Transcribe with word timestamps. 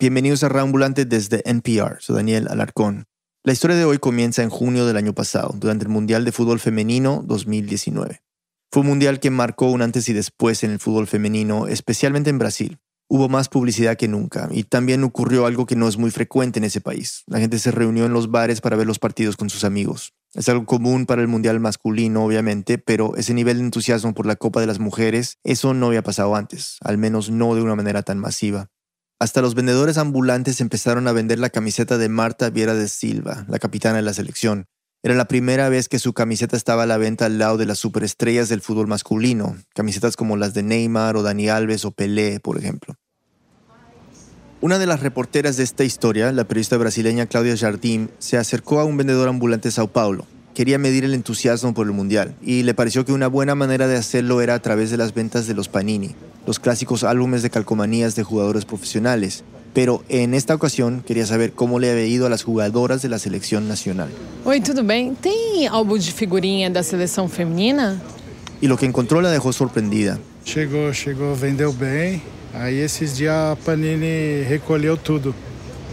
Bienvenidos 0.00 0.44
a 0.44 0.48
Reambulante 0.48 1.06
desde 1.06 1.42
NPR, 1.44 1.96
soy 1.98 2.14
Daniel 2.14 2.46
Alarcón. 2.48 3.06
La 3.42 3.52
historia 3.52 3.76
de 3.76 3.84
hoy 3.84 3.98
comienza 3.98 4.44
en 4.44 4.48
junio 4.48 4.86
del 4.86 4.96
año 4.96 5.12
pasado, 5.12 5.52
durante 5.56 5.86
el 5.86 5.90
Mundial 5.90 6.24
de 6.24 6.30
Fútbol 6.30 6.60
Femenino 6.60 7.24
2019. 7.26 8.22
Fue 8.70 8.82
un 8.82 8.86
mundial 8.86 9.18
que 9.18 9.30
marcó 9.30 9.72
un 9.72 9.82
antes 9.82 10.08
y 10.08 10.12
después 10.12 10.62
en 10.62 10.70
el 10.70 10.78
fútbol 10.78 11.08
femenino, 11.08 11.66
especialmente 11.66 12.30
en 12.30 12.38
Brasil. 12.38 12.78
Hubo 13.08 13.28
más 13.28 13.48
publicidad 13.48 13.96
que 13.96 14.06
nunca 14.06 14.48
y 14.52 14.62
también 14.62 15.02
ocurrió 15.02 15.46
algo 15.46 15.66
que 15.66 15.74
no 15.74 15.88
es 15.88 15.98
muy 15.98 16.12
frecuente 16.12 16.60
en 16.60 16.64
ese 16.64 16.80
país. 16.80 17.24
La 17.26 17.40
gente 17.40 17.58
se 17.58 17.72
reunió 17.72 18.06
en 18.06 18.12
los 18.12 18.30
bares 18.30 18.60
para 18.60 18.76
ver 18.76 18.86
los 18.86 19.00
partidos 19.00 19.36
con 19.36 19.50
sus 19.50 19.64
amigos. 19.64 20.12
Es 20.32 20.48
algo 20.48 20.64
común 20.64 21.06
para 21.06 21.22
el 21.22 21.28
mundial 21.28 21.58
masculino, 21.58 22.24
obviamente, 22.24 22.78
pero 22.78 23.16
ese 23.16 23.34
nivel 23.34 23.58
de 23.58 23.64
entusiasmo 23.64 24.14
por 24.14 24.26
la 24.26 24.36
Copa 24.36 24.60
de 24.60 24.68
las 24.68 24.78
Mujeres, 24.78 25.38
eso 25.42 25.74
no 25.74 25.86
había 25.86 26.04
pasado 26.04 26.36
antes, 26.36 26.76
al 26.82 26.98
menos 26.98 27.30
no 27.30 27.56
de 27.56 27.62
una 27.62 27.74
manera 27.74 28.04
tan 28.04 28.18
masiva. 28.18 28.70
Hasta 29.18 29.42
los 29.42 29.54
vendedores 29.54 29.98
ambulantes 29.98 30.60
empezaron 30.60 31.08
a 31.08 31.12
vender 31.12 31.38
la 31.38 31.50
camiseta 31.50 31.98
de 31.98 32.08
Marta 32.08 32.50
Viera 32.50 32.74
de 32.74 32.88
Silva, 32.88 33.44
la 33.48 33.58
capitana 33.58 33.96
de 33.96 34.02
la 34.02 34.14
selección, 34.14 34.66
era 35.00 35.14
la 35.14 35.26
primera 35.26 35.68
vez 35.68 35.88
que 35.88 36.00
su 36.00 36.12
camiseta 36.12 36.56
estaba 36.56 36.82
a 36.82 36.86
la 36.86 36.96
venta 36.96 37.26
al 37.26 37.38
lado 37.38 37.56
de 37.56 37.66
las 37.66 37.78
superestrellas 37.78 38.48
del 38.48 38.60
fútbol 38.60 38.88
masculino, 38.88 39.56
camisetas 39.72 40.16
como 40.16 40.36
las 40.36 40.54
de 40.54 40.64
Neymar 40.64 41.16
o 41.16 41.22
Dani 41.22 41.48
Alves 41.48 41.84
o 41.84 41.92
Pelé, 41.92 42.40
por 42.40 42.58
ejemplo. 42.58 42.94
Una 44.60 44.80
de 44.80 44.86
las 44.86 44.98
reporteras 44.98 45.56
de 45.56 45.62
esta 45.62 45.84
historia, 45.84 46.32
la 46.32 46.48
periodista 46.48 46.76
brasileña 46.76 47.26
Claudia 47.26 47.56
Jardim, 47.56 48.08
se 48.18 48.38
acercó 48.38 48.80
a 48.80 48.84
un 48.84 48.96
vendedor 48.96 49.28
ambulante 49.28 49.68
de 49.68 49.72
Sao 49.72 49.86
Paulo. 49.86 50.26
Quería 50.58 50.76
medir 50.76 51.04
el 51.04 51.14
entusiasmo 51.14 51.72
por 51.72 51.86
el 51.86 51.92
Mundial 51.92 52.34
y 52.42 52.64
le 52.64 52.74
pareció 52.74 53.04
que 53.04 53.12
una 53.12 53.28
buena 53.28 53.54
manera 53.54 53.86
de 53.86 53.96
hacerlo 53.96 54.40
era 54.40 54.54
a 54.54 54.58
través 54.58 54.90
de 54.90 54.96
las 54.96 55.14
ventas 55.14 55.46
de 55.46 55.54
los 55.54 55.68
Panini, 55.68 56.16
los 56.48 56.58
clásicos 56.58 57.04
álbumes 57.04 57.44
de 57.44 57.50
calcomanías 57.50 58.16
de 58.16 58.24
jugadores 58.24 58.64
profesionales, 58.64 59.44
pero 59.72 60.02
en 60.08 60.34
esta 60.34 60.56
ocasión 60.56 61.04
quería 61.06 61.26
saber 61.26 61.52
cómo 61.52 61.78
le 61.78 61.92
había 61.92 62.06
ido 62.06 62.26
a 62.26 62.28
las 62.28 62.42
jugadoras 62.42 63.02
de 63.02 63.08
la 63.08 63.20
selección 63.20 63.68
nacional. 63.68 64.08
Oi, 64.44 64.60
tudo 64.60 64.82
bem? 64.82 65.14
Tem 65.14 65.68
álbum 65.68 65.96
de 65.96 66.10
figurinha 66.10 66.68
da 66.68 66.82
seleção 66.82 67.28
feminina? 67.28 67.96
Y 68.60 68.66
lo 68.66 68.76
que 68.76 68.86
encontró 68.86 69.20
la 69.20 69.30
dejó 69.30 69.52
sorprendida. 69.52 70.18
Chegou, 70.44 70.92
chegou, 70.92 71.36
vendeu 71.36 71.72
bem. 71.72 72.20
Aí 72.52 72.80
esses 72.80 73.16
dias 73.16 73.32
a 73.32 73.56
Panini 73.64 74.42
recolheu 74.42 74.96
tudo. 74.96 75.32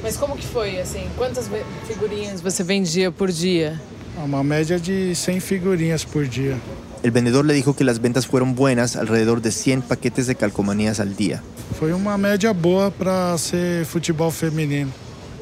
Mas 0.02 0.18
como 0.18 0.36
que 0.36 0.48
foi, 0.48 0.80
assim? 0.80 1.06
Quantas 1.16 1.48
figurinhas 1.88 2.42
você 2.42 2.64
vendia 2.64 3.12
por 3.12 3.32
dia? 3.32 3.80
Uma 4.24 4.44
média 4.44 4.80
de 4.80 5.14
100 5.14 5.42
figurinhas 5.42 6.06
por 6.06 6.28
dia. 6.28 6.58
El 7.04 7.12
vendedor 7.12 7.46
le 7.46 7.54
dijo 7.54 7.76
que 7.76 7.84
las 7.84 8.00
ventas 8.02 8.26
fueron 8.26 8.56
buenas, 8.56 8.96
alrededor 8.96 9.42
de 9.42 9.52
100 9.52 9.84
paquetes 9.84 10.26
de 10.26 10.36
calcomanías 10.36 11.00
al 11.00 11.16
día. 11.16 11.44
Foi 11.80 11.92
uma 11.92 12.18
média 12.18 12.54
boa 12.54 12.90
para 12.90 13.38
ser 13.38 13.86
futebol 13.86 14.32
feminino. 14.32 14.92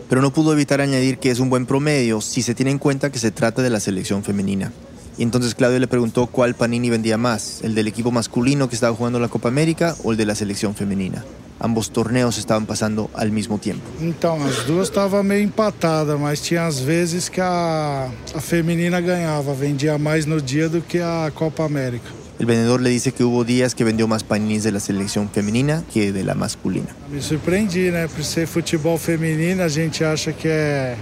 Pero 0.09 0.21
no 0.21 0.33
pudo 0.33 0.51
evitar 0.51 0.81
añadir 0.81 1.17
que 1.19 1.31
es 1.31 1.39
un 1.39 1.49
buen 1.49 1.65
promedio 1.65 2.19
si 2.21 2.41
se 2.41 2.53
tiene 2.53 2.71
en 2.71 2.79
cuenta 2.79 3.11
que 3.11 3.19
se 3.19 3.31
trata 3.31 3.61
de 3.61 3.69
la 3.69 3.79
selección 3.79 4.23
femenina. 4.23 4.71
Y 5.17 5.23
entonces 5.23 5.53
Claudio 5.53 5.79
le 5.79 5.87
preguntó 5.87 6.27
cuál 6.27 6.55
Panini 6.55 6.89
vendía 6.89 7.17
más, 7.17 7.61
el 7.63 7.75
del 7.75 7.87
equipo 7.87 8.11
masculino 8.11 8.67
que 8.67 8.75
estaba 8.75 8.95
jugando 8.95 9.19
la 9.19 9.27
Copa 9.27 9.47
América 9.47 9.95
o 10.03 10.11
el 10.11 10.17
de 10.17 10.25
la 10.25 10.35
selección 10.35 10.75
femenina. 10.75 11.23
Ambos 11.63 11.89
torneos 11.91 12.37
estaban 12.37 12.65
pasando 12.65 13.09
al 13.13 13.31
mismo 13.31 13.57
tiempo. 13.57 13.81
Então, 14.01 14.43
as 14.43 14.65
duas 14.65 14.89
estavam 14.89 15.23
meio 15.23 15.43
empatadas, 15.43 16.19
mas 16.19 16.41
tinha 16.41 16.67
às 16.67 16.79
vezes 16.79 17.29
que 17.29 17.39
a, 17.39 18.09
a 18.35 18.41
feminina 18.41 18.99
ganhava, 18.99 19.53
vendia 19.53 19.97
mais 19.97 20.25
no 20.25 20.41
dia 20.41 20.67
do 20.67 20.81
que 20.81 20.99
a 20.99 21.31
Copa 21.33 21.63
América. 21.63 22.09
El 22.37 22.47
vendedor 22.47 22.81
le 22.81 22.89
dice 22.89 23.13
que 23.13 23.23
hubo 23.23 23.45
días 23.45 23.73
que 23.73 23.85
vendió 23.85 24.07
más 24.07 24.23
paninis 24.23 24.63
de 24.63 24.71
la 24.73 24.81
selección 24.81 25.29
femenina 25.29 25.83
que 25.93 26.11
de 26.11 26.23
la 26.25 26.35
masculina. 26.35 26.87
Me 27.09 27.21
surpreendi, 27.21 27.91
né? 27.91 28.07
Por 28.07 28.23
ser 28.25 28.45
futebol 28.45 28.97
feminino, 28.97 29.63
a 29.63 29.69
gente 29.69 30.03
acha 30.03 30.33
que 30.33 30.49
é 30.49 30.97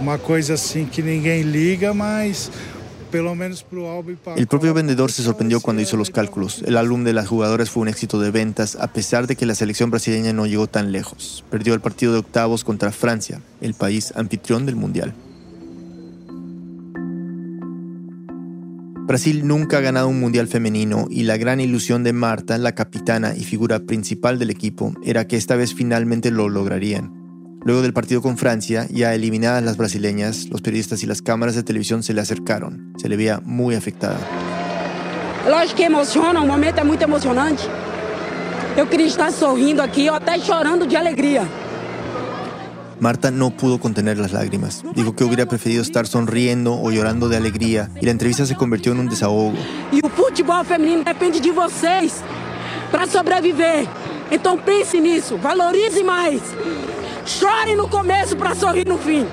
uma 0.00 0.18
coisa 0.18 0.54
assim 0.54 0.86
que 0.86 1.02
ninguém 1.02 1.42
liga, 1.42 1.94
mas 1.94 2.50
El 4.36 4.46
propio 4.46 4.74
vendedor 4.74 5.12
se 5.12 5.22
sorprendió 5.22 5.60
cuando 5.60 5.82
hizo 5.82 5.96
los 5.96 6.10
cálculos. 6.10 6.62
El 6.66 6.76
álbum 6.76 7.04
de 7.04 7.12
las 7.12 7.28
jugadoras 7.28 7.70
fue 7.70 7.82
un 7.82 7.88
éxito 7.88 8.18
de 8.18 8.30
ventas 8.30 8.76
a 8.76 8.92
pesar 8.92 9.26
de 9.26 9.36
que 9.36 9.46
la 9.46 9.54
selección 9.54 9.90
brasileña 9.90 10.32
no 10.32 10.46
llegó 10.46 10.66
tan 10.66 10.90
lejos. 10.92 11.44
Perdió 11.50 11.74
el 11.74 11.80
partido 11.80 12.12
de 12.12 12.18
octavos 12.18 12.64
contra 12.64 12.92
Francia, 12.92 13.40
el 13.60 13.74
país 13.74 14.12
anfitrión 14.16 14.66
del 14.66 14.76
Mundial. 14.76 15.14
Brasil 19.06 19.46
nunca 19.46 19.78
ha 19.78 19.82
ganado 19.82 20.08
un 20.08 20.18
mundial 20.18 20.48
femenino 20.48 21.06
y 21.10 21.24
la 21.24 21.36
gran 21.36 21.60
ilusión 21.60 22.04
de 22.04 22.14
Marta, 22.14 22.56
la 22.56 22.74
capitana 22.74 23.34
y 23.36 23.44
figura 23.44 23.80
principal 23.80 24.38
del 24.38 24.48
equipo, 24.48 24.94
era 25.04 25.26
que 25.26 25.36
esta 25.36 25.56
vez 25.56 25.74
finalmente 25.74 26.30
lo 26.30 26.48
lograrían. 26.48 27.23
Luego 27.64 27.80
del 27.80 27.94
partido 27.94 28.20
con 28.20 28.36
Francia, 28.36 28.86
ya 28.90 29.14
eliminadas 29.14 29.62
las 29.62 29.78
brasileñas, 29.78 30.48
los 30.50 30.60
periodistas 30.60 31.02
y 31.02 31.06
las 31.06 31.22
cámaras 31.22 31.54
de 31.54 31.62
televisión 31.62 32.02
se 32.02 32.12
le 32.12 32.20
acercaron. 32.20 32.92
Se 32.98 33.08
le 33.08 33.16
veía 33.16 33.40
muy 33.42 33.74
afectada. 33.74 34.18
Lógico 35.48 35.76
que 35.76 35.84
emociona, 35.84 36.40
o 36.42 36.46
momento 36.46 36.80
é 36.80 36.84
muito 36.84 37.02
emocionante. 37.02 37.62
Eu 38.76 38.86
queria 38.86 39.06
estar 39.06 39.30
sorrindo 39.30 39.82
aqui, 39.82 40.08
até 40.08 40.38
chorando 40.40 40.86
de 40.86 40.96
alegria. 40.96 41.48
Marta 43.00 43.30
no 43.30 43.50
pudo 43.50 43.78
contener 43.78 44.18
las 44.18 44.32
lágrimas. 44.32 44.82
Dijo 44.94 45.14
que 45.14 45.24
hubiera 45.24 45.46
preferido 45.46 45.82
estar 45.82 46.06
sonriendo 46.06 46.80
o 46.80 46.90
llorando 46.90 47.28
de 47.28 47.36
alegría 47.36 47.90
y 48.00 48.04
la 48.04 48.12
entrevista 48.12 48.46
se 48.46 48.56
convirtió 48.56 48.92
en 48.92 49.00
un 49.00 49.08
desahogo. 49.08 49.54
E 49.92 50.00
o 50.04 50.08
futebol 50.08 50.64
feminino 50.64 51.02
depende 51.04 51.40
de 51.40 51.50
vocês 51.50 52.22
para 52.90 53.06
sobreviver. 53.06 53.86
Então 54.30 54.56
pense 54.58 55.00
nisso, 55.00 55.36
valorize 55.38 56.02
mais. 56.02 56.40
Chore 57.24 57.74
no 57.74 57.88
começo 57.88 58.36
para 58.36 58.54
sorrir 58.54 58.86
no 58.86 58.98
fim. 58.98 59.24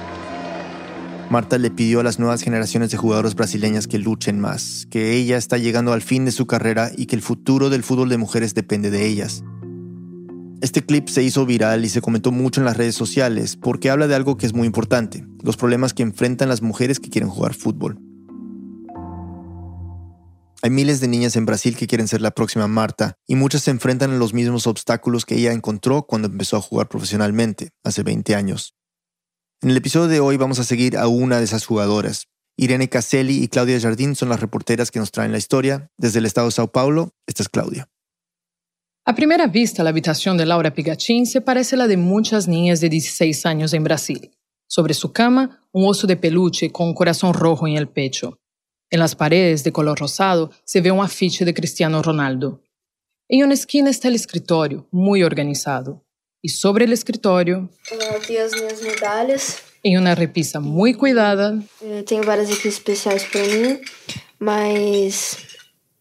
Marta 1.30 1.58
le 1.58 1.72
pidió 1.72 2.00
a 2.00 2.04
las 2.04 2.20
nuevas 2.20 2.42
generaciones 2.42 2.90
de 2.92 2.98
jugadoras 2.98 3.36
brasileñas 3.36 3.88
que 3.88 4.00
luchen 4.00 4.40
más, 4.40 4.88
que 4.90 5.14
ella 5.14 5.38
está 5.38 5.58
llegando 5.58 5.92
al 5.92 6.02
fin 6.02 6.24
de 6.26 6.32
su 6.32 6.46
carrera 6.46 6.92
y 6.96 7.06
que 7.06 7.16
el 7.16 7.22
futuro 7.22 7.70
del 7.70 7.84
fútbol 7.84 8.10
de 8.10 8.18
mujeres 8.18 8.54
depende 8.54 8.92
de 8.92 9.08
ellas. 9.08 9.44
Este 10.62 10.82
clip 10.86 11.10
se 11.10 11.24
hizo 11.24 11.46
viral 11.46 11.84
y 11.84 11.90
se 11.90 12.02
comentó 12.02 12.32
mucho 12.32 12.62
en 12.62 12.66
las 12.66 12.78
redes 12.78 12.96
sociales 12.96 13.58
porque 13.58 13.90
habla 13.90 14.08
de 14.08 14.16
algo 14.16 14.38
que 14.38 14.46
es 14.46 14.54
muy 14.54 14.68
importante, 14.68 15.26
los 15.44 15.58
problemas 15.58 15.94
que 15.94 16.04
enfrentan 16.04 16.50
las 16.50 16.62
mujeres 16.62 17.00
que 17.00 17.10
quieren 17.10 17.30
jugar 17.30 17.54
fútbol. 17.54 17.98
Hay 20.64 20.70
miles 20.70 21.02
de 21.02 21.08
niñas 21.08 21.36
en 21.36 21.48
Brasil 21.48 21.76
que 21.76 21.88
quieren 21.88 22.08
ser 22.08 22.22
la 22.22 22.32
próxima 22.32 22.68
Marta 22.68 23.18
y 23.26 23.34
muchas 23.34 23.64
se 23.64 23.72
enfrentan 23.72 24.12
a 24.12 24.18
los 24.18 24.36
mismos 24.36 24.68
obstáculos 24.68 25.26
que 25.26 25.36
ella 25.36 25.54
encontró 25.54 26.04
cuando 26.04 26.28
empezó 26.28 26.56
a 26.56 26.62
jugar 26.62 26.88
profesionalmente, 26.88 27.72
hace 27.84 28.04
20 28.04 28.36
años. 28.36 28.76
En 29.62 29.72
el 29.72 29.78
episodio 29.78 30.08
de 30.08 30.20
hoy 30.20 30.38
vamos 30.38 30.60
a 30.60 30.64
seguir 30.64 30.98
a 30.98 31.08
una 31.08 31.40
de 31.40 31.46
esas 31.46 31.66
jugadoras. 31.66 32.28
Irene 32.58 32.90
Caselli 32.90 33.44
y 33.44 33.48
Claudia 33.48 33.80
Jardín 33.80 34.16
son 34.16 34.30
las 34.30 34.40
reporteras 34.40 34.92
que 34.92 35.00
nos 35.00 35.12
traen 35.12 35.32
la 35.32 35.40
historia. 35.40 35.90
Desde 35.98 36.20
el 36.20 36.28
estado 36.28 36.48
de 36.48 36.52
Sao 36.52 36.72
Paulo, 36.72 37.10
esta 37.26 37.42
es 37.42 37.50
Claudia. 37.50 37.90
A 39.04 39.16
primera 39.16 39.48
vista, 39.48 39.84
la 39.84 39.90
habitación 39.90 40.38
de 40.38 40.46
Laura 40.46 40.76
Pigatín 40.76 41.26
se 41.26 41.42
parece 41.42 41.74
a 41.74 41.80
la 41.80 41.88
de 41.88 41.98
muchas 41.98 42.48
niñas 42.48 42.82
de 42.82 42.90
16 42.90 43.48
años 43.48 43.74
en 43.74 43.84
Brasil. 43.84 44.30
Sobre 44.68 44.94
su 44.94 45.12
cama, 45.12 45.66
un 45.72 45.88
oso 45.88 46.06
de 46.06 46.18
peluche 46.18 46.72
con 46.72 46.90
un 46.90 46.94
corazón 46.94 47.34
rojo 47.34 47.68
en 47.68 47.78
el 47.78 47.88
pecho. 47.88 48.41
En 48.94 49.00
las 49.00 49.16
paredes 49.16 49.64
de 49.64 49.72
color 49.72 49.98
rosado 49.98 50.52
se 50.66 50.82
ve 50.82 50.92
un 50.92 51.00
afiche 51.00 51.46
de 51.46 51.54
Cristiano 51.54 52.04
Ronaldo. 52.04 52.62
En 53.30 53.46
una 53.46 53.54
esquina 53.54 53.90
está 53.90 54.10
el 54.10 54.16
escritorio, 54.16 54.86
muy 54.92 55.24
organizado. 55.24 56.04
Y 56.42 56.50
sobre 56.50 56.84
el 56.84 56.92
escritorio... 56.92 57.70
Aqui 58.18 58.38
as 58.38 58.52
minhas 58.54 58.82
medalhas. 58.82 59.64
Em 59.82 59.98
uma 59.98 60.14
repisa 60.14 60.60
muito 60.60 61.00
cuidada. 61.00 61.58
Eu 61.82 62.04
tenho 62.04 62.24
várias 62.24 62.52
aqui 62.52 62.68
especiais 62.68 63.24
para 63.24 63.42
mim, 63.42 63.80
mas 64.38 65.38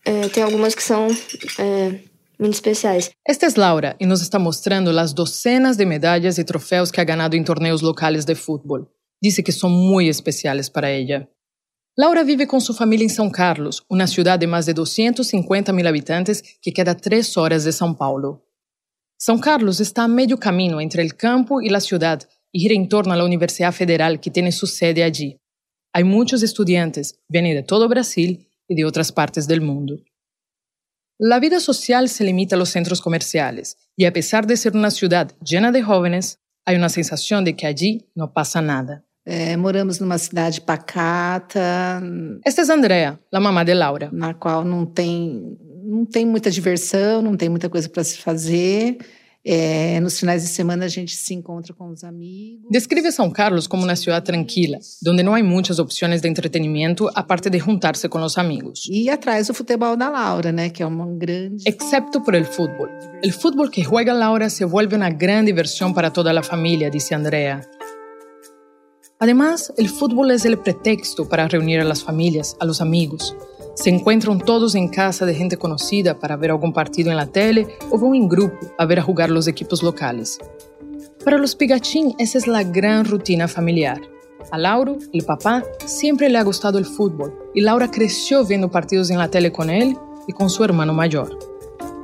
é, 0.04 0.28
tem 0.28 0.42
algumas 0.42 0.74
que 0.74 0.82
são 0.82 1.06
é, 1.58 2.00
muito 2.40 2.54
especiais. 2.54 3.10
Esta 3.24 3.46
é 3.46 3.50
Laura 3.56 3.94
e 4.00 4.06
nos 4.06 4.20
está 4.20 4.38
mostrando 4.38 4.90
as 4.98 5.12
docenas 5.12 5.76
de 5.76 5.86
medalhas 5.86 6.38
e 6.38 6.44
troféus 6.44 6.90
que 6.90 7.00
ha 7.00 7.04
ganado 7.04 7.36
em 7.36 7.44
torneios 7.44 7.82
locais 7.82 8.24
de 8.24 8.34
futebol. 8.34 8.88
Dice 9.22 9.44
que 9.44 9.52
são 9.52 9.70
muito 9.70 10.10
especiais 10.10 10.68
para 10.68 10.88
ela. 10.88 11.28
Laura 12.00 12.24
vive 12.24 12.46
com 12.46 12.58
sua 12.58 12.74
família 12.74 13.04
em 13.04 13.10
São 13.10 13.28
Carlos, 13.28 13.82
uma 13.86 14.06
cidade 14.06 14.40
de 14.40 14.46
mais 14.46 14.64
de 14.64 14.72
250 14.72 15.70
mil 15.70 15.86
habitantes 15.86 16.40
que 16.40 16.72
queda 16.72 16.94
três 16.94 17.36
horas 17.36 17.64
de 17.64 17.72
São 17.72 17.92
Paulo. 17.92 18.42
São 19.18 19.38
Carlos 19.38 19.80
está 19.80 20.04
a 20.04 20.08
meio 20.08 20.38
caminho 20.38 20.80
entre 20.80 21.04
o 21.04 21.14
campo 21.14 21.60
e 21.60 21.68
a 21.68 21.78
cidade 21.78 22.26
e 22.54 22.58
gira 22.58 22.72
em 22.72 22.86
torno 22.86 23.14
da 23.14 23.22
Universidade 23.22 23.76
Federal 23.76 24.16
que 24.16 24.30
tem 24.30 24.50
sua 24.50 24.66
sede 24.66 25.02
allí. 25.02 25.36
Há 25.94 26.02
muitos 26.02 26.42
estudantes, 26.42 27.12
vêm 27.30 27.54
de 27.54 27.62
todo 27.64 27.84
o 27.84 27.88
Brasil 27.90 28.38
e 28.66 28.74
de 28.74 28.82
outras 28.82 29.10
partes 29.10 29.46
do 29.46 29.60
mundo. 29.60 30.02
A 31.30 31.38
vida 31.38 31.60
social 31.60 32.08
se 32.08 32.24
limita 32.24 32.56
aos 32.56 32.70
centros 32.70 32.98
comerciais 32.98 33.76
e, 33.98 34.06
apesar 34.06 34.46
de 34.46 34.56
ser 34.56 34.74
uma 34.74 34.90
cidade 34.90 35.34
llena 35.46 35.70
de 35.70 35.82
jovens, 35.82 36.38
há 36.66 36.72
uma 36.72 36.88
sensação 36.88 37.44
de 37.44 37.52
que 37.52 37.66
allí 37.66 38.00
não 38.16 38.26
passa 38.26 38.62
nada. 38.62 39.04
É, 39.30 39.56
moramos 39.56 40.00
numa 40.00 40.18
cidade 40.18 40.60
pacata. 40.60 42.02
Esta 42.44 42.62
é 42.62 42.74
Andrea, 42.74 43.16
a 43.32 43.38
mamã 43.38 43.64
de 43.64 43.72
Laura. 43.72 44.10
Na 44.12 44.34
qual 44.34 44.64
não 44.64 44.84
tem, 44.84 45.56
não 45.84 46.04
tem 46.04 46.26
muita 46.26 46.50
diversão, 46.50 47.22
não 47.22 47.36
tem 47.36 47.48
muita 47.48 47.68
coisa 47.68 47.88
para 47.88 48.02
se 48.02 48.18
fazer. 48.18 48.98
É, 49.44 50.00
nos 50.00 50.18
finais 50.18 50.42
de 50.42 50.48
semana 50.48 50.84
a 50.84 50.88
gente 50.88 51.14
se 51.14 51.32
encontra 51.32 51.72
com 51.72 51.90
os 51.90 52.02
amigos. 52.02 52.66
Describe 52.72 53.12
São 53.12 53.30
Carlos 53.30 53.68
como 53.68 53.84
uma 53.84 53.94
cidade 53.94 54.26
tranquila, 54.26 54.78
onde 55.06 55.22
não 55.22 55.32
há 55.32 55.42
muitas 55.44 55.78
opções 55.78 56.20
de 56.20 56.28
entretenimento 56.28 57.08
aparte 57.14 57.48
de 57.48 57.58
juntar-se 57.60 58.08
com 58.08 58.20
os 58.22 58.36
amigos. 58.36 58.88
E 58.90 59.08
atrás 59.08 59.46
do 59.46 59.54
futebol 59.54 59.96
da 59.96 60.10
Laura, 60.10 60.50
né, 60.50 60.70
que 60.70 60.82
é 60.82 60.86
uma 60.86 61.06
grande. 61.06 61.62
Excepto 61.64 62.20
por 62.20 62.34
el 62.34 62.44
fútbol. 62.44 62.88
El 63.22 63.32
fútbol 63.32 63.70
que 63.70 63.84
juega 63.84 64.12
Laura 64.12 64.50
se 64.50 64.64
vuelve 64.64 64.96
uma 64.96 65.08
grande 65.08 65.52
diversión 65.52 65.94
para 65.94 66.10
toda 66.10 66.36
a 66.36 66.42
família, 66.42 66.90
disse 66.90 67.14
Andrea. 67.14 67.60
Además, 69.22 69.70
el 69.76 69.90
fútbol 69.90 70.30
es 70.30 70.46
el 70.46 70.56
pretexto 70.56 71.28
para 71.28 71.46
reunir 71.46 71.78
a 71.78 71.84
las 71.84 72.02
familias, 72.02 72.56
a 72.58 72.64
los 72.64 72.80
amigos. 72.80 73.36
Se 73.74 73.90
encuentran 73.90 74.40
todos 74.40 74.74
en 74.74 74.88
casa 74.88 75.26
de 75.26 75.34
gente 75.34 75.58
conocida 75.58 76.18
para 76.18 76.36
ver 76.36 76.52
algún 76.52 76.72
partido 76.72 77.10
en 77.10 77.18
la 77.18 77.26
tele 77.26 77.68
o 77.90 77.98
van 77.98 78.14
en 78.14 78.30
grupo 78.30 78.56
a 78.78 78.86
ver 78.86 78.98
a 78.98 79.02
jugar 79.02 79.28
los 79.28 79.46
equipos 79.46 79.82
locales. 79.82 80.38
Para 81.22 81.36
los 81.36 81.54
Pigachín, 81.54 82.14
esa 82.18 82.38
es 82.38 82.46
la 82.46 82.64
gran 82.64 83.04
rutina 83.04 83.46
familiar. 83.46 84.00
A 84.50 84.56
Lauro, 84.56 84.96
el 85.12 85.22
papá, 85.26 85.64
siempre 85.84 86.30
le 86.30 86.38
ha 86.38 86.42
gustado 86.42 86.78
el 86.78 86.86
fútbol 86.86 87.34
y 87.54 87.60
Laura 87.60 87.90
creció 87.90 88.46
viendo 88.46 88.70
partidos 88.70 89.10
en 89.10 89.18
la 89.18 89.28
tele 89.28 89.52
con 89.52 89.68
él 89.68 89.98
y 90.28 90.32
con 90.32 90.48
su 90.48 90.64
hermano 90.64 90.94
mayor. 90.94 91.49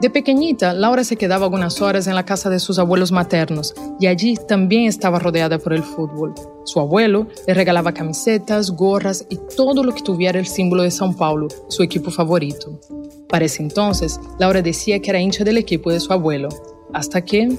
De 0.01 0.11
pequeñita, 0.11 0.75
Laura 0.75 1.05
se 1.05 1.17
quedaba 1.17 1.45
algunas 1.47 1.81
horas 1.81 2.07
en 2.07 2.15
la 2.15 2.27
casa 2.27 2.51
de 2.51 2.59
sus 2.59 2.79
abuelos 2.79 3.13
maternos 3.13 3.75
y 3.99 4.07
allí 4.07 4.37
también 4.37 4.85
estaba 4.85 5.19
rodeada 5.19 5.59
por 5.59 5.73
el 5.73 5.83
fútbol. 5.83 6.35
Su 6.65 6.81
abuelo 6.81 7.29
le 7.47 7.55
regalaba 7.55 7.93
camisetas, 7.93 8.73
gorras 8.73 9.25
y 9.31 9.39
todo 9.57 9.83
lo 9.83 9.95
que 9.95 10.03
tuviera 10.03 10.39
el 10.39 10.47
símbolo 10.47 10.83
de 10.83 10.91
São 10.91 11.17
Paulo, 11.17 11.49
su 11.69 11.83
equipo 11.83 12.11
favorito. 12.11 12.79
Para 13.27 13.47
ese 13.47 13.63
entonces, 13.63 14.21
Laura 14.39 14.61
decía 14.61 15.01
que 15.01 15.09
era 15.09 15.19
hincha 15.19 15.45
del 15.45 15.57
equipo 15.57 15.91
de 15.91 16.01
su 16.01 16.13
abuelo, 16.13 16.51
hasta 16.93 17.25
que... 17.25 17.57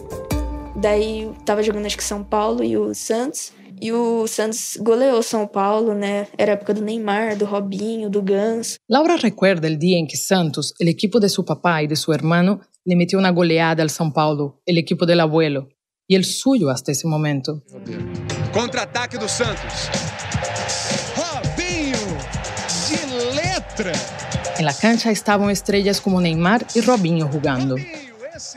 Daí 0.76 1.28
estava 1.40 1.64
jogando 1.64 1.88
acho 1.88 1.98
que 1.98 2.04
São 2.04 2.24
Paulo 2.24 2.64
e 2.64 2.78
o 2.78 2.94
Santos. 2.94 3.52
E 3.80 3.92
o 3.92 4.26
Santos 4.28 4.78
goleou 4.82 5.20
São 5.20 5.48
Paulo, 5.48 5.94
né? 5.94 6.28
Era 6.38 6.54
a 6.54 6.56
época 6.56 6.74
do 6.74 6.82
Neymar, 6.82 7.38
do 7.38 7.46
Robinho, 7.46 8.10
do 8.10 8.22
Ganso. 8.22 8.78
Laura 8.90 9.18
recuerda 9.18 9.68
el 9.68 9.78
día 9.78 10.00
en 10.00 10.08
que 10.08 10.18
Santos, 10.18 10.74
el 10.80 10.88
equipo 10.88 11.20
de 11.20 11.30
su 11.30 11.46
papá 11.46 11.84
y 11.84 11.88
de 11.88 11.96
su 11.96 12.12
hermano, 12.12 12.62
le 12.86 12.96
metió 12.96 13.20
una 13.20 13.32
goleada 13.32 13.84
al 13.84 13.90
São 13.90 14.12
Paulo, 14.12 14.62
el 14.66 14.78
equipo 14.78 15.06
del 15.06 15.20
abuelo, 15.20 15.70
y 16.08 16.16
el 16.16 16.26
suyo 16.26 16.70
hasta 16.70 16.92
ese 16.92 17.08
momento. 17.08 17.62
Contra-ataque 18.52 19.18
do 19.18 19.28
Santos. 19.28 19.90
Robinho 21.16 21.98
de 22.90 23.36
letra. 23.36 23.92
En 24.58 24.66
la 24.66 24.74
cancha 24.74 25.12
estaban 25.12 25.52
estrellas 25.52 26.02
como 26.02 26.20
Neymar 26.20 26.66
y 26.74 26.82
Robinho 26.82 27.28
jugando. 27.28 27.76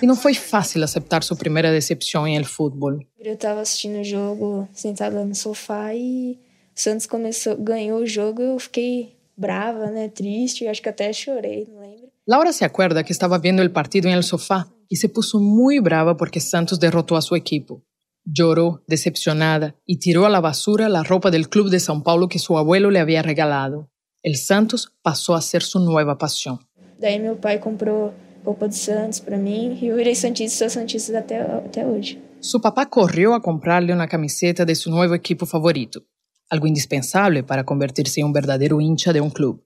E 0.02 0.06
não 0.06 0.16
foi 0.16 0.34
fácil 0.34 0.82
aceitar 0.82 1.22
sua 1.22 1.36
primeira 1.36 1.70
decepção 1.70 2.26
em 2.26 2.36
el 2.36 2.44
fútbol. 2.44 2.98
Eu 3.18 3.34
estava 3.34 3.60
assistindo 3.60 4.00
o 4.00 4.04
jogo 4.04 4.68
sentada 4.72 5.24
no 5.24 5.34
sofá 5.34 5.94
e 5.94 6.38
o 6.76 6.80
Santos 6.80 7.06
começou, 7.06 7.56
ganhou 7.56 8.00
o 8.00 8.06
jogo. 8.06 8.42
Eu 8.42 8.58
fiquei 8.58 9.16
brava, 9.36 9.86
né, 9.90 10.08
triste. 10.08 10.66
Acho 10.66 10.82
que 10.82 10.88
até 10.88 11.12
chorei, 11.12 11.66
não 11.72 11.80
lembro. 11.80 12.08
Laura 12.26 12.52
se 12.52 12.64
acuerda 12.64 13.02
que 13.02 13.12
estava 13.12 13.38
vendo 13.38 13.62
o 13.62 13.70
partido 13.70 14.06
em 14.06 14.12
el 14.12 14.22
sofá 14.22 14.66
e 14.90 14.96
se 14.96 15.08
puso 15.08 15.40
muito 15.40 15.82
brava 15.82 16.14
porque 16.14 16.40
Santos 16.40 16.78
derrotou 16.78 17.16
a 17.16 17.22
seu 17.22 17.36
equipo. 17.36 17.82
Lloró, 18.24 18.82
decepcionada, 18.86 19.74
y 19.86 19.98
tiró 19.98 20.26
a 20.26 20.28
la 20.28 20.40
basura 20.40 20.88
la 20.88 21.02
ropa 21.02 21.30
del 21.30 21.48
club 21.48 21.70
de 21.70 21.78
São 21.78 22.02
Paulo 22.02 22.28
que 22.28 22.38
su 22.38 22.56
abuelo 22.58 22.90
le 22.90 23.00
había 23.00 23.22
regalado. 23.22 23.88
El 24.22 24.36
Santos 24.36 24.92
pasó 25.02 25.34
a 25.34 25.40
ser 25.40 25.62
su 25.62 25.80
nueva 25.80 26.18
pasión. 26.18 26.58
Daí 27.00 27.18
meu 27.18 27.36
pai 27.36 27.58
comprou 27.58 28.12
roupa 28.44 28.69
do 28.69 28.75
Santos 28.75 29.20
para 29.20 29.37
mim 29.37 29.78
e 29.81 29.87
eu 29.88 29.96
virei 29.96 30.14
Santista, 30.14 30.69
sou 30.69 30.81
Santista 30.81 31.19
até, 31.19 31.40
até 31.40 31.87
hoje. 31.87 32.22
Su 32.40 32.60
papá 32.60 32.87
corrió 32.87 33.34
a 33.34 33.42
comprarle 33.42 33.92
una 33.92 34.08
camiseta 34.08 34.64
de 34.64 34.75
su 34.75 34.90
nuevo 34.90 35.14
equipo 35.14 35.46
favorito, 35.46 36.02
algo 36.48 36.66
indispensable 36.66 37.42
para 37.42 37.64
convertirse 37.64 38.20
en 38.20 38.26
un 38.26 38.32
verdadero 38.32 38.81
hincha 38.81 39.12
de 39.12 39.20
un 39.20 39.31
club. 39.31 39.64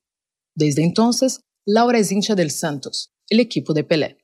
Desde 0.55 0.83
entonces, 0.83 1.41
Laura 1.67 1.99
es 1.99 2.11
hincha 2.11 2.35
del 2.35 2.51
Santos, 2.51 3.13
el 3.29 3.41
equipo 3.41 3.73
de 3.73 3.85
Pelé. 3.85 4.19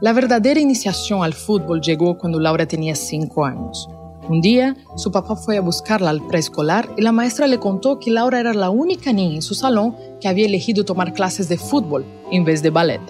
La 0.00 0.12
verdadera 0.12 0.60
iniciación 0.60 1.22
al 1.22 1.34
fútbol 1.34 1.80
llegó 1.80 2.18
cuando 2.18 2.38
Laura 2.38 2.66
tenía 2.66 2.94
cinco 2.94 3.44
años. 3.44 3.88
Un 4.28 4.40
día, 4.40 4.74
su 4.96 5.12
papá 5.12 5.36
fue 5.36 5.58
a 5.58 5.60
buscarla 5.60 6.10
al 6.10 6.26
preescolar 6.26 6.88
y 6.96 7.02
la 7.02 7.12
maestra 7.12 7.46
le 7.46 7.58
contó 7.58 7.98
que 7.98 8.10
Laura 8.10 8.40
era 8.40 8.54
la 8.54 8.70
única 8.70 9.12
niña 9.12 9.36
en 9.36 9.42
su 9.42 9.54
salón 9.54 9.96
que 10.24 10.28
había 10.28 10.46
elegido 10.46 10.86
tomar 10.86 11.12
clases 11.12 11.50
de 11.50 11.58
fútbol 11.58 12.02
en 12.32 12.44
vez 12.44 12.62
de 12.62 12.70
ballet. 12.70 13.00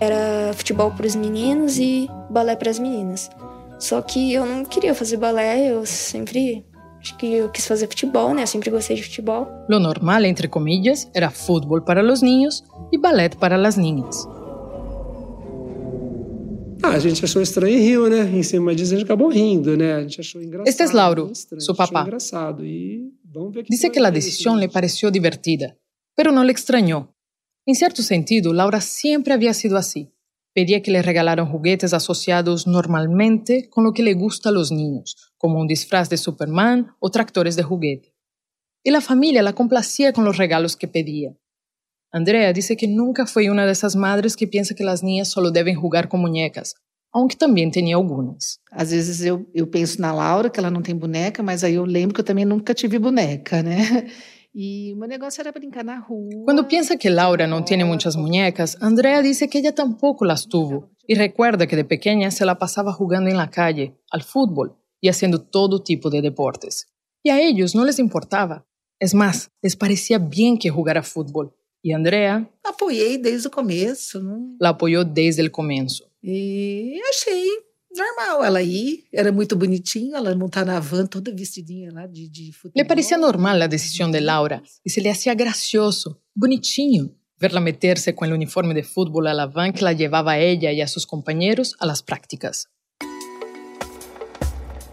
Era 0.00 0.52
futebol 0.54 0.90
para 0.90 1.06
os 1.06 1.14
meninos 1.14 1.78
e 1.78 2.10
balé 2.28 2.56
para 2.56 2.68
as 2.68 2.80
meninas. 2.80 3.30
Só 3.78 4.02
que 4.02 4.32
eu 4.32 4.44
não 4.44 4.64
queria 4.64 4.92
fazer 4.92 5.16
balé, 5.18 5.70
eu 5.70 5.86
sempre 5.86 6.64
acho 7.00 7.16
que 7.16 7.32
eu 7.32 7.48
quis 7.48 7.64
fazer 7.64 7.86
futebol, 7.86 8.34
né? 8.34 8.42
Eu 8.42 8.48
sempre 8.48 8.70
gostei 8.72 8.96
de 8.96 9.04
futebol. 9.04 9.46
Lo 9.68 9.78
normal, 9.78 10.24
entre 10.24 10.48
comillas, 10.48 11.08
era 11.14 11.30
fútbol 11.30 11.84
para 11.84 12.02
los 12.02 12.22
niños 12.22 12.64
y 12.90 12.98
ballet 12.98 13.36
para 13.36 13.56
las 13.56 13.76
niñas. 13.78 14.26
Ah, 16.82 16.96
a 16.96 16.98
gente 16.98 17.24
achou 17.24 17.40
estranho 17.40 17.78
e 17.78 17.80
riu, 17.80 18.10
né? 18.10 18.28
Em 18.36 18.42
cima 18.42 18.74
disso 18.74 18.92
a 18.94 18.96
gente 18.98 19.04
acabou 19.06 19.28
rindo, 19.28 19.76
né? 19.76 19.94
A 19.94 20.00
gente 20.02 20.20
achou 20.20 20.42
engraçado. 20.42 20.68
Este 20.68 20.82
es 20.82 20.90
Lauro, 20.90 21.30
estranho, 21.32 21.62
achou 21.62 21.74
papá. 21.76 22.02
engraçado 22.02 22.64
e 22.66 23.12
vamos 23.32 23.54
ver 23.54 23.62
que 23.62 23.70
Dice 23.70 23.88
que 23.90 24.00
isso, 24.00 24.10
decisión 24.10 24.56
le 24.56 24.62
gente. 24.62 24.72
pareció 24.72 25.10
divertida, 25.12 25.76
pero 26.14 26.32
no 26.32 26.44
le 26.44 26.52
extrañó. 26.52 27.14
En 27.66 27.74
cierto 27.74 28.02
sentido, 28.02 28.52
Laura 28.52 28.80
siempre 28.80 29.34
había 29.34 29.54
sido 29.54 29.76
así. 29.76 30.12
Pedía 30.52 30.82
que 30.82 30.90
le 30.90 31.02
regalaran 31.02 31.50
juguetes 31.50 31.94
asociados 31.94 32.66
normalmente 32.66 33.68
con 33.68 33.84
lo 33.84 33.92
que 33.92 34.02
le 34.02 34.14
gusta 34.14 34.50
a 34.50 34.52
los 34.52 34.70
niños, 34.70 35.16
como 35.36 35.60
un 35.60 35.66
disfraz 35.66 36.08
de 36.08 36.16
Superman 36.16 36.94
o 37.00 37.10
tractores 37.10 37.56
de 37.56 37.62
juguete. 37.64 38.14
Y 38.84 38.90
la 38.90 39.00
familia 39.00 39.42
la 39.42 39.54
complacía 39.54 40.12
con 40.12 40.24
los 40.24 40.36
regalos 40.36 40.76
que 40.76 40.86
pedía. 40.86 41.34
Andrea 42.12 42.52
dice 42.52 42.76
que 42.76 42.86
nunca 42.86 43.26
fue 43.26 43.50
una 43.50 43.66
de 43.66 43.72
esas 43.72 43.96
madres 43.96 44.36
que 44.36 44.46
piensa 44.46 44.76
que 44.76 44.84
las 44.84 45.02
niñas 45.02 45.28
solo 45.28 45.50
deben 45.50 45.74
jugar 45.74 46.08
con 46.08 46.20
muñecas, 46.20 46.76
aunque 47.10 47.34
también 47.34 47.72
tenía 47.72 47.96
algunas. 47.96 48.60
Às 48.70 48.92
vezes 48.92 49.20
eu, 49.24 49.48
eu 49.52 49.66
penso 49.66 50.00
na 50.00 50.12
Laura, 50.12 50.50
que 50.50 50.60
ela 50.60 50.70
não 50.70 50.82
tem 50.82 50.94
boneca, 50.94 51.42
mas 51.42 51.64
aí 51.64 51.74
eu 51.74 51.84
lembro 51.84 52.14
que 52.14 52.20
eu 52.20 52.24
também 52.24 52.44
nunca 52.44 52.72
tive 52.74 53.00
boneca, 53.00 53.62
né? 53.62 54.06
E 54.54 54.92
o 54.92 54.96
meu 54.96 55.08
negócio 55.08 55.40
era 55.40 55.50
brincar 55.50 55.84
na 55.84 55.98
rua. 55.98 56.44
Cuando 56.44 56.68
piensa 56.68 56.96
que 56.96 57.10
Laura 57.10 57.46
no 57.48 57.64
tiene 57.64 57.84
muchas 57.84 58.14
muñecas, 58.16 58.76
Andrea 58.80 59.20
dice 59.20 59.48
que 59.48 59.58
ella 59.58 59.74
tampoco 59.74 60.24
las 60.24 60.46
tuvo 60.46 60.90
y 61.08 61.16
recuerda 61.16 61.66
que 61.66 61.74
de 61.74 61.84
pequeña 61.84 62.30
se 62.30 62.46
la 62.46 62.56
pasaba 62.56 62.92
jugando 62.92 63.28
en 63.28 63.36
la 63.36 63.50
calle, 63.50 63.98
al 64.10 64.22
fútbol 64.22 64.76
y 65.00 65.08
haciendo 65.08 65.40
todo 65.40 65.82
tipo 65.82 66.08
de 66.08 66.22
deportes. 66.22 66.86
Y 67.24 67.30
a 67.30 67.40
ellos 67.40 67.74
no 67.74 67.84
les 67.84 67.98
importaba. 67.98 68.64
Es 69.00 69.12
más, 69.12 69.50
les 69.60 69.74
parecía 69.74 70.18
bien 70.18 70.56
que 70.56 70.70
jugara 70.70 71.02
fútbol. 71.02 71.52
Y 71.82 71.92
Andrea 71.92 72.48
Apoiei 72.64 73.18
desde 73.18 73.48
o 73.48 73.50
começo. 73.50 74.22
Não... 74.22 74.56
la 74.58 74.70
apoyó 74.70 75.04
desde 75.04 75.42
el 75.42 75.50
comienzo. 75.50 76.08
E 76.22 76.98
achei 77.10 77.46
normal 77.94 78.44
ela 78.44 78.62
ir. 78.62 79.04
Era 79.12 79.32
muito 79.32 79.56
bonitinho 79.56 80.16
ela 80.16 80.34
montar 80.34 80.64
na 80.66 80.80
van 80.80 81.06
toda 81.06 81.32
vestidinha 81.34 81.92
lá 81.92 82.06
de, 82.06 82.28
de 82.28 82.52
futebol. 82.52 82.72
Le 82.74 82.84
parecía 82.84 83.16
normal 83.16 83.58
la 83.58 83.68
decisión 83.68 84.10
de 84.12 84.20
Laura 84.20 84.62
y 84.84 84.90
se 84.90 85.00
le 85.00 85.10
hacía 85.10 85.34
gracioso, 85.34 86.20
bonitinho, 86.34 87.10
verla 87.38 87.60
meterse 87.60 88.14
con 88.14 88.28
el 88.28 88.34
uniforme 88.34 88.74
de 88.74 88.82
fútbol 88.82 89.26
a 89.26 89.34
la 89.34 89.46
van 89.46 89.72
que 89.72 89.84
la 89.84 89.92
llevaba 89.92 90.32
a 90.32 90.38
ella 90.38 90.72
y 90.72 90.80
a 90.80 90.88
sus 90.88 91.06
compañeros 91.06 91.76
a 91.78 91.86
las 91.86 92.02
prácticas. 92.02 92.68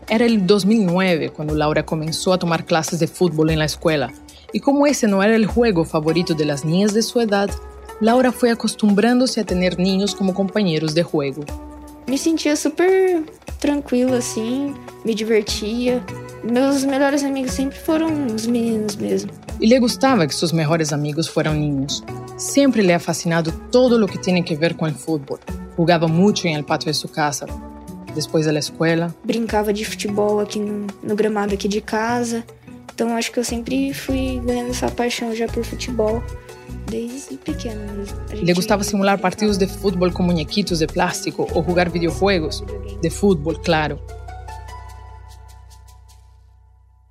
Era 0.08 0.26
el 0.26 0.46
2009 0.46 1.30
cuando 1.30 1.56
Laura 1.56 1.86
comenzó 1.86 2.34
a 2.34 2.38
tomar 2.38 2.66
clases 2.66 3.00
de 3.00 3.08
fútbol 3.08 3.50
en 3.50 3.60
la 3.60 3.66
escuela 3.66 4.14
y 4.52 4.60
como 4.60 4.86
ese 4.86 5.08
no 5.08 5.24
era 5.24 5.36
el 5.36 5.46
juego 5.46 5.86
favorito 5.86 6.34
de 6.34 6.46
las 6.46 6.66
niñas 6.66 6.94
de 6.94 7.02
su 7.02 7.22
edad, 7.22 7.50
Laura 8.02 8.32
fue 8.32 8.52
acostumbrándose 8.52 9.40
a 9.40 9.46
tener 9.46 9.80
niños 9.80 10.14
como 10.16 10.34
compañeros 10.34 10.94
de 10.94 11.04
juego. 11.04 11.46
Me 12.08 12.18
sentia 12.18 12.56
super 12.56 13.24
tranquila, 13.60 14.18
assim, 14.18 14.74
me 15.06 15.14
divertia. 15.14 16.04
Meus 16.44 16.84
melhores 16.84 17.24
amigos 17.24 17.54
sempre 17.54 17.78
foram 17.78 18.28
os 18.34 18.48
meninos 18.48 18.96
mesmo. 18.96 19.32
Y 19.60 19.68
le 19.68 19.80
gustaba 19.80 20.26
que 20.26 20.34
sus 20.34 20.52
mejores 20.52 20.92
amigos 20.92 21.30
fueran 21.30 21.60
niños. 21.60 22.04
Siempre 22.36 22.82
le 22.82 22.96
ha 22.96 23.00
fascinado 23.00 23.52
todo 23.72 24.00
lo 24.00 24.08
que 24.08 24.18
tiene 24.18 24.44
que 24.44 24.56
ver 24.56 24.76
con 24.76 24.90
el 24.90 24.96
fútbol. 24.96 25.40
Jugaba 25.78 26.08
mucho 26.08 26.48
en 26.48 26.56
el 26.56 26.64
patio 26.64 26.88
de 26.90 26.96
su 26.96 27.08
casa. 27.08 27.46
Después 28.16 28.46
de 28.46 28.52
la 28.52 28.60
escuela, 28.60 29.14
Brincava 29.24 29.72
de 29.72 29.86
futebol 29.86 30.42
aqui 30.42 30.60
no, 30.60 30.88
no 31.04 31.16
gramado 31.16 31.54
aqui 31.54 31.68
de 31.68 31.80
casa. 31.80 32.44
Então 32.94 33.16
acho 33.16 33.32
que 33.32 33.40
eu 33.40 33.44
sempre 33.44 33.94
fui 33.94 34.42
ganhando 34.44 34.72
essa 34.72 34.90
paixão 34.90 35.34
já 35.34 35.48
por 35.48 35.64
futebol 35.64 36.22
le 38.44 38.54
gustaba 38.54 38.84
simular 38.84 39.22
partidos 39.22 39.58
de 39.58 39.68
fútbol 39.68 40.14
con 40.14 40.26
muñequitos 40.26 40.80
de 40.80 40.88
plástico 40.88 41.48
o 41.54 41.64
jugar 41.64 41.92
videojuegos. 41.92 42.64
De 43.02 43.10
fútbol, 43.10 43.62
claro. 43.62 44.06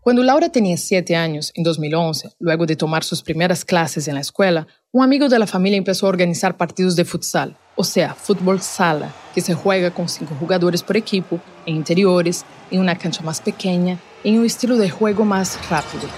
Cuando 0.02 0.23
Laura 0.23 0.49
tenía 0.49 0.76
siete 0.76 1.14
años, 1.14 1.52
en 1.55 1.62
2011, 1.62 2.31
luego 2.38 2.64
de 2.64 2.75
tomar 2.75 3.05
sus 3.05 3.23
primeras 3.23 3.64
clases 3.64 4.09
en 4.09 4.14
la 4.14 4.23
escuela, 4.23 4.67
un 4.93 5.05
amigo 5.05 5.29
de 5.29 5.38
la 5.38 5.47
familia 5.47 5.76
empezó 5.76 6.07
a 6.07 6.09
organizar 6.09 6.57
partidos 6.57 6.97
de 6.97 7.05
futsal, 7.05 7.57
o 7.76 7.85
sea, 7.85 8.14
fútbol 8.14 8.61
sala, 8.61 9.14
que 9.35 9.40
se 9.40 9.55
juega 9.55 9.90
con 9.90 10.09
cinco 10.09 10.35
jugadores 10.40 10.83
por 10.83 10.97
equipo, 10.97 11.38
en 11.67 11.76
interiores, 11.76 12.45
en 12.71 12.81
una 12.81 12.97
cancha 12.97 13.23
más 13.23 13.40
pequeña, 13.40 13.99
en 14.25 14.38
un 14.38 14.47
estilo 14.47 14.76
de 14.79 14.90
juego 14.90 15.25
más 15.25 15.59
rápido. 15.69 16.09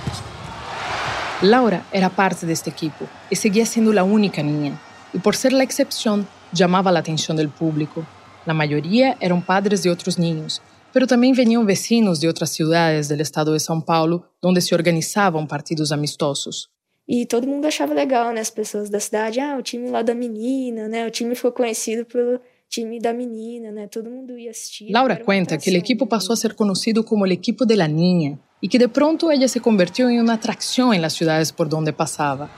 Laura 1.42 1.84
era 1.92 2.08
parte 2.08 2.46
de 2.46 2.52
este 2.52 2.70
equipo 2.70 3.08
y 3.28 3.34
seguía 3.34 3.66
siendo 3.66 3.92
la 3.92 4.04
única 4.04 4.44
niña, 4.44 4.80
y 5.12 5.18
por 5.18 5.34
ser 5.34 5.52
la 5.52 5.64
excepción 5.64 6.28
llamaba 6.52 6.92
la 6.92 7.00
atención 7.00 7.37
del 7.37 7.49
público. 7.49 8.06
La 8.46 8.54
mayoría 8.54 9.16
eran 9.18 9.42
padres 9.42 9.82
de 9.82 9.90
otros 9.90 10.20
niños, 10.20 10.62
pero 10.92 11.04
también 11.04 11.34
venían 11.34 11.66
vecinos 11.66 12.20
de 12.20 12.28
otras 12.28 12.50
ciudades 12.50 13.08
del 13.08 13.20
estado 13.20 13.52
de 13.52 13.58
São 13.58 13.84
Paulo, 13.84 14.25
donde 14.40 14.61
se 14.61 14.72
organizavam 14.72 15.44
partidos 15.44 15.90
amistosos. 15.90 16.70
E 17.08 17.26
todo 17.26 17.49
mundo 17.49 17.66
achava 17.66 17.92
legal, 17.92 18.32
né? 18.32 18.40
As 18.40 18.50
pessoas 18.50 18.88
da 18.88 19.00
cidade, 19.00 19.40
ah, 19.40 19.56
o 19.58 19.62
time 19.62 19.90
lá 19.90 20.02
da 20.02 20.14
menina, 20.14 20.87
né? 20.87 21.04
O 21.04 21.11
time 21.11 21.34
ficou 21.34 21.50
conhecido 21.50 22.04
pelo 22.06 22.40
time 22.68 23.00
da 23.00 23.12
menina, 23.12 23.72
né? 23.72 23.88
Todo 23.88 24.08
mundo 24.08 24.38
ia 24.38 24.52
assistir. 24.52 24.92
Laura 24.92 25.16
cuenta 25.16 25.58
que 25.58 25.70
el 25.70 25.76
equipo 25.76 26.06
pasó 26.06 26.32
a 26.32 26.37
ser 26.37 26.54
conocido 26.54 27.04
como 27.04 27.26
el 27.26 27.32
equipo 27.32 27.66
de 27.66 27.75
la 27.75 27.88
niña 27.88 28.38
y 28.62 28.69
que 28.69 28.78
de 28.78 28.88
pronto 28.88 29.31
ella 29.33 29.49
se 29.49 29.61
convirtió 29.61 30.09
en 30.09 30.21
una 30.21 30.35
atracción 30.35 30.95
en 30.95 31.02
las 31.02 31.12
ciudades 31.14 31.52
por 31.52 31.69
donde 31.69 31.92
pasaba. 31.92 32.49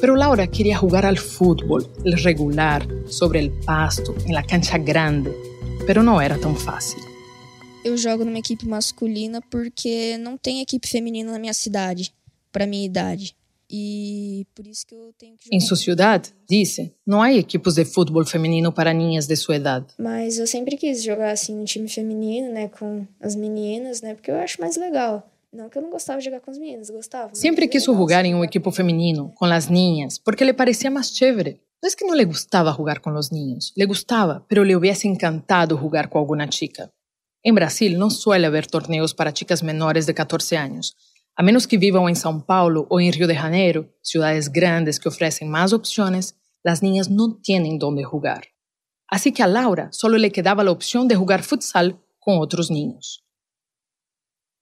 Pero 0.00 0.16
Laura 0.16 0.46
quería 0.46 0.78
jugar 0.78 1.04
al 1.04 1.18
fútbol, 1.18 1.86
el 2.04 2.16
regular, 2.22 2.86
sobre 3.08 3.40
el 3.40 3.50
pasto, 3.50 4.14
en 4.26 4.32
la 4.32 4.42
cancha 4.42 4.78
grande, 4.78 5.36
pero 5.86 6.02
no 6.02 6.20
era 6.20 6.38
tan 6.38 6.56
fácil. 6.56 7.00
Eu 7.84 7.96
jogo 7.96 8.24
numa 8.24 8.38
equipe 8.38 8.66
masculina 8.66 9.40
porque 9.48 10.16
não 10.18 10.36
tem 10.36 10.60
equipe 10.60 10.88
feminina 10.88 11.30
na 11.30 11.38
minha 11.38 11.54
cidade, 11.54 12.12
para 12.50 12.66
minha 12.66 12.84
idade. 12.84 13.36
E 13.70 14.46
por 14.54 14.66
isso 14.66 14.86
que 14.86 14.94
eu 14.94 15.12
tenho 15.18 15.36
que 15.36 15.44
jogar. 15.46 15.54
En 15.56 15.60
su 15.60 15.74
ciudad, 15.76 16.22
dice, 16.48 16.94
no 17.04 17.22
hay 17.22 17.38
equipos 17.38 17.74
de 17.74 17.84
fútbol 17.84 18.26
femenino 18.26 18.72
para 18.72 18.92
niñas 18.94 19.26
de 19.26 19.36
su 19.36 19.52
edad. 19.52 19.84
Mas 19.98 20.38
eu 20.38 20.46
sempre 20.46 20.76
quis 20.76 21.02
jogar 21.02 21.30
assim 21.32 21.54
no 21.56 21.64
time 21.64 21.88
feminino, 21.88 22.52
né, 22.52 22.68
com 22.68 23.06
as 23.20 23.34
meninas, 23.34 24.02
né, 24.02 24.14
porque 24.14 24.30
eu 24.30 24.36
acho 24.36 24.60
mais 24.60 24.76
legal. 24.76 25.28
Não 25.52 25.68
que 25.68 25.78
eu 25.78 25.82
não 25.82 25.90
gostava 25.90 26.18
de 26.18 26.26
jogar 26.26 26.40
com 26.40 26.50
as 26.50 26.58
meninas, 26.58 26.90
gostava. 26.90 27.28
mas 27.28 27.38
Siempre 27.38 27.64
é 27.64 27.68
quiso 27.68 27.90
legal 27.90 28.02
jugar 28.02 28.24
você 28.24 28.28
en 28.28 28.34
un 28.34 28.38
jogar 28.38 28.48
equipo 28.48 28.70
com- 28.70 28.76
femenino, 28.76 29.32
con 29.34 29.48
las 29.48 29.70
niñas, 29.70 30.18
porque 30.18 30.44
le 30.44 30.54
parecía 30.54 30.90
más 30.90 31.12
chévere. 31.12 31.60
No 31.82 31.88
es 31.88 31.94
que 31.96 32.06
no 32.06 32.14
le 32.14 32.24
gustaba 32.24 32.72
jugar 32.72 33.00
con 33.00 33.14
los 33.14 33.32
niños, 33.32 33.72
le 33.76 33.84
gustaba, 33.86 34.44
pero 34.48 34.64
le 34.64 34.76
hubiese 34.76 35.08
encantado 35.08 35.76
jugar 35.76 36.08
con 36.08 36.20
alguna 36.20 36.48
chica. 36.48 36.90
En 37.42 37.54
Brasil 37.54 37.96
no 37.98 38.10
suele 38.10 38.46
haber 38.46 38.66
torneos 38.66 39.14
para 39.14 39.32
chicas 39.32 39.62
menores 39.62 40.04
de 40.06 40.14
14 40.14 40.56
años, 40.56 40.96
a 41.36 41.42
menos 41.42 41.66
que 41.66 41.76
vivan 41.76 42.08
en 42.08 42.16
São 42.16 42.40
Paulo 42.40 42.86
o 42.88 42.98
en 42.98 43.12
Río 43.12 43.26
de 43.26 43.36
Janeiro, 43.36 43.92
ciudades 44.00 44.50
grandes 44.50 44.98
que 44.98 45.10
ofrecen 45.10 45.50
más 45.50 45.74
opciones, 45.74 46.34
las 46.64 46.82
niñas 46.82 47.10
no 47.10 47.36
tienen 47.36 47.78
dónde 47.78 48.04
jugar. 48.04 48.48
Así 49.06 49.32
que 49.32 49.42
a 49.42 49.46
Laura 49.46 49.90
solo 49.92 50.16
le 50.16 50.32
quedaba 50.32 50.64
la 50.64 50.70
opción 50.70 51.06
de 51.08 51.14
jugar 51.14 51.42
futsal 51.42 52.00
con 52.18 52.38
otros 52.38 52.70
niños. 52.70 53.22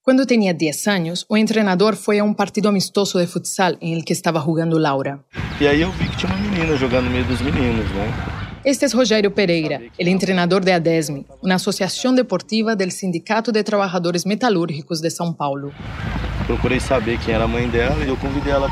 Cuando 0.03 0.27
tenía 0.27 0.53
10 0.53 0.89
años, 0.89 1.25
o 1.29 1.37
entrenador 1.37 1.97
fue 1.97 2.19
a 2.19 2.25
un 2.25 2.35
partido 2.35 2.69
amistoso 2.69 3.19
de 3.19 3.27
futsal 3.27 3.79
en 3.81 3.95
el 3.95 4.05
que 4.05 4.13
estaba 4.13 4.41
jugando 4.41 4.79
Laura. 4.79 5.25
E 5.61 5.69
aí 5.69 5.81
eu 5.81 5.91
vi 5.93 6.09
que 6.11 6.17
tinha 6.17 6.35
uma 6.35 6.51
menina 6.51 6.77
jogando 6.77 7.05
no 7.07 7.13
meio 7.13 7.25
dos 7.25 7.41
meninos, 7.41 7.89
né? 7.93 8.13
Este 8.65 8.85
es 8.87 8.95
Rogério 8.95 9.33
Pereira, 9.35 9.81
el 9.97 10.09
entrenador 10.09 10.65
de 10.65 10.73
ADESME, 10.73 11.27
una 11.43 11.55
asociación 11.55 12.17
deportiva 12.17 12.75
del 12.75 12.93
Sindicato 12.93 13.53
de 13.53 13.63
Trabajadores 13.63 14.27
Metalúrgicos 14.27 15.01
de 15.01 15.11
São 15.11 15.35
Paulo. 15.37 15.71
Procurei 16.47 16.81
saber 16.81 17.19
quem 17.19 17.35
era 17.35 17.45
a 17.45 17.49
mãe 17.49 17.69
dela 17.69 18.05
e 18.05 18.09
eu 18.09 18.17
convidei 18.17 18.53
ela 18.53 18.69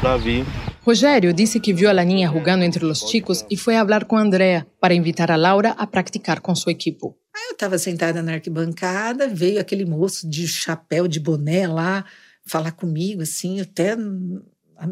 pra 0.00 0.16
vir. 0.16 0.44
Rogério 0.86 1.34
dice 1.34 1.58
que 1.58 1.72
vio 1.72 1.90
a 1.90 1.92
la 1.92 2.04
niña 2.04 2.28
jugando 2.28 2.64
entre 2.64 2.84
los 2.84 3.00
chicos 3.10 3.44
y 3.50 3.56
fue 3.56 3.76
a 3.76 3.80
hablar 3.80 4.06
con 4.06 4.20
Andrea 4.20 4.68
para 4.80 4.94
invitar 4.94 5.32
a 5.32 5.36
Laura 5.36 5.74
a 5.76 5.90
practicar 5.90 6.40
con 6.40 6.54
su 6.54 6.70
equipo. 6.70 7.16
Aí 7.34 7.48
eu 7.48 7.54
estava 7.54 7.76
sentada 7.76 8.22
na 8.22 8.34
arquibancada, 8.34 9.26
veio 9.26 9.60
aquele 9.60 9.84
moço 9.84 10.30
de 10.30 10.46
chapéu, 10.46 11.08
de 11.08 11.18
boné 11.18 11.66
lá, 11.66 12.04
falar 12.46 12.70
comigo, 12.70 13.22
assim, 13.22 13.58
eu 13.58 13.64
até 13.64 13.96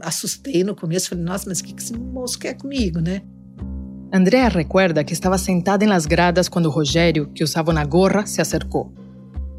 assustei 0.02 0.64
no 0.64 0.74
começo, 0.74 1.10
falei, 1.10 1.24
nossa, 1.24 1.48
mas 1.48 1.60
o 1.60 1.64
que 1.64 1.74
esse 1.80 1.96
moço 1.96 2.38
quer 2.40 2.54
comigo, 2.54 3.00
né? 3.00 3.22
Andrea 4.12 4.48
recuerda 4.48 5.04
que 5.04 5.12
estaba 5.12 5.38
sentada 5.38 5.84
en 5.84 5.90
las 5.90 6.06
gradas 6.06 6.48
cuando 6.48 6.70
Rogério, 6.70 7.32
que 7.32 7.44
usaba 7.44 7.72
una 7.72 7.84
gorra, 7.84 8.26
se 8.26 8.42
acercó. 8.42 8.92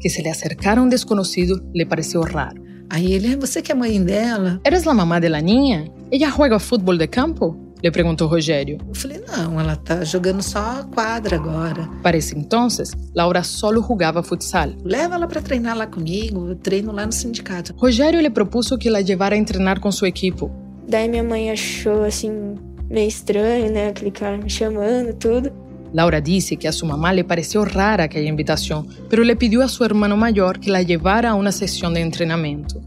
Que 0.00 0.10
se 0.10 0.22
le 0.22 0.30
acercara 0.30 0.82
un 0.82 0.90
desconocido 0.90 1.62
le 1.72 1.86
pareció 1.86 2.22
raro. 2.22 2.65
Aí 2.88 3.12
ele, 3.12 3.34
"Ah, 3.34 3.36
você 3.38 3.60
que 3.62 3.72
é 3.72 3.74
mãe 3.74 4.02
dela? 4.02 4.60
¿Eres 4.64 4.84
la 4.84 4.94
mamá 4.94 5.20
de 5.20 5.28
la 5.28 5.40
niña? 5.40 5.84
¿Ella 6.10 6.30
juega 6.30 6.58
fútbol 6.58 6.98
de 6.98 7.08
campo? 7.08 7.56
Le 7.82 7.90
preguntó 7.92 8.26
Rogério. 8.26 8.78
Eu 8.88 8.94
falei, 8.94 9.20
não, 9.28 9.60
ela 9.60 9.76
tá 9.76 10.02
jogando 10.02 10.42
só 10.42 10.82
quadra 10.94 11.36
agora. 11.36 11.88
Para 12.02 12.16
ese 12.16 12.34
entonces, 12.36 12.92
Laura 13.14 13.42
solo 13.44 13.82
jugaba 13.82 14.22
futsal. 14.22 14.70
Leva 14.82 15.16
ela 15.16 15.26
para 15.28 15.42
treinar 15.42 15.76
lá 15.76 15.86
comigo, 15.86 16.48
eu 16.48 16.56
treino 16.56 16.90
lá 16.90 17.04
no 17.04 17.12
sindicato. 17.12 17.74
Rogério 17.76 18.20
le 18.22 18.30
propuso 18.30 18.78
que 18.78 18.88
la 18.90 19.02
llevara 19.02 19.34
a 19.36 19.38
entrenar 19.38 19.78
con 19.78 19.92
su 19.92 20.06
equipo. 20.06 20.50
Daí 20.88 21.06
minha 21.08 21.22
mãe 21.22 21.50
achou 21.50 22.02
assim 22.04 22.54
meio 22.88 23.08
estranho, 23.08 23.70
né, 23.70 23.88
aquele 23.88 24.10
cara 24.10 24.38
me 24.38 24.48
chamando, 24.48 25.12
tudo. 25.14 25.52
Laura 25.96 26.20
dice 26.20 26.58
que 26.58 26.68
a 26.68 26.72
su 26.72 26.84
mamá 26.84 27.14
le 27.14 27.24
pareció 27.24 27.64
rara 27.64 28.04
aquella 28.04 28.28
invitación, 28.28 28.86
pero 29.08 29.24
le 29.24 29.34
pidió 29.34 29.62
a 29.62 29.68
su 29.68 29.82
hermano 29.82 30.14
mayor 30.14 30.60
que 30.60 30.70
la 30.70 30.82
llevara 30.82 31.30
a 31.30 31.34
una 31.34 31.52
sesión 31.52 31.94
de 31.94 32.02
entrenamiento. 32.02 32.82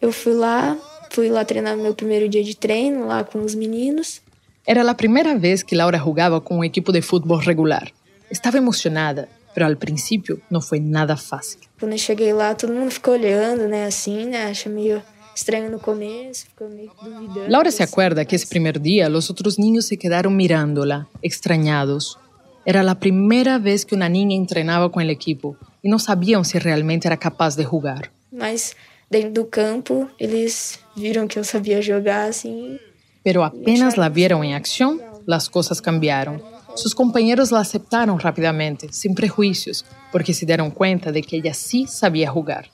Eu 0.00 0.10
fui 0.10 0.34
lá, 0.34 0.76
fui 1.10 1.28
lá 1.28 1.44
treinar 1.44 1.76
meu 1.76 1.94
primeiro 1.94 2.28
dia 2.28 2.42
de 2.42 2.56
treino 2.56 3.06
lá 3.06 3.22
com 3.22 3.38
os 3.44 3.54
meninos. 3.54 4.20
Era 4.66 4.82
la 4.82 4.96
primera 4.96 5.36
vez 5.36 5.62
que 5.62 5.76
Laura 5.76 6.00
jugaba 6.00 6.40
con 6.40 6.58
un 6.58 6.64
equipo 6.64 6.90
de 6.90 7.02
fútbol 7.02 7.44
regular. 7.44 7.92
Estaba 8.30 8.58
emocionada, 8.58 9.28
pero 9.54 9.64
al 9.64 9.76
principio 9.76 10.40
no 10.50 10.60
fue 10.60 10.80
nada 10.80 11.16
fácil. 11.16 11.60
Quando 11.78 11.92
eu 11.92 11.98
cheguei 11.98 12.32
lá, 12.32 12.52
todo 12.56 12.72
mundo 12.72 12.90
ficou 12.90 13.14
olhando, 13.14 13.68
né, 13.68 13.84
assim, 13.84 14.26
né, 14.26 14.46
acha 14.46 14.68
meio 14.68 15.00
estranho 15.38 15.70
no 15.70 15.78
começo, 15.78 16.46
ficou 16.46 16.68
meio 16.68 16.90
duvidando. 17.00 17.48
Laura 17.48 17.70
se 17.70 17.82
acuerda 17.82 18.24
que 18.24 18.36
ese 18.36 18.46
primer 18.46 18.80
día 18.80 19.08
los 19.08 19.30
otros 19.30 19.58
niños 19.58 19.86
se 19.86 19.96
quedaron 19.96 20.36
mirándola, 20.36 21.08
extrañados. 21.22 22.18
Era 22.66 22.82
la 22.82 22.96
primera 22.98 23.58
vez 23.58 23.86
que 23.86 23.94
una 23.94 24.08
niña 24.08 24.36
entrenaba 24.36 24.90
con 24.90 25.02
el 25.02 25.10
equipo 25.10 25.56
y 25.82 25.88
no 25.88 25.98
sabían 25.98 26.44
si 26.44 26.58
realmente 26.58 27.06
era 27.08 27.16
capaz 27.16 27.56
de 27.56 27.64
jugar. 27.64 28.10
Mas 28.30 28.76
dentro 29.08 29.42
do 29.42 29.48
campo, 29.48 30.08
eles 30.18 30.80
viram 30.96 31.26
que 31.28 31.38
eu 31.38 31.44
sabia 31.44 31.80
jogar, 31.80 32.28
assim, 32.28 32.78
Pero 33.22 33.44
apenas 33.44 33.96
la 33.96 34.08
vieron 34.08 34.44
en 34.44 34.54
acción, 34.54 35.00
las 35.24 35.48
cosas 35.48 35.80
cambiaron. 35.80 36.42
Sus 36.74 36.94
compañeros 36.94 37.50
la 37.50 37.60
aceptaron 37.60 38.18
rápidamente, 38.18 38.92
sin 38.92 39.14
prejuicios, 39.14 39.84
porque 40.12 40.34
se 40.34 40.46
dieron 40.46 40.70
cuenta 40.70 41.10
de 41.10 41.22
que 41.22 41.36
ella 41.36 41.54
sí 41.54 41.86
sabía 41.86 42.30
jugar. 42.30 42.70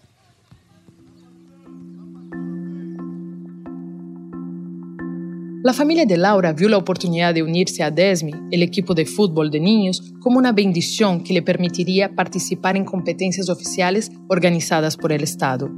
La 5.65 5.73
familia 5.73 6.05
de 6.05 6.19
Laura 6.19 6.53
vio 6.53 6.69
la 6.69 6.77
oportunidad 6.77 7.33
de 7.33 7.43
unirse 7.43 7.83
a 7.83 7.91
DESMI, 7.91 8.35
el 8.51 8.63
equipo 8.63 8.93
de 8.93 9.07
fútbol 9.07 9.51
de 9.51 9.61
niños, 9.61 10.13
como 10.21 10.37
una 10.37 10.53
bendición 10.53 11.25
que 11.25 11.33
le 11.33 11.41
permitiría 11.41 12.15
participar 12.15 12.77
en 12.77 12.85
competencias 12.85 13.49
oficiales 13.49 14.13
organizadas 14.29 14.95
por 14.95 15.11
el 15.11 15.23
Estado. 15.23 15.71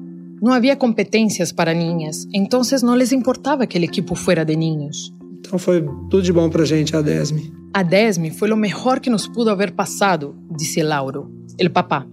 No 0.43 0.55
había 0.55 0.76
competencias 0.76 1.52
para 1.52 1.73
niñas, 1.73 2.26
entonces 2.33 2.83
no 2.83 2.97
les 2.97 3.12
importaba 3.12 3.69
que 3.69 3.78
el 3.78 3.85
equipo 3.85 4.16
fuera 4.16 4.45
de 4.45 4.57
niños. 4.57 5.14
Então 5.38 5.57
foi 5.57 5.81
tudo 6.11 6.21
de 6.21 6.33
bom 6.33 6.50
pra 6.50 6.66
gente, 6.66 6.97
a 6.97 7.00
Desme. 7.00 7.52
A 7.73 7.85
DESME 7.85 8.33
fue 8.33 8.49
lo 8.49 8.57
mejor 8.57 9.00
que 9.00 9.09
nos 9.09 9.28
pudo 9.28 9.52
haber 9.52 9.76
pasado, 9.76 10.35
dice 10.50 10.83
Lauro, 10.83 11.31
el 11.59 11.71
papá. 11.71 12.05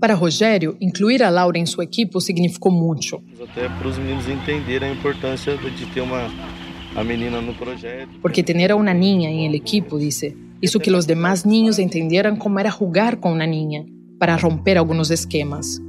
Para 0.00 0.16
Rogério, 0.16 0.76
incluir 0.80 1.22
a 1.22 1.30
Laura 1.30 1.56
em 1.56 1.66
seu 1.66 1.84
equipo 1.84 2.20
significou 2.20 2.72
muito, 2.72 3.22
Até 3.40 3.68
para 3.68 3.86
os 3.86 3.96
meninos 3.96 4.26
entenderem 4.28 4.90
a 4.90 4.92
importância 4.92 5.56
de 5.56 5.86
ter 5.94 6.00
uma 6.00 6.28
porque 8.20 8.42
tener 8.42 8.72
a 8.72 8.76
una 8.76 8.94
niña 8.94 9.30
en 9.30 9.40
el 9.40 9.54
equipo, 9.54 9.98
dice, 9.98 10.36
hizo 10.60 10.80
que 10.80 10.90
los 10.90 11.06
demás 11.06 11.46
niños 11.46 11.78
entendieran 11.78 12.36
cómo 12.36 12.58
era 12.58 12.70
jugar 12.70 13.20
con 13.20 13.32
una 13.32 13.46
niña, 13.46 13.84
para 14.18 14.36
romper 14.36 14.76
algunos 14.76 15.10
esquemas. 15.10 15.80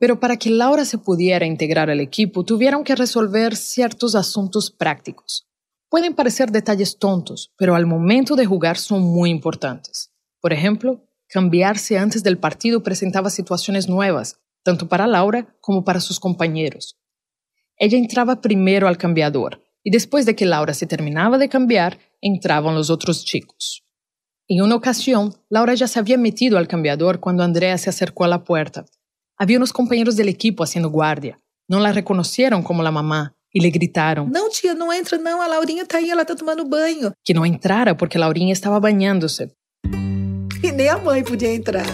Pero 0.00 0.18
para 0.18 0.36
que 0.36 0.50
Laura 0.50 0.84
se 0.84 0.98
pudiera 0.98 1.46
integrar 1.46 1.88
al 1.88 2.00
equipo, 2.00 2.44
tuvieron 2.44 2.84
que 2.84 2.96
resolver 2.96 3.54
ciertos 3.54 4.14
asuntos 4.14 4.70
prácticos. 4.70 5.46
Pueden 5.88 6.14
parecer 6.14 6.50
detalles 6.50 6.98
tontos, 6.98 7.52
pero 7.56 7.76
al 7.76 7.86
momento 7.86 8.34
de 8.34 8.44
jugar 8.44 8.76
son 8.76 9.02
muy 9.02 9.30
importantes. 9.30 10.10
Por 10.40 10.52
ejemplo, 10.52 11.06
cambiarse 11.28 11.96
antes 11.96 12.22
del 12.22 12.38
partido 12.38 12.82
presentaba 12.82 13.30
situaciones 13.30 13.88
nuevas, 13.88 14.40
tanto 14.64 14.88
para 14.88 15.06
Laura 15.06 15.56
como 15.60 15.84
para 15.84 16.00
sus 16.00 16.18
compañeros. 16.18 16.98
Ella 17.76 17.98
entraba 17.98 18.40
primero 18.40 18.86
al 18.86 18.98
cambiador 18.98 19.60
y 19.82 19.90
después 19.90 20.26
de 20.26 20.34
que 20.34 20.46
Laura 20.46 20.74
se 20.74 20.86
terminaba 20.86 21.38
de 21.38 21.48
cambiar, 21.48 21.98
entraban 22.20 22.74
los 22.74 22.88
otros 22.88 23.24
chicos. 23.24 23.84
En 24.48 24.62
una 24.62 24.76
ocasión, 24.76 25.34
Laura 25.48 25.74
ya 25.74 25.88
se 25.88 25.98
había 25.98 26.16
metido 26.16 26.58
al 26.58 26.68
cambiador 26.68 27.18
cuando 27.20 27.42
Andrea 27.42 27.76
se 27.78 27.90
acercó 27.90 28.24
a 28.24 28.28
la 28.28 28.44
puerta. 28.44 28.84
Había 29.36 29.56
unos 29.56 29.72
compañeros 29.72 30.16
del 30.16 30.28
equipo 30.28 30.62
haciendo 30.62 30.90
guardia. 30.90 31.38
No 31.68 31.80
la 31.80 31.92
reconocieron 31.92 32.62
como 32.62 32.82
la 32.82 32.90
mamá 32.90 33.34
y 33.50 33.60
le 33.60 33.70
gritaron. 33.70 34.30
Não, 34.30 34.50
tia, 34.50 34.74
não 34.74 34.92
entra 34.92 35.18
não, 35.18 35.40
a 35.40 35.48
Laurinha 35.48 35.86
tá 35.86 35.98
aí, 35.98 36.10
ela 36.10 36.24
tá 36.24 36.34
tomando 36.34 36.64
banho. 36.64 37.12
Que 37.24 37.32
no 37.32 37.46
entrara 37.46 37.96
porque 37.96 38.18
Laurinha 38.18 38.52
estaba 38.52 38.78
bañándose. 38.78 39.50
E 40.62 40.72
nem 40.72 40.88
a 40.88 40.98
mãe 40.98 41.22
podia 41.22 41.52
entrar. 41.52 41.86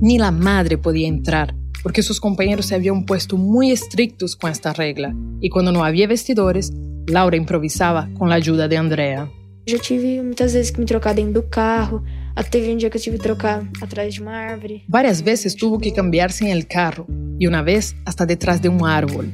Ni 0.00 0.18
la 0.18 0.30
madre 0.30 0.76
podía 0.76 1.08
entrar 1.08 1.54
porque 1.82 2.02
sus 2.02 2.20
compañeros 2.20 2.66
se 2.66 2.74
habían 2.74 3.04
puesto 3.04 3.36
muy 3.36 3.70
estrictos 3.70 4.36
con 4.36 4.50
esta 4.50 4.72
regla. 4.72 5.14
Y 5.40 5.50
cuando 5.50 5.72
no 5.72 5.84
había 5.84 6.06
vestidores, 6.06 6.72
Laura 7.06 7.36
improvisaba 7.36 8.08
con 8.18 8.28
la 8.28 8.34
ayuda 8.36 8.68
de 8.68 8.76
Andrea. 8.76 9.30
Já 9.66 9.78
tive 9.78 10.22
muitas 10.22 10.54
vezes 10.54 10.72
que 10.72 10.80
me 10.80 10.86
trocar 10.86 11.14
dentro 11.14 11.42
do 11.42 11.48
carro. 11.48 12.02
Até 12.34 12.50
teve 12.50 12.72
um 12.72 12.76
dia 12.78 12.88
que 12.88 12.96
eu 12.96 13.02
tive 13.02 13.16
que 13.16 13.22
trocar 13.22 13.68
atrás 13.82 14.14
de 14.14 14.22
uma 14.22 14.32
árvore. 14.32 14.82
Varias 14.88 15.20
veces 15.20 15.54
tuvo 15.54 15.78
que 15.78 15.92
cambiarse 15.92 16.44
en 16.44 16.50
el 16.50 16.66
carro 16.66 17.06
y 17.38 17.46
una 17.46 17.62
vez 17.62 17.94
hasta 18.06 18.24
detrás 18.24 18.62
de 18.62 18.68
un 18.68 18.86
árbol. 18.86 19.30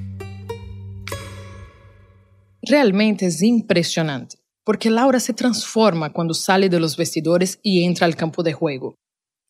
Realmente 2.67 3.27
es 3.27 3.43
impresionante, 3.43 4.39
porque 4.65 4.91
Laura 4.91 5.21
se 5.21 5.35
transforma 5.35 6.13
cuando 6.13 6.33
sale 6.33 6.69
de 6.69 6.81
los 6.81 6.97
vestidores 6.97 7.61
y 7.63 7.85
entra 7.85 8.07
al 8.07 8.17
campo 8.17 8.43
de 8.43 8.55
juego. 8.55 8.97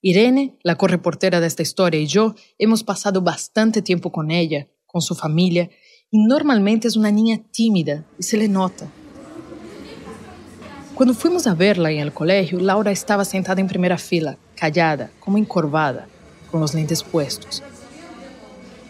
Irene, 0.07 0.59
la 0.63 0.77
correportera 0.77 1.41
de 1.41 1.47
esta 1.47 1.63
historia, 1.63 1.99
y 1.99 2.07
yo 2.07 2.35
hemos 2.59 2.85
pasado 2.85 3.23
bastante 3.23 3.81
tiempo 3.81 4.13
con 4.13 4.31
ella, 4.31 4.69
con 4.85 5.01
su 5.01 5.15
familia, 5.15 5.71
y 6.11 6.19
normalmente 6.19 6.89
es 6.89 6.97
una 6.97 7.11
niña 7.11 7.41
tímida 7.51 8.05
y 8.19 8.23
se 8.23 8.37
le 8.37 8.47
nota. 8.47 8.87
Cuando 10.95 11.15
fuimos 11.15 11.47
a 11.47 11.55
verla 11.55 11.91
en 11.91 12.01
el 12.01 12.13
colegio, 12.13 12.61
Laura 12.61 12.93
estaba 12.93 13.25
sentada 13.25 13.63
en 13.63 13.67
primera 13.67 13.97
fila, 13.97 14.37
callada, 14.55 15.11
como 15.21 15.39
encorvada, 15.39 16.07
con 16.51 16.61
los 16.61 16.75
lentes 16.75 17.03
puestos. 17.03 17.63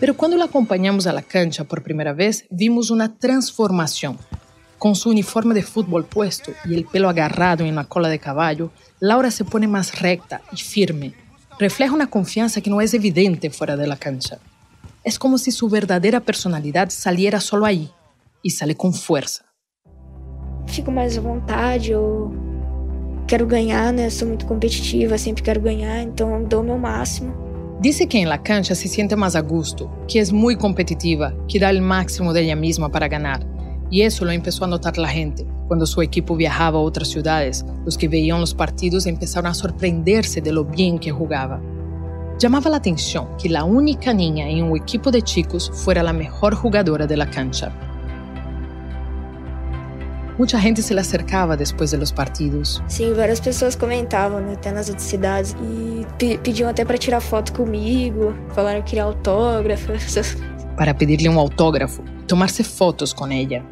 Pero 0.00 0.16
cuando 0.16 0.37
la 0.37 0.47
acompañamos 0.47 1.06
a 1.06 1.12
la 1.12 1.23
cancha 1.23 1.62
por 1.62 1.85
primera 1.85 2.12
vez, 2.12 2.44
vimos 2.50 2.90
una 2.90 3.16
transformación. 3.16 4.18
Con 4.84 4.96
su 4.96 5.08
uniforme 5.08 5.54
de 5.54 5.62
fútbol 5.62 6.04
puesto 6.04 6.52
y 6.66 6.74
el 6.74 6.84
pelo 6.84 7.08
agarrado 7.08 7.64
en 7.64 7.74
la 7.74 7.84
cola 7.84 8.10
de 8.10 8.18
caballo, 8.18 8.70
Laura 9.00 9.30
se 9.30 9.42
pone 9.42 9.66
más 9.66 9.98
recta 9.98 10.42
y 10.52 10.58
firme. 10.58 11.14
Refleja 11.58 11.94
una 11.94 12.10
confianza 12.10 12.60
que 12.60 12.68
no 12.68 12.82
es 12.82 12.92
evidente 12.92 13.48
fuera 13.48 13.78
de 13.78 13.86
la 13.86 13.96
cancha. 13.96 14.40
Es 15.02 15.18
como 15.18 15.38
si 15.38 15.52
su 15.52 15.70
verdadera 15.70 16.20
personalidad 16.20 16.90
saliera 16.90 17.40
solo 17.40 17.64
ahí 17.64 17.88
y 18.42 18.50
sale 18.50 18.74
con 18.74 18.92
fuerza. 18.92 19.46
Fico 20.66 20.90
mais 20.90 21.16
à 21.16 21.22
vontade, 21.22 21.92
eu 21.92 22.30
quero 23.26 23.46
ganhar, 23.46 23.90
né? 23.90 24.10
Sou 24.10 24.28
muito 24.28 24.44
competitiva, 24.44 25.16
sempre 25.16 25.42
quero 25.42 25.62
ganhar, 25.62 26.02
então 26.02 26.44
dou 26.44 26.60
o 26.60 26.62
meu 26.62 26.78
máximo. 26.78 27.32
Dice 27.80 28.06
que 28.06 28.18
en 28.18 28.28
la 28.28 28.42
cancha 28.42 28.74
se 28.74 28.88
siente 28.88 29.16
más 29.16 29.34
a 29.34 29.40
gusto, 29.40 29.90
que 30.06 30.18
es 30.18 30.30
muy 30.30 30.56
competitiva, 30.56 31.32
que 31.48 31.58
da 31.58 31.70
el 31.70 31.80
máximo 31.80 32.34
de 32.34 32.42
ella 32.42 32.54
misma 32.54 32.90
para 32.90 33.08
ganar. 33.08 33.53
Y 33.90 34.02
eso 34.02 34.24
lo 34.24 34.30
empezó 34.30 34.64
a 34.64 34.68
notar 34.68 34.98
la 34.98 35.08
gente. 35.08 35.46
Cuando 35.68 35.86
su 35.86 36.02
equipo 36.02 36.36
viajaba 36.36 36.78
a 36.78 36.82
otras 36.82 37.08
ciudades, 37.08 37.64
los 37.84 37.96
que 37.96 38.08
veían 38.08 38.40
los 38.40 38.54
partidos 38.54 39.06
empezaron 39.06 39.50
a 39.50 39.54
sorprenderse 39.54 40.40
de 40.40 40.52
lo 40.52 40.64
bien 40.64 40.98
que 40.98 41.10
jugaba. 41.10 41.60
Llamaba 42.38 42.70
la 42.70 42.78
atención 42.78 43.28
que 43.40 43.48
la 43.48 43.64
única 43.64 44.12
niña 44.12 44.48
en 44.48 44.64
un 44.64 44.76
equipo 44.76 45.10
de 45.10 45.22
chicos 45.22 45.70
fuera 45.72 46.02
la 46.02 46.12
mejor 46.12 46.54
jugadora 46.54 47.06
de 47.06 47.16
la 47.16 47.30
cancha. 47.30 47.72
Mucha 50.36 50.58
gente 50.58 50.82
se 50.82 50.94
le 50.94 51.00
acercaba 51.00 51.56
después 51.56 51.92
de 51.92 51.98
los 51.98 52.12
partidos. 52.12 52.82
Sim, 52.88 53.14
várias 53.14 53.40
pessoas 53.40 53.76
comentavam, 53.76 54.40
né, 54.40 54.54
até 54.54 54.72
nas 54.72 54.88
outras 54.88 55.06
cidades. 55.06 55.54
E 55.62 56.04
pe 56.18 56.38
pediam 56.38 56.68
até 56.68 56.84
para 56.84 56.98
tirar 56.98 57.20
foto 57.20 57.52
comigo, 57.52 58.34
falaram 58.52 58.82
que 58.82 58.90
queria 58.90 59.04
autógrafo. 59.04 59.92
Para 60.76 60.92
pedirle 60.92 61.28
un 61.28 61.38
autógrafo, 61.38 62.02
tomarse 62.26 62.64
fotos 62.64 63.14
con 63.14 63.30
ella. 63.30 63.64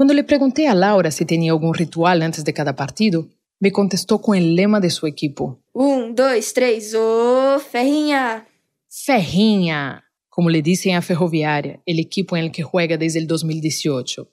Cuando 0.00 0.14
le 0.14 0.24
pregunté 0.24 0.66
a 0.66 0.74
Laura 0.74 1.10
si 1.10 1.26
tenía 1.26 1.52
algún 1.52 1.74
ritual 1.74 2.22
antes 2.22 2.42
de 2.42 2.54
cada 2.54 2.74
partido, 2.74 3.28
me 3.58 3.70
contestó 3.70 4.18
con 4.18 4.34
el 4.34 4.56
lema 4.56 4.80
de 4.80 4.88
su 4.88 5.06
equipo. 5.06 5.60
Um, 5.74 6.14
dois, 6.14 6.54
três, 6.54 6.94
ô, 6.94 7.58
ferrinha! 7.58 8.46
Ferrinha, 8.88 10.02
como 10.30 10.48
le 10.48 10.62
dicen 10.62 10.94
a 10.94 11.02
Ferroviaria, 11.02 11.82
el 11.84 11.98
equipo 11.98 12.34
en 12.34 12.44
el 12.44 12.50
que 12.50 12.62
juega 12.62 12.96
desde 12.96 13.18
el 13.18 13.26
2018. 13.26 14.26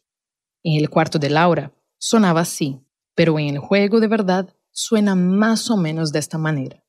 En 0.63 0.79
el 0.79 0.89
cuarto 0.89 1.19
de 1.19 1.31
Laura 1.31 1.73
sonaba 1.97 2.39
así, 2.39 2.79
pero 3.13 3.37
en 3.37 3.49
el 3.49 3.59
juego 3.59 3.99
de 3.99 4.07
verdad 4.07 4.47
suena 4.71 5.15
más 5.15 5.69
o 5.69 5.75
menos 5.75 6.13
de 6.13 6.19
esta 6.19 6.37
manera. 6.37 6.81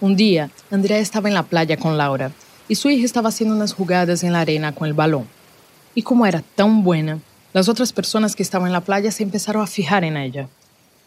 Un 0.00 0.16
día, 0.16 0.50
Andrea 0.70 0.98
estaba 0.98 1.28
en 1.28 1.34
la 1.34 1.42
playa 1.42 1.76
con 1.76 1.98
Laura 1.98 2.32
y 2.68 2.74
su 2.76 2.88
hija 2.88 3.04
estaba 3.04 3.28
haciendo 3.28 3.54
unas 3.54 3.74
jugadas 3.74 4.22
en 4.22 4.32
la 4.32 4.40
arena 4.40 4.74
con 4.74 4.86
el 4.88 4.94
balón. 4.94 5.26
Y 5.94 6.02
como 6.02 6.24
era 6.26 6.42
tan 6.54 6.82
buena, 6.82 7.18
las 7.52 7.68
otras 7.68 7.92
personas 7.92 8.34
que 8.36 8.42
estaban 8.42 8.68
en 8.68 8.72
la 8.72 8.80
playa 8.80 9.10
se 9.10 9.22
empezaron 9.22 9.62
a 9.62 9.66
fijar 9.66 10.04
en 10.04 10.16
ella. 10.16 10.48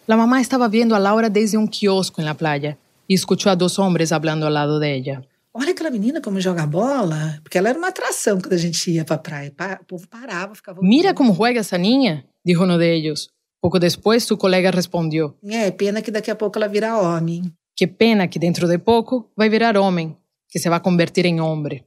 La 0.06 0.18
mamá 0.18 0.42
estaba 0.42 0.68
viendo 0.68 0.96
a 0.96 1.00
Laura 1.00 1.30
desde 1.30 1.58
un 1.58 1.68
kiosco 1.68 2.22
en 2.22 2.26
la 2.26 2.34
playa 2.36 2.78
y 3.08 3.16
escuchó 3.16 3.50
a 3.50 3.56
dos 3.56 3.80
hombres 3.80 4.12
hablando 4.12 4.46
al 4.48 4.54
lado 4.54 4.80
de 4.80 4.94
ella. 4.94 5.24
Olha 5.54 5.72
aquela 5.72 5.92
menina 5.92 6.20
como 6.20 6.40
joga 6.42 6.66
bola, 6.66 7.40
porque 7.44 7.60
ela 7.60 7.70
era 7.70 7.78
uma 7.78 7.90
atração 7.90 8.40
quando 8.42 8.54
a 8.54 8.58
gente 8.58 8.90
ia 8.92 9.06
pra 9.06 9.18
praia. 9.20 9.52
Pa- 9.56 9.80
O 9.82 9.86
povo 9.86 10.08
parava, 10.08 10.56
ficava. 10.56 10.80
Mira 10.82 11.14
cómo 11.14 11.34
juega 11.34 11.62
esa 11.62 11.78
niña, 11.78 12.26
dijo 12.44 12.64
uno 12.64 12.78
de 12.80 12.92
ellos. 12.94 13.30
Poco 13.62 13.80
después 13.80 14.24
su 14.26 14.36
colega 14.38 14.72
respondió, 14.72 15.38
É, 15.46 15.72
pena 15.72 16.02
que 16.02 16.12
daqui 16.12 16.32
a 16.32 16.36
pouco 16.38 16.58
ela 16.58 16.68
vira 16.68 16.98
homem. 16.98 17.54
Qué 17.76 17.88
pena 17.88 18.30
que 18.30 18.40
dentro 18.40 18.68
de 18.68 18.80
poco 18.80 19.32
va 19.40 19.46
a 19.46 19.50
virar 19.50 19.78
hombre, 19.78 20.16
que 20.50 20.60
se 20.60 20.70
va 20.70 20.78
a 20.78 20.82
convertir 20.82 21.26
en 21.26 21.40
hombre. 21.40 21.86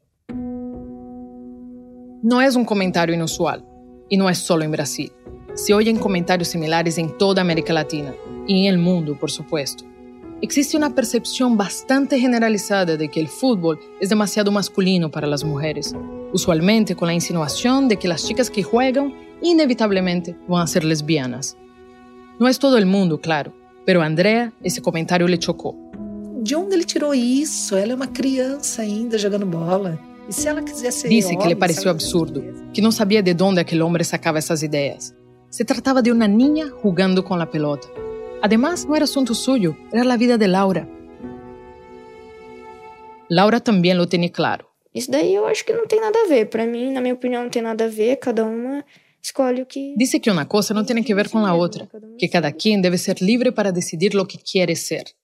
No 2.23 2.41
es 2.41 2.57
un 2.57 2.65
comentario 2.65 3.15
inusual, 3.15 3.65
y 4.09 4.17
no 4.17 4.29
es 4.29 4.39
solo 4.39 4.65
en 4.65 4.73
Brasil. 4.73 5.13
Se 5.55 5.75
oyen 5.75 5.99
comentarios 5.99 6.49
similares 6.49 6.99
en 6.99 7.17
toda 7.17 7.43
América 7.43 7.73
Latina, 7.73 8.15
y 8.47 8.67
en 8.67 8.75
el 8.75 8.79
mundo, 8.79 9.17
por 9.19 9.31
supuesto. 9.31 9.85
Existe 10.43 10.77
una 10.77 10.95
percepción 10.95 11.57
bastante 11.57 12.19
generalizada 12.19 12.97
de 12.97 13.09
que 13.09 13.21
el 13.21 13.29
fútbol 13.29 13.79
es 14.01 14.11
demasiado 14.11 14.53
masculino 14.53 15.11
para 15.11 15.27
las 15.27 15.45
mujeres, 15.45 15.95
usualmente 16.33 16.95
con 16.95 17.07
la 17.07 17.15
insinuación 17.15 17.89
de 17.89 17.97
que 17.97 18.09
las 18.09 18.27
chicas 18.27 18.51
que 18.51 18.63
juegan 18.63 19.15
inevitablemente 19.41 20.37
van 20.47 20.63
a 20.63 20.67
ser 20.67 20.85
lesbianas. 20.85 21.57
No 22.39 22.49
es 22.49 22.59
todo 22.59 22.77
el 22.77 22.85
mundo, 22.85 23.21
claro, 23.21 23.55
pero 23.87 24.03
a 24.03 24.05
Andrea 24.05 24.53
ese 24.63 24.83
comentario 24.83 25.27
le 25.27 25.39
chocó. 25.39 25.75
De 26.43 26.55
onde 26.55 26.75
ele 26.75 26.85
tirou 26.85 27.15
isso? 27.15 27.75
Ela 27.77 27.93
é 27.93 27.95
uma 27.95 28.09
criança 28.09 28.83
ainda 28.83 29.17
jogando 29.17 29.47
bola. 29.47 29.99
E 30.29 30.33
se 30.33 30.49
ela 30.49 30.61
quiser 30.63 30.93
ser 30.93 31.09
Dice 31.09 31.31
que 31.31 31.37
homem, 31.37 31.49
le 31.49 31.55
se 31.55 31.61
pareció 31.61 31.83
ela 31.85 31.93
absurdo, 31.93 32.43
que 32.75 32.83
no 32.83 32.93
sabía 32.93 33.23
de 33.23 33.33
dónde 33.33 33.61
aquel 33.61 33.81
hombre 33.81 34.05
sacaba 34.05 34.39
esas 34.39 34.63
ideas. 34.63 35.15
Se 35.49 35.65
trataba 35.65 36.03
de 36.03 36.13
una 36.13 36.29
niña 36.29 36.67
jugando 36.83 37.25
con 37.25 37.39
la 37.39 37.51
pelota. 37.51 37.89
Además, 38.43 38.87
no 38.87 38.95
era 38.95 39.05
asunto 39.05 39.35
suyo, 39.35 39.77
era 39.93 40.05
la 40.05 40.17
vida 40.17 40.37
de 40.37 40.49
Laura. 40.49 40.89
Laura 43.29 43.61
también 43.61 43.97
lo 43.97 44.07
tenía 44.07 44.31
claro. 44.31 44.67
Isso 44.93 45.11
daí 45.11 45.35
eu 45.35 45.47
acho 45.47 45.63
que 45.63 45.75
não 45.75 45.87
tem 45.87 46.01
nada 46.01 46.19
a 46.25 46.27
ver. 46.27 46.47
Pra 46.47 46.65
mim, 46.65 46.91
na 46.91 47.03
minha 47.03 47.13
opinião, 47.13 47.43
não 47.43 47.51
tem 47.51 47.61
nada 47.61 47.85
a 47.85 47.89
ver. 47.89 48.17
Cada 48.17 48.45
uma 48.45 48.83
escolhe 48.83 48.83
o 48.83 48.83
que. 48.83 49.06
Dice 49.97 50.21
que 50.21 50.31
una 50.31 50.49
cosa 50.49 50.75
no 50.75 50.85
tiene 50.85 51.05
que 51.05 51.15
ver 51.15 51.31
con 51.31 51.43
la 51.43 51.55
otra, 51.55 51.89
que 52.19 52.29
cada 52.31 52.53
quien 52.53 52.83
debe 52.83 52.99
ser 52.99 53.21
libre 53.23 53.53
para 53.53 53.73
decidir 53.73 54.15
lo 54.15 54.27
que 54.27 54.39
quiere 54.39 54.77
ser. 54.77 55.17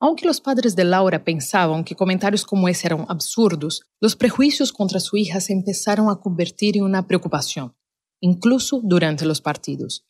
Aunque 0.00 0.26
los 0.26 0.40
padres 0.40 0.74
de 0.74 0.82
Laura 0.82 1.22
pensaban 1.22 1.84
que 1.84 1.94
comentarios 1.94 2.44
como 2.44 2.68
ese 2.68 2.88
eran 2.88 3.06
absurdos, 3.08 3.82
los 4.00 4.16
prejuicios 4.16 4.72
contra 4.72 4.98
su 4.98 5.16
hija 5.16 5.40
se 5.40 5.52
empezaron 5.52 6.08
a 6.08 6.16
convertir 6.16 6.76
en 6.76 6.82
una 6.82 7.06
preocupación, 7.06 7.76
incluso 8.20 8.80
durante 8.82 9.24
los 9.26 9.40
partidos. 9.40 10.04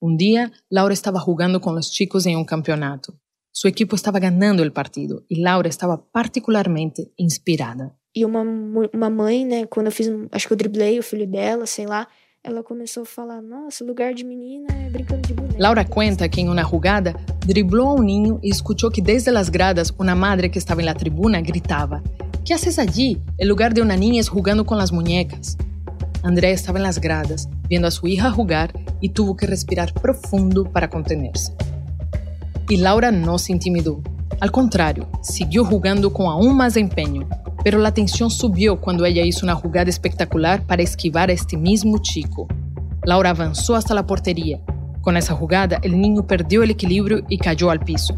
Un 0.00 0.16
día, 0.16 0.50
Laura 0.68 0.92
estaba 0.92 1.20
jugando 1.20 1.60
con 1.60 1.76
los 1.76 1.92
chicos 1.92 2.26
en 2.26 2.36
un 2.36 2.44
campeonato. 2.44 3.20
Su 3.52 3.68
equipo 3.68 3.94
estaba 3.94 4.18
ganando 4.18 4.64
el 4.64 4.72
partido 4.72 5.24
y 5.28 5.40
Laura 5.40 5.68
estaba 5.68 6.10
particularmente 6.10 7.12
inspirada. 7.16 7.96
E 8.14 8.24
uma, 8.24 8.42
uma 8.92 9.08
mãe, 9.10 9.44
né, 9.46 9.66
quando 9.66 9.86
eu 9.86 9.92
fiz, 9.92 10.06
um- 10.08 10.26
acho 10.30 10.46
que 10.46 10.52
eu 10.52 10.56
driblei 10.56 10.98
o 10.98 11.02
filho 11.02 11.26
dela, 11.26 11.64
sei 11.66 11.86
lá, 11.86 12.06
ela 12.44 12.62
começou 12.62 13.04
a 13.04 13.06
falar: 13.06 13.40
Nossa, 13.40 13.84
lugar 13.84 14.12
de 14.12 14.22
menina 14.24 14.66
é 14.84 14.90
brincando 14.90 15.22
de 15.26 15.32
boneca. 15.32 15.56
Laura 15.58 15.84
cuenta 15.84 16.28
que 16.28 16.40
en 16.40 16.48
una 16.50 16.62
jugada 16.64 17.14
dribló 17.46 17.88
a 17.88 17.94
un 17.94 18.04
niño 18.06 18.38
y 18.42 18.50
escuchó 18.50 18.90
que 18.90 19.00
desde 19.00 19.32
las 19.32 19.50
gradas 19.50 19.94
una 19.98 20.14
madre 20.14 20.50
que 20.50 20.58
estaba 20.58 20.80
en 20.82 20.86
la 20.86 20.94
tribuna 20.94 21.40
gritaba, 21.40 22.02
¿qué 22.44 22.52
haces 22.52 22.78
allí? 22.78 23.18
El 23.38 23.48
lugar 23.48 23.72
de 23.72 23.80
una 23.80 23.96
niña 23.96 24.20
es 24.20 24.28
jugando 24.28 24.66
con 24.66 24.76
las 24.76 24.92
muñecas. 24.92 25.56
Andrea 26.22 26.50
estaba 26.50 26.78
en 26.78 26.82
las 26.84 27.00
gradas, 27.00 27.48
viendo 27.68 27.88
a 27.88 27.90
su 27.90 28.06
hija 28.06 28.30
jugar 28.30 28.72
y 29.00 29.08
tuvo 29.08 29.36
que 29.36 29.46
respirar 29.46 29.92
profundo 29.94 30.64
para 30.64 30.90
contenerse. 30.90 31.54
Y 32.68 32.76
Laura 32.76 33.10
no 33.10 33.38
se 33.38 33.52
intimidó. 33.52 34.02
Al 34.40 34.50
contrario, 34.50 35.08
siguió 35.22 35.64
jugando 35.64 36.12
con 36.12 36.26
aún 36.26 36.56
más 36.56 36.76
empeño, 36.76 37.28
pero 37.64 37.78
la 37.78 37.94
tensión 37.94 38.30
subió 38.30 38.80
cuando 38.80 39.04
ella 39.04 39.22
hizo 39.22 39.46
una 39.46 39.54
jugada 39.54 39.90
espectacular 39.90 40.66
para 40.66 40.82
esquivar 40.82 41.30
a 41.30 41.32
este 41.32 41.56
mismo 41.56 41.98
chico. 41.98 42.48
Laura 43.04 43.30
avanzó 43.30 43.74
hasta 43.74 43.94
la 43.94 44.06
portería. 44.06 44.60
Con 45.00 45.16
esa 45.16 45.34
jugada, 45.34 45.78
el 45.82 46.00
niño 46.00 46.26
perdió 46.26 46.62
el 46.62 46.70
equilibrio 46.70 47.24
y 47.28 47.38
cayó 47.38 47.70
al 47.70 47.80
piso. 47.80 48.16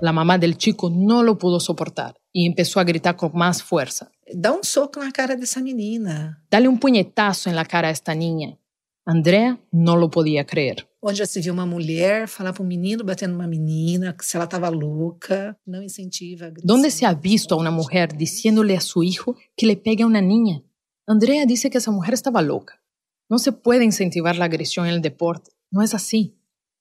La 0.00 0.12
mamá 0.12 0.38
del 0.38 0.56
chico 0.56 0.90
no 0.90 1.22
lo 1.22 1.38
pudo 1.38 1.60
soportar 1.60 2.16
y 2.32 2.46
empezó 2.46 2.80
a 2.80 2.84
gritar 2.84 3.16
con 3.16 3.30
más 3.34 3.62
fuerza. 3.62 4.10
Dá 4.34 4.52
um 4.52 4.62
soco 4.62 5.00
na 5.00 5.12
cara 5.12 5.36
dessa 5.36 5.60
menina. 5.60 6.42
Dale 6.50 6.66
un 6.66 6.78
puñetazo 6.78 7.50
en 7.50 7.56
la 7.56 7.64
cara 7.64 7.88
a 7.88 7.90
esta 7.90 8.14
niña. 8.14 8.58
Andrea 9.04 9.58
no 9.70 9.96
lo 9.96 10.10
podía 10.10 10.46
creer. 10.46 10.88
Onde 11.04 11.18
já 11.18 11.26
se 11.26 11.40
viu 11.40 11.52
uma 11.52 11.66
mulher 11.66 12.28
falar 12.28 12.52
para 12.52 12.62
um 12.62 12.66
menino 12.66 13.02
batendo 13.02 13.34
uma 13.34 13.48
menina, 13.48 14.16
se 14.20 14.36
ela 14.36 14.44
estava 14.44 14.68
louca, 14.68 15.56
não 15.66 15.82
incentiva 15.82 16.44
a 16.44 16.48
agressão. 16.48 16.66
¿Dónde 16.66 16.92
se 16.92 17.04
ha 17.04 17.12
visto 17.12 17.54
a 17.54 17.58
una 17.58 17.72
mujer 17.72 18.16
diciéndole 18.16 18.76
a 18.76 18.80
su 18.80 19.02
hijo 19.02 19.36
que 19.56 19.66
le 19.66 19.76
pegue 19.76 20.04
a 20.04 20.06
una 20.06 20.20
niña? 20.20 20.62
Andrea 21.08 21.44
dice 21.44 21.70
que 21.70 21.78
esa 21.78 21.90
mujer 21.90 22.14
estaba 22.14 22.40
loca. 22.40 22.80
No 23.28 23.38
se 23.38 23.50
puede 23.50 23.84
incentivar 23.84 24.36
la 24.36 24.44
agresión 24.44 24.86
en 24.86 24.94
el 24.94 25.02
deporte. 25.02 25.50
No 25.72 25.82
es 25.82 25.92
así. 25.92 26.36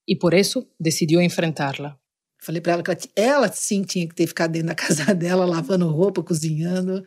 Y 0.06 0.18
por 0.18 0.36
eso 0.36 0.68
decidió 0.78 1.20
enfrentarla. 1.20 2.00
Falei 2.38 2.62
para 2.62 2.74
ela 2.74 2.84
que 2.84 2.92
ela, 3.16 3.38
ela 3.38 3.52
sim 3.54 3.84
tinha 3.84 4.08
que 4.08 4.16
ter 4.16 4.28
ficado 4.28 4.52
dentro 4.52 4.68
da 4.68 4.76
casa 4.76 5.14
dela, 5.16 5.46
lavando 5.46 5.92
roupa, 5.92 6.24
cozinhando, 6.24 7.06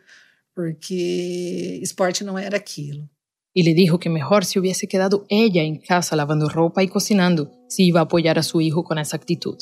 porque 0.54 1.80
esporte 1.82 2.24
não 2.24 2.38
era 2.38 2.56
aquilo. 2.56 3.08
Y 3.54 3.62
le 3.62 3.72
dijo 3.72 4.00
que 4.00 4.10
mejor 4.10 4.44
se 4.44 4.58
hubiese 4.58 4.88
quedado 4.88 5.24
ella 5.28 5.62
en 5.62 5.76
casa 5.76 6.16
lavando 6.16 6.48
ropa 6.48 6.82
y 6.82 6.88
cocinando 6.88 7.52
si 7.68 7.86
iba 7.86 8.00
a 8.00 8.04
apoyar 8.04 8.38
a 8.38 8.42
su 8.42 8.60
hijo 8.60 8.82
con 8.82 8.98
esa 8.98 9.16
actitud. 9.16 9.56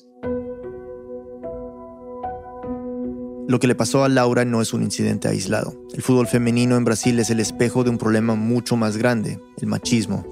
Lo 3.47 3.59
que 3.59 3.67
le 3.67 3.75
pasó 3.75 4.03
a 4.03 4.09
Laura 4.09 4.47
no 4.47 4.63
es 4.63 4.73
un 4.73 4.83
incidente 4.83 5.29
aislado. 5.29 5.75
El 5.93 6.01
fútbol 6.01 6.27
femenino 6.27 6.77
en 6.77 6.85
Brasil 6.85 7.19
es 7.19 7.29
el 7.29 7.39
espejo 7.39 7.85
de 7.85 7.91
un 7.91 7.99
problema 7.99 8.35
mucho 8.35 8.77
más 8.77 8.97
grande, 8.97 9.41
el 9.61 9.67
machismo. 9.67 10.25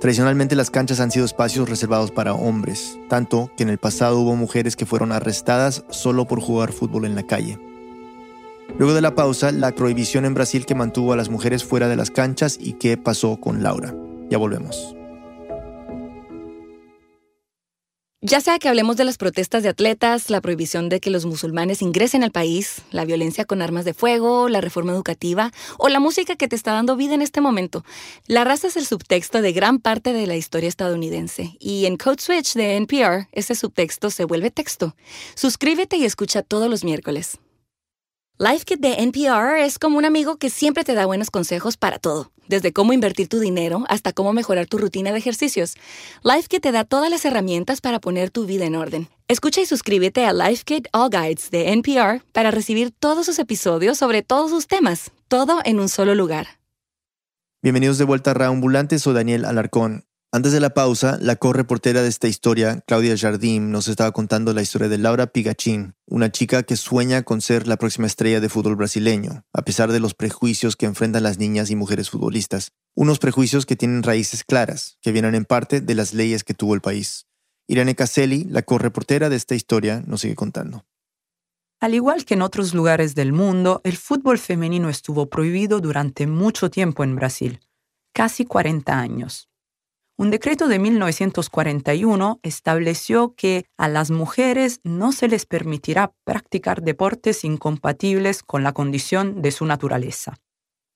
Tradicionalmente 0.00 0.54
las 0.54 0.70
canchas 0.70 1.00
han 1.00 1.10
sido 1.10 1.24
espacios 1.24 1.68
reservados 1.68 2.12
para 2.12 2.34
hombres, 2.34 2.96
tanto 3.08 3.50
que 3.56 3.64
en 3.64 3.70
el 3.70 3.78
pasado 3.78 4.20
hubo 4.20 4.36
mujeres 4.36 4.76
que 4.76 4.86
fueron 4.86 5.10
arrestadas 5.10 5.84
solo 5.90 6.28
por 6.28 6.40
jugar 6.40 6.70
fútbol 6.70 7.04
en 7.04 7.16
la 7.16 7.24
calle. 7.24 7.58
Luego 8.76 8.94
de 8.94 9.00
la 9.00 9.14
pausa, 9.14 9.50
la 9.52 9.74
prohibición 9.74 10.24
en 10.24 10.34
Brasil 10.34 10.66
que 10.66 10.74
mantuvo 10.74 11.12
a 11.12 11.16
las 11.16 11.30
mujeres 11.30 11.64
fuera 11.64 11.88
de 11.88 11.96
las 11.96 12.10
canchas 12.10 12.58
y 12.60 12.74
qué 12.74 12.96
pasó 12.96 13.40
con 13.40 13.62
Laura. 13.62 13.94
Ya 14.30 14.38
volvemos. 14.38 14.94
Ya 18.20 18.40
sea 18.40 18.58
que 18.58 18.68
hablemos 18.68 18.96
de 18.96 19.04
las 19.04 19.16
protestas 19.16 19.62
de 19.62 19.68
atletas, 19.68 20.28
la 20.28 20.40
prohibición 20.40 20.88
de 20.88 20.98
que 20.98 21.08
los 21.08 21.24
musulmanes 21.24 21.82
ingresen 21.82 22.24
al 22.24 22.32
país, 22.32 22.82
la 22.90 23.04
violencia 23.04 23.44
con 23.44 23.62
armas 23.62 23.84
de 23.84 23.94
fuego, 23.94 24.48
la 24.48 24.60
reforma 24.60 24.90
educativa 24.90 25.52
o 25.78 25.88
la 25.88 26.00
música 26.00 26.34
que 26.34 26.48
te 26.48 26.56
está 26.56 26.72
dando 26.72 26.96
vida 26.96 27.14
en 27.14 27.22
este 27.22 27.40
momento, 27.40 27.84
la 28.26 28.42
raza 28.42 28.66
es 28.66 28.76
el 28.76 28.86
subtexto 28.86 29.40
de 29.40 29.52
gran 29.52 29.78
parte 29.78 30.12
de 30.12 30.26
la 30.26 30.34
historia 30.34 30.68
estadounidense 30.68 31.56
y 31.60 31.86
en 31.86 31.96
Code 31.96 32.20
Switch 32.20 32.54
de 32.54 32.76
NPR 32.76 33.28
ese 33.30 33.54
subtexto 33.54 34.10
se 34.10 34.24
vuelve 34.24 34.50
texto. 34.50 34.96
Suscríbete 35.36 35.96
y 35.96 36.04
escucha 36.04 36.42
todos 36.42 36.68
los 36.68 36.82
miércoles. 36.82 37.38
Life 38.40 38.64
Kit 38.66 38.78
de 38.78 39.02
NPR 39.02 39.58
es 39.64 39.80
como 39.80 39.98
un 39.98 40.04
amigo 40.04 40.36
que 40.36 40.48
siempre 40.48 40.84
te 40.84 40.94
da 40.94 41.06
buenos 41.06 41.28
consejos 41.28 41.76
para 41.76 41.98
todo, 41.98 42.30
desde 42.46 42.72
cómo 42.72 42.92
invertir 42.92 43.26
tu 43.26 43.40
dinero 43.40 43.84
hasta 43.88 44.12
cómo 44.12 44.32
mejorar 44.32 44.68
tu 44.68 44.78
rutina 44.78 45.10
de 45.10 45.18
ejercicios. 45.18 45.74
Life 46.22 46.46
Kit 46.46 46.62
te 46.62 46.70
da 46.70 46.84
todas 46.84 47.10
las 47.10 47.24
herramientas 47.24 47.80
para 47.80 47.98
poner 47.98 48.30
tu 48.30 48.46
vida 48.46 48.64
en 48.64 48.76
orden. 48.76 49.08
Escucha 49.26 49.60
y 49.60 49.66
suscríbete 49.66 50.24
a 50.24 50.32
Life 50.32 50.62
Kit 50.64 50.86
All 50.92 51.10
Guides 51.10 51.50
de 51.50 51.72
NPR 51.72 52.22
para 52.32 52.52
recibir 52.52 52.92
todos 52.92 53.26
sus 53.26 53.40
episodios 53.40 53.98
sobre 53.98 54.22
todos 54.22 54.52
sus 54.52 54.68
temas, 54.68 55.10
todo 55.26 55.58
en 55.64 55.80
un 55.80 55.88
solo 55.88 56.14
lugar. 56.14 56.46
Bienvenidos 57.60 57.98
de 57.98 58.04
vuelta 58.04 58.30
a 58.30 58.34
Raambulante, 58.34 59.00
soy 59.00 59.14
Daniel 59.14 59.46
Alarcón. 59.46 60.04
Antes 60.30 60.52
de 60.52 60.60
la 60.60 60.74
pausa, 60.74 61.16
la 61.22 61.36
correportera 61.36 62.02
de 62.02 62.08
esta 62.08 62.28
historia, 62.28 62.82
Claudia 62.86 63.16
Jardim, 63.16 63.70
nos 63.70 63.88
estaba 63.88 64.12
contando 64.12 64.52
la 64.52 64.60
historia 64.60 64.90
de 64.90 64.98
Laura 64.98 65.28
Pigachín, 65.28 65.94
una 66.04 66.30
chica 66.30 66.64
que 66.64 66.76
sueña 66.76 67.22
con 67.22 67.40
ser 67.40 67.66
la 67.66 67.78
próxima 67.78 68.06
estrella 68.06 68.38
de 68.38 68.50
fútbol 68.50 68.76
brasileño, 68.76 69.46
a 69.54 69.62
pesar 69.62 69.90
de 69.90 70.00
los 70.00 70.12
prejuicios 70.12 70.76
que 70.76 70.84
enfrentan 70.84 71.22
las 71.22 71.38
niñas 71.38 71.70
y 71.70 71.76
mujeres 71.76 72.10
futbolistas. 72.10 72.72
Unos 72.94 73.18
prejuicios 73.18 73.64
que 73.64 73.74
tienen 73.74 74.02
raíces 74.02 74.44
claras, 74.44 74.98
que 75.00 75.12
vienen 75.12 75.34
en 75.34 75.46
parte 75.46 75.80
de 75.80 75.94
las 75.94 76.12
leyes 76.12 76.44
que 76.44 76.52
tuvo 76.52 76.74
el 76.74 76.82
país. 76.82 77.26
Irene 77.66 77.94
Caselli, 77.94 78.44
la 78.44 78.60
correportera 78.60 79.30
de 79.30 79.36
esta 79.36 79.54
historia, 79.54 80.02
nos 80.06 80.20
sigue 80.20 80.34
contando. 80.34 80.84
Al 81.80 81.94
igual 81.94 82.26
que 82.26 82.34
en 82.34 82.42
otros 82.42 82.74
lugares 82.74 83.14
del 83.14 83.32
mundo, 83.32 83.80
el 83.82 83.96
fútbol 83.96 84.38
femenino 84.38 84.90
estuvo 84.90 85.30
prohibido 85.30 85.80
durante 85.80 86.26
mucho 86.26 86.68
tiempo 86.68 87.02
en 87.02 87.16
Brasil, 87.16 87.60
casi 88.12 88.44
40 88.44 88.98
años. 88.98 89.48
Un 90.20 90.32
decreto 90.32 90.66
de 90.66 90.80
1941 90.80 92.40
estableció 92.42 93.36
que 93.36 93.66
a 93.76 93.86
las 93.86 94.10
mujeres 94.10 94.80
no 94.82 95.12
se 95.12 95.28
les 95.28 95.46
permitirá 95.46 96.12
practicar 96.24 96.82
deportes 96.82 97.44
incompatibles 97.44 98.42
con 98.42 98.64
la 98.64 98.72
condición 98.72 99.42
de 99.42 99.52
su 99.52 99.64
naturaleza. 99.64 100.34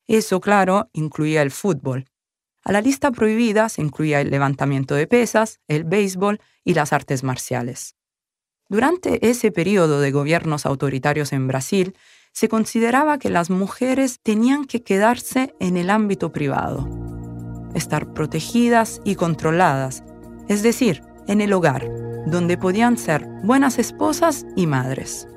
Eso, 0.08 0.40
claro, 0.40 0.90
incluía 0.92 1.42
el 1.42 1.52
fútbol. 1.52 2.06
A 2.64 2.72
la 2.72 2.80
lista 2.80 3.12
prohibida 3.12 3.68
se 3.68 3.82
incluía 3.82 4.20
el 4.20 4.30
levantamiento 4.30 4.96
de 4.96 5.06
pesas, 5.06 5.60
el 5.68 5.84
béisbol 5.84 6.40
y 6.64 6.74
las 6.74 6.92
artes 6.92 7.22
marciales. 7.22 7.94
Durante 8.68 9.30
ese 9.30 9.52
periodo 9.52 10.00
de 10.00 10.10
gobiernos 10.10 10.66
autoritarios 10.66 11.32
en 11.32 11.46
Brasil, 11.46 11.96
se 12.32 12.48
consideraba 12.48 13.18
que 13.18 13.30
las 13.30 13.50
mujeres 13.50 14.18
tenían 14.20 14.64
que 14.64 14.82
quedarse 14.82 15.54
en 15.60 15.76
el 15.76 15.90
ámbito 15.90 16.32
privado 16.32 17.11
estar 17.74 18.12
protegidas 18.12 19.00
y 19.04 19.14
controladas, 19.14 20.04
es 20.48 20.62
decir, 20.62 21.02
en 21.26 21.40
el 21.40 21.52
hogar, 21.52 21.88
donde 22.26 22.56
podían 22.56 22.98
ser 22.98 23.26
buenas 23.42 23.78
esposas 23.78 24.46
y 24.56 24.66
madres. 24.66 25.28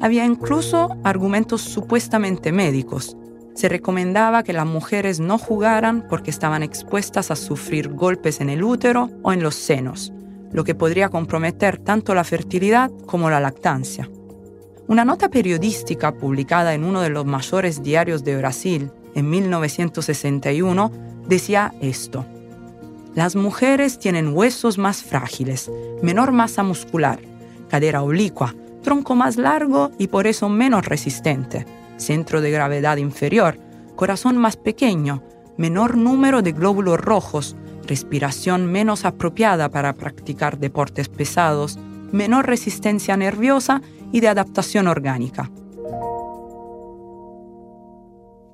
Había 0.00 0.24
incluso 0.24 0.96
argumentos 1.04 1.62
supuestamente 1.62 2.52
médicos. 2.52 3.16
Se 3.54 3.68
recomendaba 3.68 4.42
que 4.42 4.52
las 4.52 4.66
mujeres 4.66 5.20
no 5.20 5.38
jugaran 5.38 6.06
porque 6.08 6.30
estaban 6.30 6.62
expuestas 6.62 7.30
a 7.30 7.36
sufrir 7.36 7.88
golpes 7.88 8.40
en 8.40 8.50
el 8.50 8.62
útero 8.62 9.10
o 9.22 9.32
en 9.32 9.42
los 9.42 9.54
senos, 9.54 10.12
lo 10.52 10.64
que 10.64 10.74
podría 10.74 11.08
comprometer 11.08 11.78
tanto 11.78 12.14
la 12.14 12.24
fertilidad 12.24 12.90
como 13.06 13.30
la 13.30 13.40
lactancia. 13.40 14.10
Una 14.88 15.04
nota 15.04 15.30
periodística 15.30 16.12
publicada 16.12 16.74
en 16.74 16.84
uno 16.84 17.00
de 17.00 17.10
los 17.10 17.24
mayores 17.24 17.82
diarios 17.82 18.22
de 18.22 18.36
Brasil 18.36 18.90
en 19.14 19.30
1961 19.30 21.05
decía 21.28 21.74
esto. 21.80 22.24
Las 23.14 23.34
mujeres 23.34 23.98
tienen 23.98 24.36
huesos 24.36 24.78
más 24.78 25.02
frágiles, 25.02 25.70
menor 26.02 26.32
masa 26.32 26.62
muscular, 26.62 27.18
cadera 27.68 28.02
oblicua, 28.02 28.54
tronco 28.82 29.14
más 29.14 29.36
largo 29.36 29.90
y 29.98 30.08
por 30.08 30.26
eso 30.26 30.48
menos 30.48 30.84
resistente, 30.84 31.66
centro 31.96 32.40
de 32.40 32.50
gravedad 32.50 32.98
inferior, 32.98 33.58
corazón 33.96 34.36
más 34.36 34.56
pequeño, 34.56 35.22
menor 35.56 35.96
número 35.96 36.42
de 36.42 36.52
glóbulos 36.52 37.00
rojos, 37.00 37.56
respiración 37.86 38.66
menos 38.66 39.04
apropiada 39.04 39.70
para 39.70 39.94
practicar 39.94 40.58
deportes 40.58 41.08
pesados, 41.08 41.78
menor 42.12 42.46
resistencia 42.46 43.16
nerviosa 43.16 43.80
y 44.12 44.20
de 44.20 44.28
adaptación 44.28 44.86
orgánica. 44.88 45.50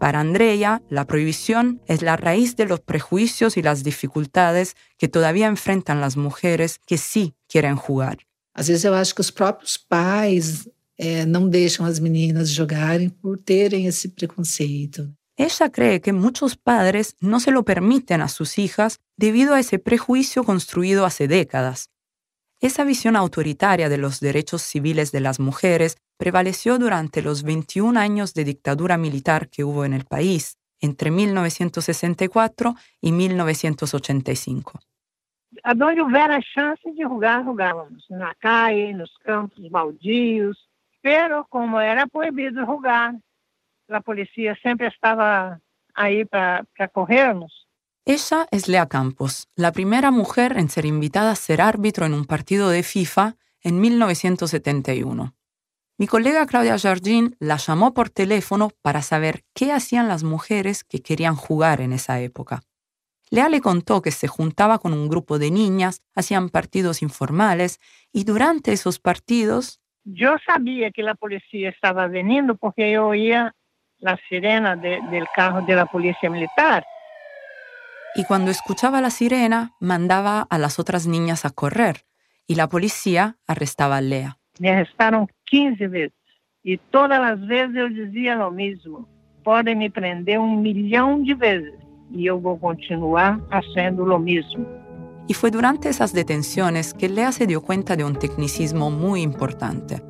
Para 0.03 0.19
Andrea, 0.19 0.83
la 0.91 1.07
prohibición 1.07 1.81
es 1.87 2.03
la 2.03 2.17
raíz 2.17 2.57
de 2.57 2.67
los 2.67 2.81
prejuicios 2.81 3.57
y 3.57 3.62
las 3.62 3.85
dificultades 3.85 4.75
que 4.99 5.07
todavía 5.07 5.47
enfrentan 5.47 6.01
las 6.01 6.17
mujeres 6.17 6.81
que 6.85 6.99
sí 6.99 7.35
quieren 7.47 7.77
jugar. 7.77 8.19
Às 8.53 8.67
vezes 8.67 8.85
eu 8.85 8.95
acho 8.95 9.15
que 9.15 9.21
os 9.21 9.31
próprios 9.31 9.79
pais 9.79 10.69
é, 10.99 11.25
não 11.25 11.49
deixam 11.49 11.87
as 11.87 12.01
meninas 12.01 12.51
jogarem 12.51 13.11
por 13.11 13.38
terem 13.38 13.87
esse 13.87 14.09
preconceito. 14.09 15.09
Ella 15.37 15.71
cree 15.71 16.01
que 16.01 16.12
muchos 16.12 16.57
padres 16.57 17.15
no 17.21 17.38
se 17.38 17.53
lo 17.53 17.62
permiten 17.62 18.23
a 18.23 18.29
sus 18.29 18.59
hijas 18.59 18.99
debido 19.17 19.55
a 19.55 19.61
ese 19.61 19.79
prejuicio 19.79 20.43
construido 20.43 21.05
hace 21.05 21.29
décadas. 21.29 21.91
Esa 22.62 22.85
visión 22.85 23.16
autoritaria 23.16 23.88
de 23.88 23.98
los 23.98 24.20
derechos 24.20 24.62
civiles 24.62 25.11
de 25.11 25.18
las 25.18 25.40
mujeres 25.40 25.96
prevaleció 26.16 26.79
durante 26.79 27.20
los 27.20 27.42
21 27.42 27.98
años 27.98 28.35
de 28.35 28.44
dictadura 28.44 28.96
militar 28.96 29.48
que 29.48 29.64
hubo 29.64 29.85
en 29.85 29.92
el 29.92 30.05
país 30.05 30.57
entre 30.81 31.11
1964 31.11 32.75
y 33.01 33.11
1985. 33.11 34.79
A 35.64 35.75
donde 35.75 36.03
hubiera 36.03 36.40
chance 36.55 36.88
de 36.92 37.05
jugar, 37.05 37.44
jugábamos. 37.44 38.07
Na 38.09 38.33
calle, 38.38 38.94
nos 38.94 39.12
campos 39.25 39.68
baldios. 39.68 40.57
Pero 41.01 41.44
como 41.48 41.81
era 41.81 42.07
proibido 42.07 42.64
jugar, 42.64 43.16
a 43.88 44.01
polícia 44.01 44.57
sempre 44.62 44.87
estava 44.87 45.59
aí 45.94 46.25
para 46.25 46.64
corrermos. 46.92 47.62
Ella 48.05 48.49
es 48.51 48.67
Lea 48.67 48.88
Campos, 48.88 49.49
la 49.55 49.71
primera 49.71 50.11
mujer 50.11 50.59
en 50.59 50.69
ser 50.69 50.87
invitada 50.87 51.31
a 51.31 51.37
ser 51.37 51.61
árbitro 51.61 52.05
en 52.05 52.15
un 52.15 52.25
partido 52.25 52.69
de 52.69 52.83
FIFA 52.83 53.37
en 53.61 53.81
1971. 53.81 55.37
Mi 55.99 56.09
colega 56.09 56.45
Claudia 56.47 56.77
Jardín 56.81 57.37
la 57.38 57.59
llamó 57.59 57.95
por 57.95 58.11
teléfono 58.11 58.71
para 58.83 59.03
saber 59.03 59.45
qué 59.55 59.71
hacían 59.71 60.09
las 60.09 60.25
mujeres 60.25 60.83
que 60.83 61.01
querían 61.01 61.37
jugar 61.37 61.81
en 61.81 61.93
esa 61.93 62.19
época. 62.19 62.62
Lea 63.31 63.49
le 63.49 63.61
contó 63.61 64.03
que 64.03 64.11
se 64.11 64.27
juntaba 64.27 64.81
con 64.81 64.95
un 64.95 65.09
grupo 65.09 65.38
de 65.38 65.53
niñas, 65.53 66.03
hacían 66.17 66.49
partidos 66.49 67.03
informales 67.03 67.79
y 68.12 68.25
durante 68.25 68.73
esos 68.73 68.99
partidos... 68.99 69.81
Yo 70.03 70.35
sabía 70.45 70.91
que 70.91 71.05
la 71.05 71.15
policía 71.15 71.69
estaba 71.69 72.09
viniendo 72.09 72.57
porque 72.57 72.91
yo 72.91 73.07
oía 73.07 73.55
la 73.99 74.19
sirena 74.29 74.75
de, 74.75 75.01
del 75.12 75.27
carro 75.37 75.62
de 75.65 75.77
la 75.77 75.87
policía 75.87 76.29
militar. 76.29 76.85
Y 78.14 78.25
cuando 78.25 78.51
escuchaba 78.51 79.01
la 79.01 79.11
sirena, 79.11 79.72
mandaba 79.81 80.46
a 80.51 80.59
las 80.59 80.79
otras 80.79 81.07
niñas 81.07 81.44
a 81.44 81.51
correr 81.51 82.05
y 82.46 82.57
la 82.57 82.68
policía 82.68 83.38
arrestaba 83.46 83.96
a 83.96 84.01
Lea. 84.03 84.38
Me 84.59 84.70
arrestaron 84.70 85.29
15 85.44 85.88
veces 85.88 86.18
y 86.62 86.77
todas 86.77 87.18
las 87.20 87.40
veces 87.46 87.70
yo 87.75 87.88
decía 87.88 88.35
lo 88.35 88.51
mismo. 88.51 89.09
Pueden 89.42 89.79
me 89.79 89.90
prender 89.90 90.38
un 90.38 90.61
millón 90.61 91.25
de 91.25 91.35
veces 91.35 91.75
y 92.12 92.25
yo 92.25 92.38
voy 92.38 92.57
a 92.57 92.61
continuar 92.61 93.40
haciendo 93.51 94.05
lo 94.05 94.18
mismo. 94.18 94.66
Y 95.27 95.35
fue 95.35 95.51
durante 95.51 95.88
esas 95.88 96.12
detenciones 96.12 96.92
que 96.92 97.09
Lea 97.09 97.33
se 97.33 97.46
dio 97.46 97.62
cuenta 97.62 97.96
de 97.96 98.05
un 98.05 98.16
tecnicismo 98.16 98.90
muy 98.90 99.22
importante. 99.22 100.03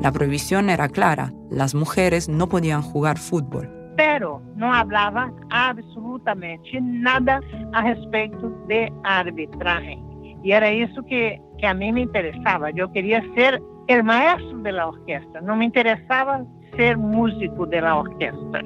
La 0.00 0.12
prohibición 0.12 0.70
era 0.70 0.88
clara, 0.88 1.32
las 1.50 1.74
mujeres 1.74 2.28
no 2.28 2.48
podían 2.48 2.82
jugar 2.82 3.18
fútbol. 3.18 3.79
Pero 4.00 4.40
no 4.56 4.72
hablaba 4.72 5.30
absolutamente 5.50 6.80
nada 6.80 7.38
a 7.74 7.82
respecto 7.82 8.48
de 8.66 8.90
arbitraje. 9.04 9.98
Y 10.42 10.52
era 10.52 10.70
eso 10.70 11.02
que, 11.02 11.38
que 11.58 11.66
a 11.66 11.74
mí 11.74 11.92
me 11.92 12.00
interesaba. 12.00 12.70
Yo 12.70 12.90
quería 12.92 13.22
ser 13.34 13.60
el 13.88 14.02
maestro 14.02 14.56
de 14.60 14.72
la 14.72 14.86
orquesta, 14.86 15.42
no 15.42 15.54
me 15.54 15.66
interesaba 15.66 16.42
ser 16.78 16.96
músico 16.96 17.66
de 17.66 17.82
la 17.82 17.96
orquesta. 17.96 18.62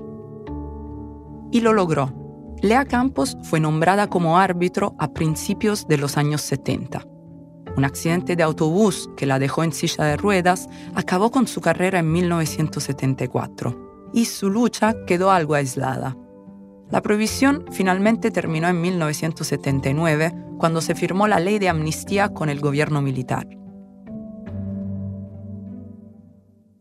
Y 1.50 1.60
lo 1.62 1.72
logró. 1.72 2.12
Lea 2.62 2.84
Campos 2.84 3.36
fue 3.42 3.58
nombrada 3.58 4.06
como 4.06 4.38
árbitro 4.38 4.94
a 5.00 5.12
principios 5.14 5.88
de 5.88 5.98
los 5.98 6.16
años 6.16 6.42
70. 6.42 7.02
Un 7.76 7.84
accidente 7.84 8.36
de 8.36 8.44
autobús 8.44 9.10
que 9.16 9.26
la 9.26 9.40
dejó 9.40 9.64
en 9.64 9.72
silla 9.72 10.04
de 10.04 10.16
ruedas 10.16 10.68
acabó 10.94 11.32
con 11.32 11.48
su 11.48 11.60
carrera 11.60 11.98
en 11.98 12.12
1974 12.12 13.83
y 14.14 14.26
su 14.26 14.48
lucha 14.48 14.94
quedó 15.06 15.30
algo 15.30 15.54
aislada. 15.54 16.16
La 16.90 17.02
prohibición 17.02 17.64
finalmente 17.72 18.30
terminó 18.30 18.68
en 18.68 18.80
1979 18.80 20.32
cuando 20.58 20.80
se 20.80 20.94
firmó 20.94 21.26
la 21.26 21.40
ley 21.40 21.58
de 21.58 21.68
amnistía 21.68 22.28
con 22.28 22.48
el 22.48 22.60
gobierno 22.60 23.02
militar. 23.02 23.46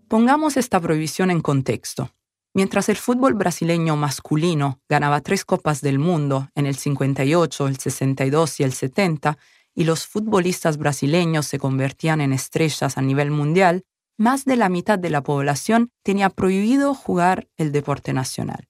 Pongamos 0.08 0.58
esta 0.58 0.80
prohibición 0.80 1.32
en 1.32 1.42
contexto. 1.42 2.12
Mientras 2.54 2.88
el 2.90 2.98
fútbol 2.98 3.34
brasileño 3.34 3.96
masculino 3.96 4.80
ganaba 4.88 5.22
tres 5.22 5.44
copas 5.44 5.82
del 5.82 5.98
mundo 5.98 6.50
en 6.54 6.68
el 6.68 6.76
58, 6.76 7.68
el 7.68 7.78
62 7.80 8.60
y 8.60 8.64
el 8.64 8.74
70, 8.74 9.40
y 9.74 9.86
los 9.86 10.06
futbolistas 10.06 10.78
brasileños 10.78 11.48
se 11.48 11.58
convertían 11.58 12.22
en 12.22 12.32
estrellas 12.32 12.96
a 12.96 13.02
nivel 13.02 13.32
mundial, 13.32 13.86
más 14.24 14.46
de 14.46 14.56
la 14.56 14.70
mitad 14.70 14.98
de 14.98 15.10
la 15.10 15.22
población 15.22 15.92
tenía 16.02 16.30
prohibido 16.30 16.94
jugar 16.94 17.50
el 17.58 17.74
deporte 17.74 18.14
nacional. 18.14 18.70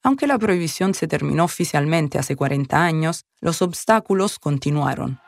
Aunque 0.00 0.28
la 0.28 0.38
prohibición 0.38 0.94
se 0.94 1.08
terminó 1.08 1.42
oficialmente 1.42 2.20
hace 2.20 2.36
40 2.36 2.80
años, 2.80 3.24
los 3.40 3.62
obstáculos 3.62 4.38
continuaron. 4.38 5.18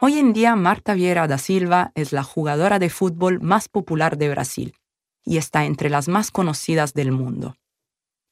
Hoy 0.00 0.18
en 0.18 0.32
día 0.32 0.56
Marta 0.56 0.94
Vieira 0.94 1.28
da 1.28 1.38
Silva 1.38 1.92
es 1.94 2.12
la 2.12 2.24
jugadora 2.24 2.80
de 2.80 2.90
fútbol 2.90 3.40
más 3.40 3.68
popular 3.68 4.18
de 4.18 4.28
Brasil 4.28 4.74
y 5.24 5.36
está 5.36 5.64
entre 5.64 5.88
las 5.88 6.08
más 6.08 6.32
conocidas 6.32 6.92
del 6.92 7.12
mundo. 7.12 7.56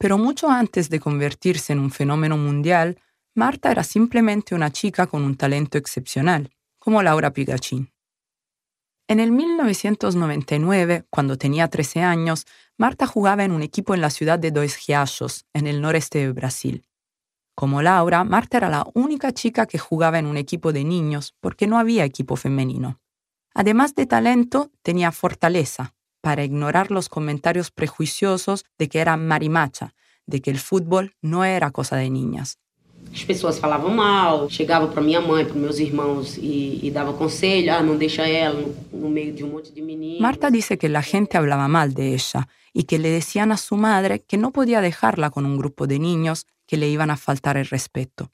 Pero 0.04 0.18
mucho 0.18 0.50
antes 0.50 0.90
de 0.90 1.00
convertirse 1.00 1.72
en 1.72 1.78
un 1.78 1.90
fenómeno 1.90 2.36
mundial, 2.36 3.00
Marta 3.34 3.70
era 3.70 3.82
simplemente 3.82 4.54
una 4.54 4.70
chica 4.70 5.06
con 5.06 5.22
un 5.22 5.34
talento 5.34 5.78
excepcional, 5.78 6.50
como 6.78 7.02
Laura 7.02 7.32
Pigachin. 7.32 7.90
En 9.08 9.18
el 9.18 9.32
1999, 9.32 11.06
cuando 11.08 11.38
tenía 11.38 11.68
13 11.68 12.02
años, 12.02 12.44
Marta 12.76 13.06
jugaba 13.06 13.44
en 13.44 13.52
un 13.52 13.62
equipo 13.62 13.94
en 13.94 14.02
la 14.02 14.10
ciudad 14.10 14.38
de 14.38 14.50
Dois 14.50 14.86
Riachos, 14.86 15.46
en 15.54 15.66
el 15.66 15.80
noreste 15.80 16.18
de 16.18 16.32
Brasil. 16.32 16.86
Como 17.54 17.80
Laura, 17.80 18.24
Marta 18.24 18.58
era 18.58 18.68
la 18.68 18.86
única 18.92 19.32
chica 19.32 19.64
que 19.64 19.78
jugaba 19.78 20.18
en 20.18 20.26
un 20.26 20.36
equipo 20.36 20.74
de 20.74 20.84
niños 20.84 21.34
porque 21.40 21.66
no 21.66 21.78
había 21.78 22.04
equipo 22.04 22.36
femenino. 22.36 23.00
Además 23.54 23.94
de 23.94 24.04
talento, 24.04 24.70
tenía 24.82 25.12
fortaleza 25.12 25.94
para 26.24 26.42
ignorar 26.42 26.90
los 26.90 27.10
comentarios 27.10 27.70
prejuiciosos 27.70 28.64
de 28.78 28.88
que 28.88 28.98
era 28.98 29.14
marimacha, 29.18 29.94
de 30.24 30.40
que 30.40 30.50
el 30.50 30.58
fútbol 30.58 31.12
no 31.20 31.44
era 31.44 31.70
cosa 31.70 31.96
de 31.96 32.08
niñas. 32.08 32.58
As 33.12 33.22
pessoas 33.22 33.58
falavam 33.58 33.94
mal, 33.94 34.48
chegava 34.48 34.88
para 34.88 35.02
minha 35.02 35.20
mãe, 35.20 35.44
para 35.44 35.54
meus 35.54 35.78
irmãos 35.78 36.38
e, 36.38 36.80
e 36.82 36.90
dava 36.90 37.12
conselho, 37.12 37.74
ah, 37.74 37.82
não 37.82 37.98
deixa 37.98 38.26
ela 38.26 38.58
no, 38.58 38.74
no 39.02 39.10
meio 39.10 39.34
de 39.34 39.44
um 39.44 39.50
monte 39.50 39.70
de 39.70 39.82
meninos. 39.82 40.22
Marta 40.22 40.50
dice 40.50 40.78
que 40.78 40.88
la 40.88 41.02
gente 41.02 41.36
hablaba 41.36 41.68
mal 41.68 41.92
de 41.92 42.14
ella 42.14 42.48
y 42.72 42.84
que 42.84 42.98
le 42.98 43.10
decían 43.10 43.52
a 43.52 43.58
su 43.58 43.76
madre 43.76 44.24
que 44.26 44.38
no 44.38 44.50
podía 44.50 44.80
dejarla 44.80 45.28
con 45.28 45.44
un 45.44 45.58
grupo 45.58 45.86
de 45.86 45.98
niños 45.98 46.46
que 46.66 46.78
le 46.78 46.88
iban 46.88 47.10
a 47.10 47.18
faltar 47.18 47.58
el 47.58 47.66
respeto. 47.66 48.30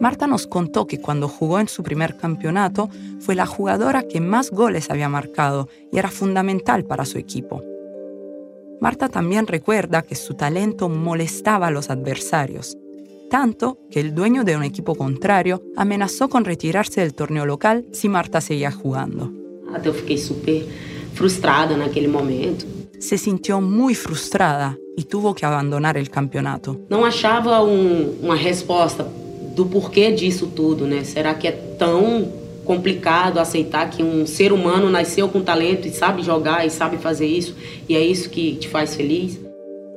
Marta 0.00 0.28
nos 0.28 0.46
contó 0.46 0.86
que 0.86 1.00
cuando 1.00 1.28
jugó 1.28 1.58
en 1.58 1.66
su 1.68 1.82
primer 1.82 2.16
campeonato 2.16 2.88
fue 3.18 3.34
la 3.34 3.46
jugadora 3.46 4.04
que 4.04 4.20
más 4.20 4.50
goles 4.50 4.90
había 4.90 5.08
marcado 5.08 5.68
y 5.92 5.98
era 5.98 6.10
fundamental 6.10 6.84
para 6.84 7.04
su 7.04 7.18
equipo. 7.18 7.62
Marta 8.80 9.08
también 9.08 9.48
recuerda 9.48 10.02
que 10.02 10.14
su 10.14 10.34
talento 10.34 10.88
molestaba 10.88 11.66
a 11.66 11.70
los 11.72 11.90
adversarios, 11.90 12.78
tanto 13.28 13.78
que 13.90 13.98
el 13.98 14.14
dueño 14.14 14.44
de 14.44 14.56
un 14.56 14.62
equipo 14.62 14.94
contrario 14.94 15.64
amenazó 15.76 16.28
con 16.28 16.44
retirarse 16.44 17.00
del 17.00 17.14
torneo 17.14 17.44
local 17.44 17.84
si 17.92 18.08
Marta 18.08 18.40
seguía 18.40 18.70
jugando. 18.70 19.32
Fiquei 19.82 20.16
super 20.16 20.64
frustrada 21.12 21.76
naquele 21.76 22.08
momento. 22.08 22.64
Se 23.00 23.18
sintió 23.18 23.60
muy 23.60 23.94
frustrada 23.94 24.78
y 24.96 25.04
tuvo 25.04 25.34
que 25.34 25.44
abandonar 25.44 25.96
el 25.96 26.08
campeonato. 26.08 26.80
Não 26.88 27.04
achava 27.04 27.62
um, 27.62 28.16
uma 28.22 28.34
resposta 28.34 29.04
do 29.58 29.66
porquê 29.66 30.12
disso 30.12 30.46
tudo, 30.46 30.86
né? 30.86 31.02
Será 31.02 31.34
que 31.34 31.48
é 31.48 31.52
tão 31.52 32.30
complicado 32.64 33.40
aceitar 33.40 33.90
que 33.90 34.04
um 34.04 34.24
ser 34.24 34.52
humano 34.52 34.88
nasceu 34.88 35.28
com 35.28 35.42
talento 35.42 35.88
e 35.88 35.90
sabe 35.90 36.22
jogar 36.22 36.64
e 36.64 36.70
sabe 36.70 36.96
fazer 36.96 37.26
isso 37.26 37.56
e 37.88 37.96
é 37.96 38.00
isso 38.00 38.30
que 38.30 38.54
te 38.54 38.68
faz 38.68 38.94
feliz? 38.94 39.40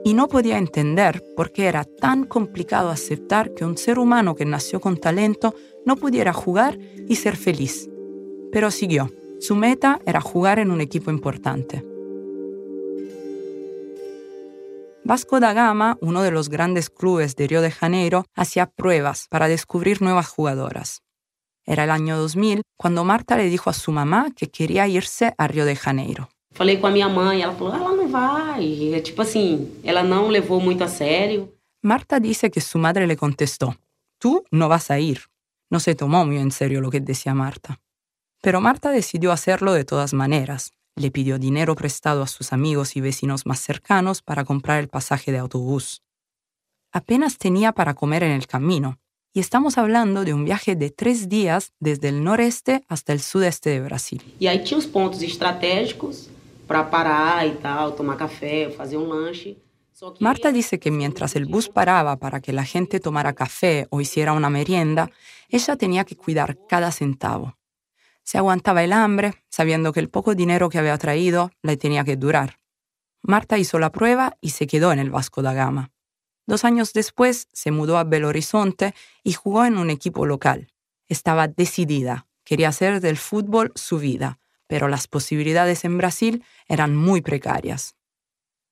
Y 0.04 0.15
no 0.15 0.28
podía 0.28 0.58
entender 0.58 1.21
por 1.36 1.52
qué 1.52 1.65
era 1.65 1.84
tan 1.84 2.26
complicado 2.26 2.89
aceptar 2.89 3.54
que 3.54 3.63
un 3.63 3.78
ser 3.78 4.00
humano 4.00 4.34
que 4.34 4.45
nació 4.45 4.80
con 4.80 4.97
talento 4.97 5.54
no 5.86 5.95
pudiera 5.95 6.34
jugar 6.34 6.80
y 7.08 7.15
ser 7.17 7.36
feliz. 7.36 7.88
Pero 8.52 8.71
siguió. 8.71 9.12
Su 9.39 9.56
meta 9.56 10.00
era 10.08 10.21
jugar 10.21 10.58
en 10.58 10.71
un 10.71 10.82
equipo 10.82 11.12
importante. 11.12 11.90
Vasco 15.04 15.40
da 15.40 15.52
Gama, 15.54 15.98
uno 16.00 16.22
de 16.22 16.30
los 16.30 16.50
grandes 16.50 16.90
clubes 16.90 17.36
de 17.36 17.48
Río 17.48 17.62
de 17.62 17.72
Janeiro, 17.72 18.26
hacía 18.36 18.68
pruebas 18.68 19.28
para 19.30 19.48
descubrir 19.48 20.02
nuevas 20.02 20.28
jugadoras. 20.28 21.02
Era 21.66 21.86
el 21.86 21.90
año 21.90 22.18
2000 22.18 22.62
cuando 22.78 23.04
Marta 23.04 23.36
le 23.36 23.46
dijo 23.46 23.70
a 23.70 23.74
su 23.74 23.92
mamá 23.92 24.28
que 24.36 24.48
quería 24.48 24.88
irse 24.88 25.34
a 25.38 25.48
Río 25.48 25.66
de 25.66 25.76
Janeiro. 25.76 26.30
Falei 26.54 26.78
com 26.78 26.88
a 26.88 26.92
minha 26.92 27.08
mãe, 27.10 27.42
ela 27.42 27.54
falou: 27.54 27.74
ela 27.74 27.96
não 27.96 28.10
vai. 28.10 28.94
É 28.94 29.00
tipo 29.00 29.22
assim, 29.22 29.72
ela 29.84 30.04
não 30.04 30.28
levou 30.28 30.60
muito 30.60 30.84
a 30.84 30.88
sério. 30.88 31.50
Marta 31.82 32.20
dice 32.20 32.52
que 32.52 32.62
su 32.62 32.78
madre 32.78 33.08
le 33.08 33.16
contestó: 33.16 33.76
Tú 34.20 34.44
no 34.52 34.68
vas 34.68 34.92
a 34.92 35.00
ir. 35.00 35.22
No 35.70 35.80
se 35.80 35.96
tomó 35.96 36.26
muy 36.26 36.38
en 36.38 36.52
serio 36.52 36.82
lo 36.82 36.92
que 36.92 37.00
decía 37.00 37.34
Marta. 37.34 37.80
Pero 38.42 38.60
Marta 38.60 38.92
decidió 38.92 39.32
hacerlo 39.32 39.74
de 39.74 39.86
todas 39.86 40.14
maneras. 40.14 40.74
Le 40.95 41.12
pidió 41.12 41.39
dinero 41.39 41.75
prestado 41.75 42.21
a 42.21 42.27
sus 42.27 42.54
amigos 42.54 42.95
y 42.95 43.01
vecinos 43.01 43.45
más 43.45 43.60
cercanos 43.60 44.21
para 44.21 44.43
comprar 44.43 44.80
el 44.80 44.88
pasaje 44.88 45.32
de 45.32 45.38
autobús. 45.38 46.01
Apenas 46.91 47.38
tenía 47.38 47.71
para 47.71 47.93
comer 47.93 48.23
en 48.23 48.32
el 48.32 48.47
camino, 48.47 48.99
y 49.34 49.39
estamos 49.39 49.77
hablando 49.77 50.25
de 50.25 50.34
un 50.34 50.43
viaje 50.43 50.75
de 50.75 50.89
tres 50.89 51.30
días 51.30 51.71
desde 51.80 52.10
el 52.10 52.23
noreste 52.23 52.84
hasta 52.89 53.13
el 53.13 53.21
sudeste 53.21 53.69
de 53.69 53.80
Brasil. 53.80 54.21
E 54.39 54.47
aí 54.47 54.63
tinha 54.63 54.77
os 54.77 54.86
pontos 54.86 55.21
estratégicos 55.21 56.30
para 56.67 56.84
parar 56.84 57.47
e 57.47 57.51
tal, 57.56 57.93
tomar 57.93 58.17
café, 58.17 58.69
fazer 58.71 58.97
um 58.97 59.08
lanche. 59.08 59.58
Marta 60.19 60.51
dice 60.51 60.80
que 60.80 60.89
mientras 60.89 61.36
el 61.36 61.45
bus 61.45 61.69
paraba 61.69 62.17
para 62.17 62.41
que 62.41 62.54
la 62.54 62.65
gente 62.65 62.99
tomara 62.99 63.34
café 63.34 63.88
o 63.91 64.01
hiciera 64.01 64.34
una 64.34 64.49
merienda, 64.49 65.12
ella 65.47 65.75
tenía 65.75 66.06
que 66.06 66.15
cuidar 66.15 66.58
cada 66.67 66.91
centavo. 66.91 67.56
Se 68.24 68.38
aguantaba 68.38 68.84
el 68.84 68.94
hambre, 68.94 69.34
sabiendo 69.50 69.94
que 69.94 70.00
el 70.00 70.10
poco 70.10 70.36
dinero 70.36 70.70
que 70.70 70.78
había 70.78 70.98
traído 70.98 71.52
le 71.62 71.78
tenía 71.78 72.04
que 72.04 72.16
durar. 72.16 72.58
Marta 73.22 73.58
hizo 73.58 73.80
la 73.80 73.92
prueba 73.92 74.38
y 74.42 74.52
se 74.52 74.68
quedó 74.68 74.92
en 74.92 75.00
el 75.00 75.12
Vasco 75.12 75.42
da 75.42 75.54
Gama. 75.54 75.92
Dos 76.48 76.66
años 76.66 76.94
después 76.94 77.48
se 77.54 77.72
mudó 77.72 77.98
a 77.98 78.04
Belo 78.04 78.30
Horizonte 78.30 78.96
y 79.24 79.34
jugó 79.34 79.66
en 79.66 79.78
un 79.78 79.90
equipo 79.90 80.26
local. 80.26 80.72
Estaba 81.08 81.48
decidida, 81.48 82.28
quería 82.44 82.70
hacer 82.70 83.00
del 83.00 83.18
fútbol 83.18 83.72
su 83.76 84.00
vida, 84.00 84.40
pero 84.68 84.88
las 84.88 85.08
posibilidades 85.08 85.86
en 85.86 85.98
Brasil 85.98 86.44
eran 86.68 86.96
muy 86.96 87.22
precarias. 87.22 87.96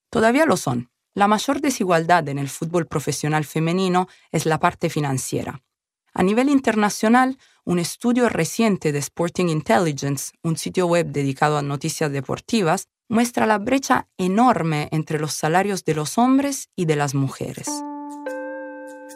Todavía 0.10 0.46
lo 0.46 0.58
son. 0.58 0.90
La 1.14 1.28
mayor 1.28 1.62
desigualdad 1.62 2.28
en 2.30 2.40
el 2.40 2.50
fútbol 2.50 2.88
profesional 2.88 3.44
femenino 3.44 4.08
es 4.32 4.46
la 4.46 4.60
parte 4.60 4.90
financiera. 4.90 5.62
A 6.14 6.24
nivel 6.24 6.50
internacional, 6.50 7.38
un 7.70 7.78
estudio 7.78 8.28
reciente 8.30 8.92
de 8.92 8.98
Sporting 8.98 9.46
Intelligence, 9.46 10.32
un 10.42 10.58
sitio 10.58 10.88
web 10.88 11.06
dedicado 11.12 11.56
a 11.60 11.62
noticias 11.62 12.12
deportivas, 12.12 12.86
muestra 13.08 13.46
la 13.46 13.60
brecha 13.60 14.08
enorme 14.18 14.90
entre 14.92 15.20
los 15.20 15.36
salarios 15.36 15.86
de 15.86 15.94
los 15.94 16.18
hombres 16.18 16.70
y 16.76 16.86
de 16.86 16.96
las 16.96 17.14
mujeres. 17.14 17.70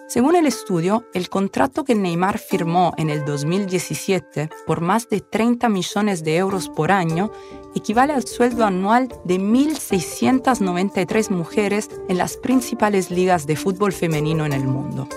Según 0.07 0.35
el 0.35 0.45
estudio, 0.45 1.07
el 1.15 1.29
contrato 1.29 1.83
que 1.83 1.95
Neymar 1.95 2.37
firmó 2.37 2.93
en 2.97 3.09
el 3.09 3.25
2017 3.25 4.51
por 4.67 4.81
más 4.81 5.09
de 5.09 5.21
30 5.21 5.67
millones 5.69 6.23
de 6.23 6.37
euros 6.37 6.69
por 6.69 6.91
año 6.91 7.31
equivale 7.73 8.13
al 8.13 8.27
sueldo 8.27 8.65
anual 8.65 9.07
de 9.25 9.39
1.693 9.39 11.31
mujeres 11.31 11.89
en 12.07 12.19
las 12.19 12.37
principales 12.37 13.09
ligas 13.09 13.47
de 13.47 13.55
fútbol 13.55 13.93
femenino 13.93 14.45
en 14.45 14.53
el 14.53 14.65
mundo. 14.65 15.09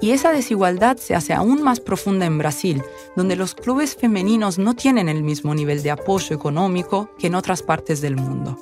Y 0.00 0.12
esa 0.12 0.32
desigualdad 0.32 0.96
se 0.96 1.14
hace 1.14 1.34
aún 1.34 1.62
más 1.62 1.80
profunda 1.80 2.24
en 2.24 2.38
Brasil, 2.38 2.82
donde 3.16 3.36
los 3.36 3.54
clubes 3.54 3.96
femeninos 3.96 4.58
no 4.58 4.74
tienen 4.74 5.08
el 5.08 5.22
mismo 5.22 5.54
nivel 5.54 5.82
de 5.82 5.90
apoyo 5.90 6.34
económico 6.34 7.10
que 7.18 7.26
en 7.26 7.34
otras 7.34 7.62
partes 7.62 8.00
del 8.00 8.16
mundo. 8.16 8.56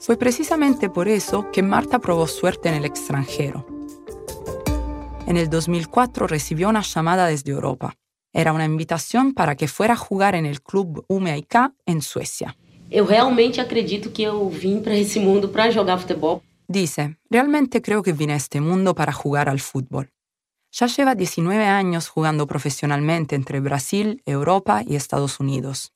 Fue 0.00 0.16
precisamente 0.16 0.88
por 0.88 1.08
eso 1.08 1.50
que 1.52 1.62
Marta 1.62 1.98
probó 1.98 2.26
suerte 2.26 2.68
en 2.68 2.74
el 2.74 2.84
extranjero. 2.84 3.66
En 5.26 5.36
el 5.36 5.48
2004 5.48 6.26
recibió 6.26 6.68
una 6.68 6.82
llamada 6.82 7.26
desde 7.26 7.52
Europa. 7.52 7.94
Era 8.32 8.52
una 8.52 8.64
invitación 8.64 9.34
para 9.34 9.54
que 9.54 9.68
fuera 9.68 9.94
a 9.94 9.96
jugar 9.96 10.34
en 10.34 10.46
el 10.46 10.62
club 10.62 11.04
UMIK 11.08 11.72
en 11.86 12.02
Suecia. 12.02 12.56
Eu 12.90 13.06
realmente 13.06 13.60
acredito 13.60 14.10
que 14.10 14.24
eu 14.24 14.48
vim 14.48 14.80
para 14.82 14.96
esse 14.96 15.20
mundo 15.20 15.52
para 15.52 15.72
jogar 15.72 16.00
futebol. 16.00 16.42
Dice, 16.66 17.16
realmente 17.30 17.80
creo 17.80 18.02
que 18.02 18.12
vine 18.12 18.32
a 18.32 18.36
este 18.36 18.60
mundo 18.60 18.96
para 18.96 19.12
jugar 19.12 19.48
al 19.48 19.60
fútbol. 19.60 20.10
Ya 20.72 20.86
lleva 20.86 21.14
19 21.14 21.66
años 21.66 22.08
jugando 22.08 22.46
profesionalmente 22.46 23.34
entre 23.34 23.60
Brasil, 23.60 24.22
Europa 24.24 24.82
y 24.86 24.94
Estados 24.94 25.40
Unidos. 25.40 25.92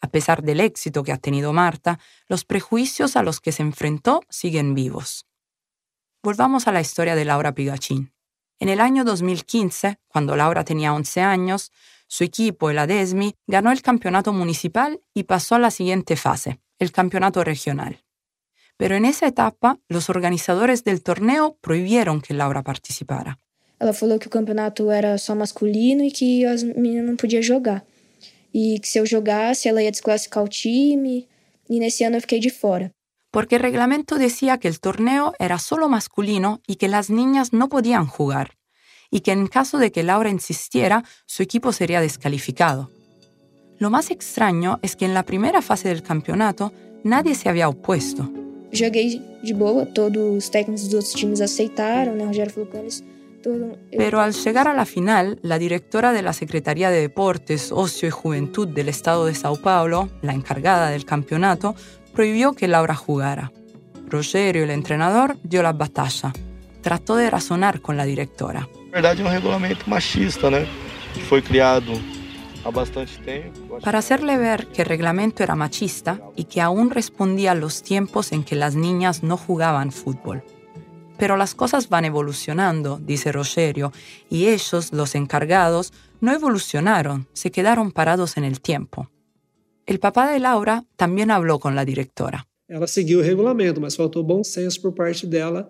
A 0.00 0.08
pesar 0.08 0.42
del 0.42 0.60
éxito 0.60 1.04
que 1.04 1.12
ha 1.12 1.18
tenido 1.18 1.52
Marta, 1.52 1.98
los 2.26 2.44
prejuicios 2.44 3.16
a 3.16 3.22
los 3.22 3.40
que 3.40 3.52
se 3.52 3.62
enfrentó 3.62 4.22
siguen 4.28 4.74
vivos. 4.74 5.26
Volvamos 6.22 6.66
a 6.66 6.72
la 6.72 6.80
historia 6.80 7.14
de 7.14 7.24
Laura 7.24 7.54
Pigachín. 7.54 8.12
En 8.58 8.68
el 8.68 8.80
año 8.80 9.04
2015, 9.04 9.98
cuando 10.08 10.36
Laura 10.36 10.64
tenía 10.64 10.92
11 10.92 11.22
años, 11.22 11.70
su 12.08 12.24
equipo, 12.24 12.70
el 12.70 12.78
Adesmi, 12.78 13.36
ganó 13.46 13.70
el 13.70 13.82
campeonato 13.82 14.32
municipal 14.32 15.00
y 15.14 15.24
pasó 15.24 15.54
a 15.54 15.60
la 15.60 15.70
siguiente 15.70 16.16
fase, 16.16 16.60
el 16.78 16.92
campeonato 16.92 17.44
regional. 17.44 18.04
Pero 18.76 18.96
en 18.96 19.04
esa 19.04 19.26
etapa, 19.26 19.78
los 19.88 20.10
organizadores 20.10 20.82
del 20.84 21.02
torneo 21.02 21.56
prohibieron 21.60 22.20
que 22.20 22.34
Laura 22.34 22.62
participara. 22.62 23.38
Ela 23.80 23.92
falou 23.92 24.18
que 24.18 24.26
o 24.26 24.30
campeonato 24.30 24.90
era 24.90 25.16
só 25.16 25.34
masculino 25.34 26.04
e 26.04 26.10
que 26.10 26.44
as 26.44 26.62
meninas 26.62 27.06
não 27.06 27.16
podiam 27.16 27.42
jogar. 27.42 27.82
E 28.52 28.78
que 28.78 28.88
se 28.88 28.98
eu 28.98 29.06
jogasse, 29.06 29.68
ela 29.68 29.82
ia 29.82 29.90
desclassificar 29.90 30.44
o 30.44 30.48
time. 30.48 31.26
E 31.68 31.80
nesse 31.80 32.04
ano 32.04 32.16
eu 32.16 32.20
fiquei 32.20 32.40
de 32.40 32.50
fora. 32.50 32.92
porque 33.30 33.56
el 33.56 33.62
reglamento 33.62 34.18
decía 34.18 34.58
que 34.58 34.68
el 34.68 34.80
torneo 34.80 35.34
era 35.38 35.58
solo 35.58 35.88
masculino 35.88 36.60
y 36.66 36.76
que 36.76 36.88
las 36.88 37.10
niñas 37.10 37.52
no 37.52 37.68
podían 37.68 38.06
jugar, 38.06 38.56
y 39.10 39.20
que 39.20 39.32
en 39.32 39.46
caso 39.46 39.78
de 39.78 39.92
que 39.92 40.02
Laura 40.02 40.30
insistiera, 40.30 41.04
su 41.26 41.42
equipo 41.42 41.72
sería 41.72 42.00
descalificado. 42.00 42.90
Lo 43.78 43.90
más 43.90 44.10
extraño 44.10 44.78
es 44.82 44.96
que 44.96 45.04
en 45.04 45.14
la 45.14 45.24
primera 45.24 45.62
fase 45.62 45.88
del 45.88 46.02
campeonato 46.02 46.72
nadie 47.02 47.34
se 47.34 47.48
había 47.48 47.68
opuesto. 47.68 48.30
Joguei 48.72 49.20
de 49.42 49.52
boa, 49.52 49.84
todos 49.86 50.36
os 50.36 50.48
técnicos 50.48 50.84
dos 50.84 50.94
outros 50.94 51.14
times 51.14 51.40
aceitaram, 51.40 52.14
né? 52.14 52.24
Rogério 52.24 52.52
falou 52.52 52.68
com 52.68 52.78
eles. 52.78 53.02
Todo... 53.42 53.76
Pero 53.96 54.20
al 54.20 54.32
llegar 54.32 54.68
a 54.68 54.74
la 54.74 54.84
final, 54.84 55.38
la 55.42 55.58
directora 55.58 56.12
de 56.12 56.22
la 56.22 56.32
Secretaría 56.32 56.90
de 56.90 57.00
Deportes, 57.00 57.72
Ocio 57.72 58.08
y 58.08 58.10
Juventud 58.10 58.68
del 58.68 58.88
Estado 58.88 59.26
de 59.26 59.34
Sao 59.34 59.56
Paulo, 59.56 60.08
la 60.22 60.34
encargada 60.34 60.90
del 60.90 61.04
campeonato, 61.04 61.74
prohibió 62.12 62.52
que 62.52 62.68
Laura 62.68 62.94
jugara. 62.94 63.52
Rogerio, 64.08 64.64
el 64.64 64.70
entrenador, 64.70 65.36
dio 65.42 65.62
la 65.62 65.72
batalla. 65.72 66.32
Trató 66.82 67.16
de 67.16 67.30
razonar 67.30 67.80
con 67.80 67.96
la 67.96 68.04
directora. 68.04 68.68
Na 68.90 68.94
verdade, 68.94 69.22
é 69.22 69.24
um 69.24 69.28
regulamento 69.28 69.88
machista, 69.88 70.50
né? 70.50 70.66
Que 71.14 71.20
foi 71.20 71.40
criado 71.42 71.92
há 72.64 72.70
bastante 72.70 73.18
tempo. 73.20 73.78
Para 73.80 73.98
hacerle 73.98 74.36
ver 74.36 74.66
que 74.66 74.82
el 74.82 74.88
reglamento 74.88 75.42
era 75.42 75.54
machista 75.54 76.20
y 76.34 76.44
que 76.44 76.60
aún 76.60 76.90
respondía 76.90 77.52
a 77.52 77.54
los 77.54 77.82
tiempos 77.82 78.32
en 78.32 78.42
que 78.42 78.56
las 78.56 78.74
niñas 78.74 79.22
no 79.22 79.36
jugaban 79.36 79.92
fútbol. 79.92 80.42
Pero 81.20 81.36
las 81.36 81.54
cosas 81.54 81.90
van 81.90 82.06
evolucionando, 82.06 82.98
dice 82.98 83.30
Rogerio, 83.30 83.92
y 84.30 84.46
ellos, 84.46 84.92
los 84.92 85.14
encargados, 85.14 85.92
no 86.20 86.32
evolucionaron, 86.32 87.28
se 87.34 87.50
quedaron 87.50 87.92
parados 87.92 88.38
en 88.38 88.44
el 88.44 88.62
tiempo. 88.62 89.10
El 89.84 90.00
papá 90.00 90.30
de 90.32 90.38
Laura 90.38 90.86
también 90.96 91.30
habló 91.30 91.58
con 91.58 91.74
la 91.74 91.84
directora. 91.84 92.46
Ela 92.66 92.86
seguiu 92.86 93.18
o 93.18 93.22
regulamento, 93.22 93.80
mas 93.80 93.96
faltou 93.96 94.22
bom 94.22 94.44
senso 94.44 94.80
por 94.80 94.94
parte 94.94 95.26
dela 95.26 95.68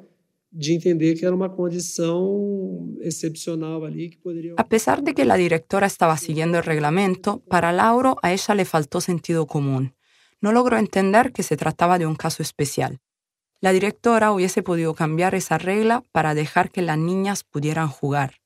de 0.52 0.74
entender 0.74 1.16
que 1.16 1.24
era 1.24 1.34
uma 1.34 1.48
condição 1.48 2.94
excepcional 3.00 3.84
ali 3.84 4.10
que 4.10 4.18
poderia. 4.18 4.54
A 4.56 4.68
pesar 4.68 5.02
de 5.02 5.14
que 5.14 5.24
la 5.24 5.36
directora 5.36 5.86
estaba 5.86 6.16
siguiendo 6.18 6.58
el 6.58 6.64
reglamento, 6.64 7.40
para 7.48 7.72
Lauro 7.72 8.18
a 8.22 8.32
ella 8.32 8.54
le 8.54 8.66
faltó 8.66 9.00
sentido 9.00 9.46
común. 9.46 9.94
No 10.42 10.52
logró 10.52 10.76
entender 10.76 11.32
que 11.32 11.42
se 11.42 11.56
trataba 11.56 11.98
de 11.98 12.06
un 12.06 12.16
caso 12.16 12.42
especial. 12.42 13.00
La 13.60 13.72
directora 13.72 14.32
hubiese 14.32 14.62
podido 14.62 14.94
cambiar 14.94 15.34
esa 15.34 15.58
regla 15.58 16.02
para 16.12 16.34
dejar 16.34 16.70
que 16.70 16.80
las 16.80 16.96
niñas 16.96 17.44
pudieran 17.44 17.88
jugar, 17.88 18.40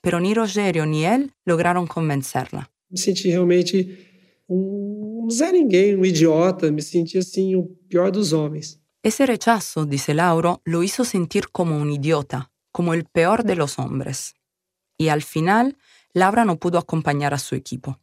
pero 0.00 0.20
ni 0.20 0.32
Rogerio 0.32 0.86
ni 0.86 1.04
él 1.04 1.34
lograron 1.44 1.86
convencerla. 1.86 2.70
Me 2.88 2.96
senti 2.98 3.30
realmente 3.30 4.44
um 4.48 5.28
Zé 5.30 5.52
Ninguém, 5.52 5.96
um 5.96 6.04
idiota, 6.04 6.70
me 6.70 6.82
senti 6.82 7.18
assim 7.18 7.54
o 7.54 7.68
pior 7.88 8.10
dos 8.10 8.32
homens. 8.32 8.80
Ese 9.02 9.24
rechazo, 9.26 9.86
dice 9.86 10.12
Lauro, 10.12 10.60
lo 10.64 10.82
hizo 10.82 11.04
sentir 11.04 11.48
como 11.48 11.76
un 11.76 11.90
idiota, 11.90 12.50
como 12.70 12.92
el 12.92 13.04
peor 13.04 13.44
de 13.44 13.56
los 13.56 13.78
hombres. 13.78 14.34
Y 14.98 15.08
al 15.08 15.22
final, 15.22 15.78
Laura 16.12 16.44
no 16.44 16.58
pudo 16.58 16.78
acompañar 16.78 17.32
a 17.32 17.38
su 17.38 17.54
equipo. 17.54 17.98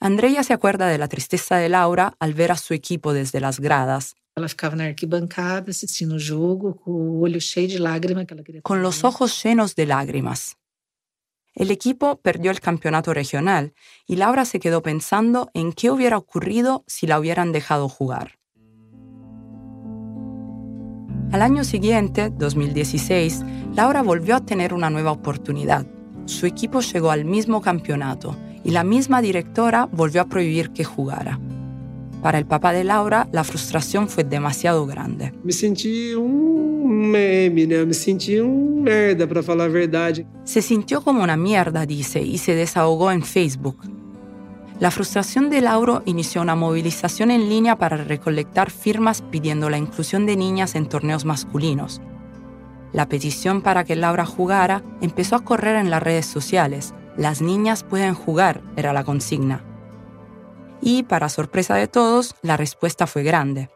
Andrea 0.00 0.42
se 0.42 0.52
acuerda 0.52 0.88
de 0.88 0.98
la 0.98 1.08
tristeza 1.08 1.56
de 1.56 1.68
Laura 1.68 2.14
al 2.18 2.34
ver 2.34 2.50
a 2.50 2.56
su 2.56 2.74
equipo 2.74 3.12
desde 3.12 3.40
las 3.40 3.60
gradas, 3.60 4.16
Ela 4.36 4.48
ficava 4.48 4.74
na 4.74 4.86
arquibancada 4.86 5.70
assistindo 5.70 6.16
o 6.16 6.18
jogo 6.18 6.74
com 6.74 6.90
o 6.90 7.20
olho 7.20 7.40
cheio 7.40 7.68
de 7.68 7.78
lágrima 7.78 8.24
que 8.24 8.34
ela 8.34 8.42
queria. 8.42 8.62
con 8.62 8.82
los 8.82 9.04
ojos 9.04 9.40
llenos 9.42 9.76
de 9.76 9.86
lágrimas. 9.86 10.56
El 11.54 11.70
equipo 11.70 12.16
perdió 12.16 12.50
el 12.50 12.60
campeonato 12.60 13.14
regional 13.14 13.74
y 14.08 14.16
Laura 14.16 14.44
se 14.44 14.58
quedó 14.58 14.82
pensando 14.82 15.50
en 15.54 15.72
qué 15.72 15.88
hubiera 15.88 16.18
ocurrido 16.18 16.82
si 16.88 17.06
la 17.06 17.20
hubieran 17.20 17.52
dejado 17.52 17.88
jugar. 17.88 18.40
Al 21.30 21.40
año 21.40 21.62
siguiente, 21.62 22.30
2016, 22.30 23.42
Laura 23.76 24.02
volvió 24.02 24.34
a 24.34 24.44
tener 24.44 24.74
una 24.74 24.90
nueva 24.90 25.12
oportunidad. 25.12 25.86
Su 26.26 26.46
equipo 26.46 26.80
llegó 26.80 27.12
al 27.12 27.24
mismo 27.24 27.60
campeonato 27.60 28.36
y 28.64 28.72
la 28.72 28.82
misma 28.82 29.22
directora 29.22 29.86
volvió 29.86 30.22
a 30.22 30.28
prohibir 30.28 30.70
que 30.70 30.82
jugara. 30.82 31.38
Para 32.24 32.38
el 32.38 32.46
papá 32.46 32.72
de 32.72 32.84
Laura, 32.84 33.28
la 33.32 33.44
frustración 33.44 34.08
fue 34.08 34.24
demasiado 34.24 34.86
grande. 34.86 35.34
Me 35.44 35.52
senti 35.52 36.14
um 36.14 36.88
meme, 36.88 37.66
né? 37.66 37.84
Me 37.84 37.92
senti 37.92 38.40
um 38.40 38.80
merda, 38.80 39.26
para 39.26 39.42
falar 39.42 39.66
a 39.66 39.70
verdade. 39.70 40.26
Se 40.44 40.62
sintió 40.62 41.02
como 41.02 41.22
una 41.22 41.36
mierda, 41.36 41.84
dice, 41.84 42.22
y 42.22 42.38
se 42.38 42.54
desahogó 42.54 43.12
en 43.12 43.22
Facebook. 43.24 43.76
La 44.80 44.90
frustración 44.90 45.50
de 45.50 45.60
Lauro 45.60 46.02
inició 46.06 46.40
una 46.40 46.54
movilización 46.54 47.30
en 47.30 47.50
línea 47.50 47.76
para 47.76 47.98
recolectar 47.98 48.70
firmas 48.70 49.20
pidiendo 49.20 49.68
la 49.68 49.76
inclusión 49.76 50.24
de 50.24 50.38
niñas 50.38 50.76
en 50.76 50.88
torneos 50.88 51.26
masculinos. 51.26 52.00
La 52.94 53.06
petición 53.06 53.60
para 53.60 53.84
que 53.84 53.96
Laura 53.96 54.24
jugara 54.24 54.82
empezó 55.02 55.36
a 55.36 55.44
correr 55.44 55.76
en 55.76 55.90
las 55.90 56.02
redes 56.02 56.24
sociales. 56.24 56.94
Las 57.18 57.42
niñas 57.42 57.84
pueden 57.84 58.14
jugar, 58.14 58.62
era 58.76 58.94
la 58.94 59.04
consigna. 59.04 59.62
Y, 60.86 61.02
para 61.02 61.30
sorpresa 61.30 61.76
de 61.76 61.88
todos, 61.88 62.34
la 62.42 62.58
respuesta 62.58 63.06
fue 63.06 63.22
grande. 63.22 63.70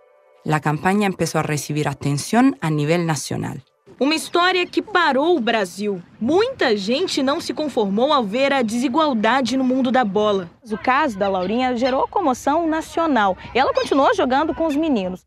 La 0.44 0.60
campaña 0.60 1.06
empezó 1.06 1.38
a 1.38 1.42
recibir 1.42 1.88
atención 1.88 2.58
a 2.60 2.68
nivel 2.68 3.06
nacional. 3.06 3.64
Uma 3.98 4.14
história 4.14 4.66
que 4.66 4.82
parou 4.82 5.34
o 5.34 5.40
Brasil. 5.40 6.02
Muita 6.20 6.76
gente 6.76 7.22
não 7.22 7.40
se 7.40 7.54
conformou 7.54 8.12
ao 8.12 8.22
ver 8.22 8.52
a 8.52 8.60
desigualdade 8.60 9.56
no 9.56 9.64
mundo 9.64 9.90
da 9.90 10.04
bola. 10.04 10.50
O 10.70 10.76
caso 10.76 11.18
da 11.18 11.30
Laurinha 11.30 11.74
gerou 11.78 12.06
comoção 12.06 12.66
nacional. 12.68 13.38
Ela 13.54 13.72
continuou 13.72 14.14
jogando 14.14 14.54
com 14.54 14.66
os 14.66 14.76
meninos. 14.76 15.26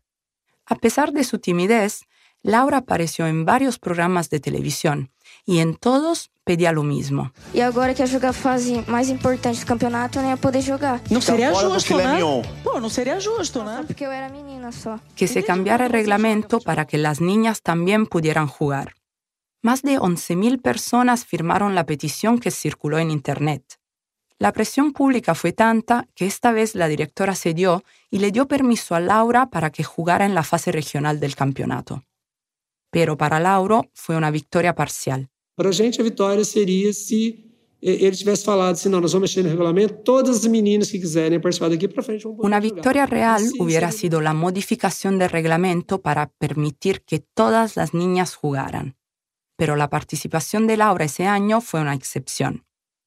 A 0.64 0.76
pesar 0.76 1.10
de 1.10 1.24
su 1.24 1.36
timidez, 1.36 2.04
Laura 2.42 2.78
apareció 2.78 3.26
en 3.26 3.44
varios 3.44 3.78
programas 3.78 4.28
de 4.28 4.40
televisión 4.40 5.10
y 5.44 5.60
en 5.60 5.76
todos 5.76 6.30
pedía 6.44 6.72
lo 6.72 6.82
mismo. 6.82 7.32
E 7.54 7.62
agora 7.62 7.94
que 7.94 8.02
ia 8.02 8.08
jogar 8.10 8.30
a 8.30 8.32
fase 8.32 8.82
mais 8.88 9.08
importante 9.08 9.60
do 9.60 9.66
campeonato, 9.66 10.18
eu 10.18 10.22
não 10.22 10.30
ia 10.30 10.36
poder 10.36 10.60
jogar. 10.60 11.00
Não 11.10 11.20
seria 11.20 11.54
justo, 11.54 11.96
né? 11.96 12.18
Pô, 12.64 12.80
não 12.80 12.88
seria 12.88 13.20
justo, 13.20 13.62
né? 13.62 13.84
Porque 13.86 14.04
eu 14.04 14.10
era 14.10 14.28
menina 14.28 14.72
só. 14.72 14.98
que 15.14 15.28
se 15.28 15.42
cambiara 15.42 15.86
el 15.86 15.92
reglamento 15.92 16.58
para 16.60 16.84
que 16.84 16.98
las 16.98 17.20
niñas 17.20 17.62
también 17.62 18.06
pudieran 18.06 18.48
jugar. 18.48 18.94
Más 19.62 19.82
de 19.82 20.00
11.000 20.00 20.60
personas 20.60 21.24
firmaron 21.24 21.76
la 21.76 21.86
petición 21.86 22.40
que 22.40 22.50
circuló 22.50 22.98
en 22.98 23.12
Internet. 23.12 23.78
La 24.40 24.50
presión 24.52 24.92
pública 24.92 25.36
fue 25.36 25.52
tanta 25.52 26.08
que 26.16 26.26
esta 26.26 26.50
vez 26.50 26.74
la 26.74 26.88
directora 26.88 27.36
cedió 27.36 27.84
y 28.10 28.18
le 28.18 28.32
dio 28.32 28.48
permiso 28.48 28.96
a 28.96 29.00
Laura 29.00 29.50
para 29.50 29.70
que 29.70 29.84
jugara 29.84 30.24
en 30.26 30.34
la 30.34 30.42
fase 30.42 30.72
regional 30.72 31.20
del 31.20 31.36
campeonato. 31.36 32.02
Pero 32.92 33.16
para 33.16 33.40
Lauro 33.40 33.90
fue 33.94 34.16
una 34.16 34.30
victoria 34.30 34.74
parcial. 34.74 35.30
Para 35.56 35.70
a 35.70 35.72
gente, 35.72 36.00
a 36.00 36.04
vitória 36.04 36.44
seria 36.44 36.92
se 36.92 37.52
eh, 37.80 38.04
ele 38.06 38.16
tivesse 38.16 38.44
falado 38.44 38.72
assim: 38.74 38.88
não, 38.88 39.00
nós 39.00 39.12
vamos 39.12 39.28
mexer 39.28 39.42
no 39.42 39.48
regulamento, 39.48 39.94
todas 40.04 40.36
as 40.36 40.46
meninas 40.46 40.90
que 40.90 41.00
quiserem 41.00 41.40
participar 41.40 41.70
daqui 41.70 41.88
para 41.88 42.02
frente 42.02 42.22
vão 42.22 42.36
poder 42.36 43.08
real 43.08 43.40
Sí, 43.40 43.58
hubiera 43.58 43.90
sí. 43.90 43.98
sido 43.98 44.20
la 44.20 44.34
modificación 44.34 45.18
del 45.18 45.30
reglamento 45.30 46.00
para 46.00 46.28
permitir 46.38 47.02
que 47.02 47.18
todas 47.18 47.74
las 47.76 47.92
niñas 47.92 48.36
jugaran. 48.36 48.94
Pero 49.56 49.74
la 49.74 49.88
participación 49.88 50.66
de 50.66 50.76
Laura 50.76 51.06
ese 51.06 51.26
año 51.26 51.60
fue 51.60 51.80
una 51.80 51.94
excepción. 51.94 52.64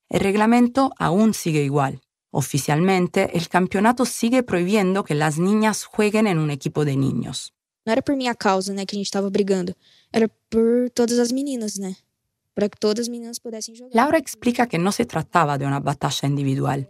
El 0.10 0.20
reglamento 0.20 0.92
aún 0.98 1.34
sigue 1.34 1.64
igual. 1.64 2.02
Oficialmente, 2.32 3.38
el 3.38 3.48
campeonato 3.48 4.06
sigue 4.06 4.44
prohibiendo 4.44 5.04
que 5.04 5.16
las 5.16 5.40
niñas 5.40 5.86
jueguen 5.86 6.28
en 6.28 6.38
un 6.38 6.52
equipo 6.52 6.84
de 6.84 6.98
niños. 6.98 7.55
Não 7.86 7.92
era 7.92 8.02
por 8.02 8.16
minha 8.16 8.34
causa, 8.34 8.74
né, 8.74 8.86
que 8.86 8.96
a 8.96 9.00
gente 9.00 9.12
tava 9.12 9.30
brigando. 9.30 9.76
Era 10.12 10.28
por 10.50 10.90
todas 10.90 11.20
as 11.20 11.32
meninas, 11.32 11.78
né? 11.78 11.96
Para 12.54 12.68
que 12.68 12.80
todas 12.80 13.04
as 13.04 13.08
meninas 13.08 13.38
pudessem 13.38 13.76
jogar. 13.76 13.94
Laura 13.94 14.18
explica 14.18 14.66
que 14.66 14.78
no 14.78 14.92
se 14.92 15.06
trataba 15.06 15.58
de 15.58 15.66
una 15.66 15.80
batalla 15.80 16.28
individual. 16.28 16.90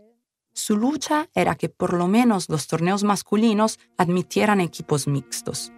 Su 0.53 0.77
lucha 0.77 1.27
era 1.35 1.55
que 1.55 1.67
por 1.67 1.93
lo 1.93 2.07
menos 2.07 2.47
los 2.47 2.67
torneos 2.67 3.03
masculinos 3.03 3.77
admitieran 3.97 4.61
equipos 4.61 5.05
mixtos. 5.05 5.73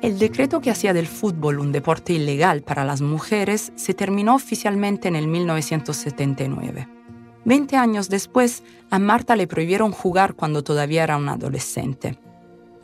El 0.00 0.18
decreto 0.18 0.60
que 0.60 0.70
hacía 0.70 0.94
del 0.94 1.06
fútbol 1.06 1.60
un 1.60 1.70
deporte 1.70 2.14
ilegal 2.14 2.62
para 2.62 2.84
las 2.84 3.02
mujeres 3.02 3.72
se 3.76 3.94
terminó 3.94 4.34
oficialmente 4.34 5.06
en 5.06 5.16
el 5.16 5.28
1979. 5.28 7.01
Veinte 7.44 7.76
años 7.76 8.08
después, 8.08 8.62
a 8.90 8.98
Marta 8.98 9.36
le 9.36 9.46
prohibieron 9.46 9.90
jugar 9.90 10.34
cuando 10.34 10.62
todavía 10.62 11.02
era 11.02 11.16
una 11.16 11.32
adolescente. 11.32 12.18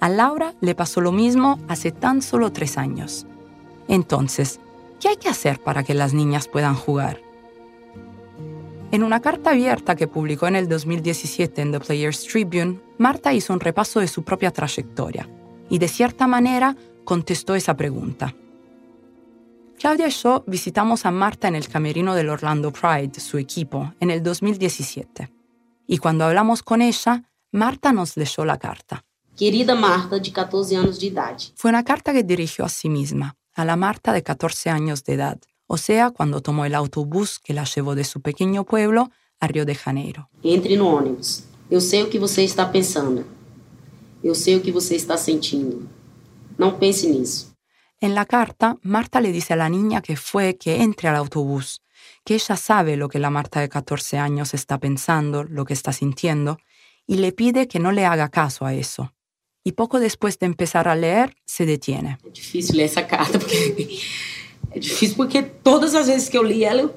A 0.00 0.08
Laura 0.08 0.54
le 0.60 0.74
pasó 0.74 1.00
lo 1.00 1.12
mismo 1.12 1.58
hace 1.68 1.92
tan 1.92 2.22
solo 2.22 2.52
tres 2.52 2.78
años. 2.78 3.26
Entonces, 3.88 4.60
¿qué 5.00 5.08
hay 5.08 5.16
que 5.16 5.28
hacer 5.28 5.60
para 5.60 5.82
que 5.82 5.94
las 5.94 6.14
niñas 6.14 6.48
puedan 6.48 6.74
jugar? 6.74 7.20
En 8.90 9.02
una 9.02 9.20
carta 9.20 9.50
abierta 9.50 9.96
que 9.96 10.08
publicó 10.08 10.46
en 10.46 10.56
el 10.56 10.68
2017 10.68 11.60
en 11.60 11.72
The 11.72 11.80
Players 11.80 12.24
Tribune, 12.24 12.80
Marta 12.96 13.34
hizo 13.34 13.52
un 13.52 13.60
repaso 13.60 14.00
de 14.00 14.08
su 14.08 14.22
propia 14.22 14.50
trayectoria 14.50 15.28
y 15.68 15.78
de 15.78 15.88
cierta 15.88 16.26
manera 16.26 16.74
contestó 17.04 17.54
esa 17.54 17.76
pregunta. 17.76 18.34
Claudia 19.78 20.08
y 20.08 20.10
yo 20.10 20.42
visitamos 20.46 21.06
a 21.06 21.12
Marta 21.12 21.46
en 21.46 21.54
el 21.54 21.68
camerino 21.68 22.16
del 22.16 22.30
Orlando 22.30 22.72
Pride, 22.72 23.20
su 23.20 23.38
equipo, 23.38 23.94
en 24.00 24.10
el 24.10 24.24
2017. 24.24 25.32
Y 25.86 25.98
cuando 25.98 26.24
hablamos 26.24 26.64
con 26.64 26.82
ella, 26.82 27.22
Marta 27.52 27.92
nos 27.92 28.16
leyó 28.16 28.44
la 28.44 28.58
carta. 28.58 29.04
Querida 29.36 29.76
Marta, 29.76 30.18
de 30.18 30.32
14 30.32 30.76
anos 30.76 30.98
de 30.98 31.06
idade. 31.06 31.44
Fue 31.54 31.70
una 31.70 31.84
carta 31.84 32.12
que 32.12 32.24
dirigió 32.24 32.64
a 32.64 32.68
sí 32.68 32.88
misma, 32.88 33.36
a 33.54 33.64
la 33.64 33.76
Marta 33.76 34.12
de 34.12 34.24
14 34.24 34.68
años 34.68 35.04
de 35.04 35.14
edad, 35.14 35.38
o 35.68 35.76
sea, 35.76 36.10
cuando 36.10 36.40
tomó 36.40 36.64
el 36.64 36.74
autobús 36.74 37.38
que 37.38 37.54
la 37.54 37.62
llevó 37.62 37.94
de 37.94 38.02
su 38.02 38.20
pequeño 38.20 38.64
pueblo 38.64 39.10
a 39.38 39.46
Río 39.46 39.64
de 39.64 39.76
Janeiro. 39.76 40.28
Entre 40.42 40.76
no 40.76 40.88
ônibus. 40.88 41.44
Eu 41.70 41.80
sei 41.80 42.02
o 42.02 42.08
que 42.08 42.18
você 42.18 42.42
está 42.42 42.66
pensando. 42.66 43.24
Eu 44.24 44.34
sei 44.34 44.56
o 44.56 44.60
que 44.60 44.72
você 44.72 44.96
está 44.96 45.16
sentindo. 45.16 45.88
Não 46.58 46.78
pense 46.78 47.06
nisso. 47.06 47.52
En 48.00 48.14
la 48.14 48.26
carta, 48.26 48.76
Marta 48.82 49.20
le 49.20 49.32
dice 49.32 49.54
a 49.54 49.56
la 49.56 49.68
niña 49.68 50.02
que 50.02 50.16
fue 50.16 50.56
que 50.56 50.82
entre 50.82 51.08
al 51.08 51.16
autobús, 51.16 51.82
que 52.24 52.34
ella 52.34 52.56
sabe 52.56 52.96
lo 52.96 53.08
que 53.08 53.18
la 53.18 53.30
Marta 53.30 53.60
de 53.60 53.68
14 53.68 54.18
años 54.18 54.54
está 54.54 54.78
pensando, 54.78 55.42
lo 55.42 55.64
que 55.64 55.74
está 55.74 55.92
sintiendo, 55.92 56.58
y 57.08 57.16
le 57.16 57.32
pide 57.32 57.66
que 57.66 57.80
no 57.80 57.90
le 57.90 58.06
haga 58.06 58.28
caso 58.28 58.66
a 58.66 58.72
eso. 58.74 59.12
Y 59.64 59.72
poco 59.72 59.98
después 59.98 60.38
de 60.38 60.46
empezar 60.46 60.86
a 60.86 60.94
leer, 60.94 61.34
se 61.44 61.66
detiene. 61.66 62.18
É 62.24 62.30
difícil 62.30 62.76
ler 62.76 62.84
essa 62.84 63.02
carta, 63.02 63.36
porque 63.40 63.98
é 64.70 64.78
difícil 64.78 65.16
porque 65.16 65.42
todas 65.42 65.96
as 65.96 66.06
vezes 66.06 66.28
que 66.28 66.38
li 66.40 66.62
ela, 66.62 66.82
eu 66.82 66.94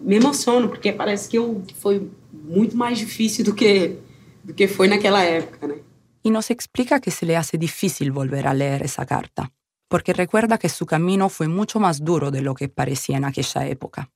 me 0.00 0.14
emociono, 0.14 0.68
porque 0.68 0.92
parece 0.92 1.28
que 1.28 1.38
foi 1.74 2.08
muito 2.32 2.76
mais 2.76 2.96
difícil 2.96 3.44
do 3.44 3.54
que, 3.54 3.98
do 4.44 4.54
que 4.54 4.68
foi 4.68 4.86
naquela 4.86 5.24
época, 5.24 5.66
né? 5.66 5.78
Y 6.22 6.30
nos 6.30 6.50
explica 6.50 7.00
que 7.00 7.10
se 7.10 7.26
le 7.26 7.36
hace 7.36 7.58
difícil 7.58 8.12
volver 8.12 8.46
a 8.46 8.54
leer 8.54 8.82
esa 8.82 9.04
carta, 9.04 9.50
porque 9.88 10.12
recuerda 10.12 10.58
que 10.58 10.68
su 10.68 10.86
camino 10.86 11.28
fue 11.28 11.48
mucho 11.48 11.80
más 11.80 12.04
duro 12.04 12.30
de 12.30 12.42
lo 12.42 12.54
que 12.54 12.68
parecía 12.68 13.16
en 13.16 13.24
aquella 13.24 13.66
época. 13.66 14.10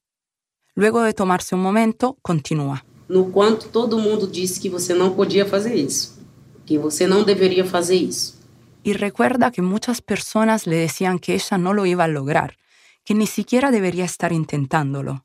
Luego 0.75 1.03
de 1.03 1.13
tomarse 1.13 1.55
un 1.55 1.63
momento, 1.63 2.17
continúa. 2.23 2.85
No 3.09 3.33
quanto 3.33 3.69
todo 3.69 3.99
mundo 3.99 4.27
disse 4.27 4.61
que 4.61 4.69
você 4.69 4.95
não 4.95 5.15
podia 5.15 5.47
fazer 5.47 5.75
isso, 5.75 6.19
que 6.67 6.79
você 6.79 7.07
não 7.07 7.25
deveria 7.25 7.65
fazer 7.65 7.97
isso. 7.97 8.39
Y 8.85 8.93
recuerda 8.93 9.51
que 9.51 9.61
muchas 9.61 10.01
personas 10.01 10.67
le 10.67 10.77
decían 10.77 11.19
que 11.19 11.35
ella 11.35 11.59
no 11.59 11.75
lo 11.75 11.85
iba 11.85 12.05
a 12.05 12.09
lograr, 12.09 12.57
que 13.05 13.15
ni 13.15 13.27
siquiera 13.27 13.71
debería 13.71 14.05
estar 14.05 14.33
intentándolo. 14.33 15.25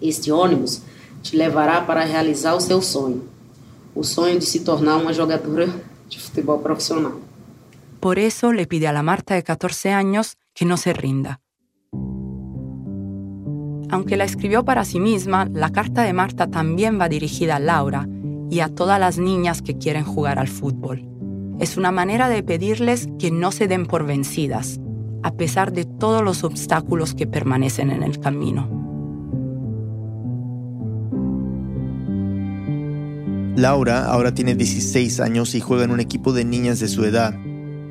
Este 0.00 0.32
ônibus 0.32 0.82
te 1.22 1.36
levará 1.36 1.86
para 1.86 2.04
realizar 2.04 2.54
o 2.54 2.60
seu 2.60 2.80
sonho, 2.80 3.22
o 3.94 4.02
sonho 4.04 4.38
de 4.38 4.46
se 4.46 4.60
tornar 4.60 4.96
uma 4.96 5.12
jogadora 5.12 5.68
de 6.08 6.18
futebol 6.18 6.60
profissional. 6.60 7.20
Por 8.00 8.18
eso 8.18 8.52
le 8.52 8.66
pide 8.66 8.86
a 8.86 8.92
la 8.92 9.02
Marta 9.02 9.34
de 9.34 9.42
14 9.42 9.92
años 9.92 10.36
que 10.54 10.64
no 10.64 10.76
se 10.76 10.92
rinda. 10.92 11.40
Aunque 13.90 14.16
la 14.16 14.24
escribió 14.24 14.64
para 14.64 14.84
sí 14.84 15.00
misma, 15.00 15.48
la 15.52 15.70
carta 15.70 16.02
de 16.02 16.12
Marta 16.12 16.48
también 16.48 17.00
va 17.00 17.08
dirigida 17.08 17.56
a 17.56 17.60
Laura 17.60 18.06
y 18.50 18.60
a 18.60 18.68
todas 18.68 19.00
las 19.00 19.18
niñas 19.18 19.62
que 19.62 19.78
quieren 19.78 20.04
jugar 20.04 20.38
al 20.38 20.48
fútbol. 20.48 21.08
Es 21.58 21.76
una 21.76 21.90
manera 21.90 22.28
de 22.28 22.42
pedirles 22.42 23.08
que 23.18 23.30
no 23.30 23.50
se 23.50 23.66
den 23.66 23.86
por 23.86 24.06
vencidas, 24.06 24.78
a 25.22 25.32
pesar 25.32 25.72
de 25.72 25.84
todos 25.84 26.22
los 26.22 26.44
obstáculos 26.44 27.14
que 27.14 27.26
permanecen 27.26 27.90
en 27.90 28.02
el 28.02 28.20
camino. 28.20 28.68
Laura 33.56 34.04
ahora 34.04 34.32
tiene 34.34 34.54
16 34.54 35.18
años 35.18 35.56
y 35.56 35.60
juega 35.60 35.82
en 35.82 35.90
un 35.90 35.98
equipo 35.98 36.32
de 36.32 36.44
niñas 36.44 36.78
de 36.78 36.86
su 36.86 37.04
edad. 37.04 37.34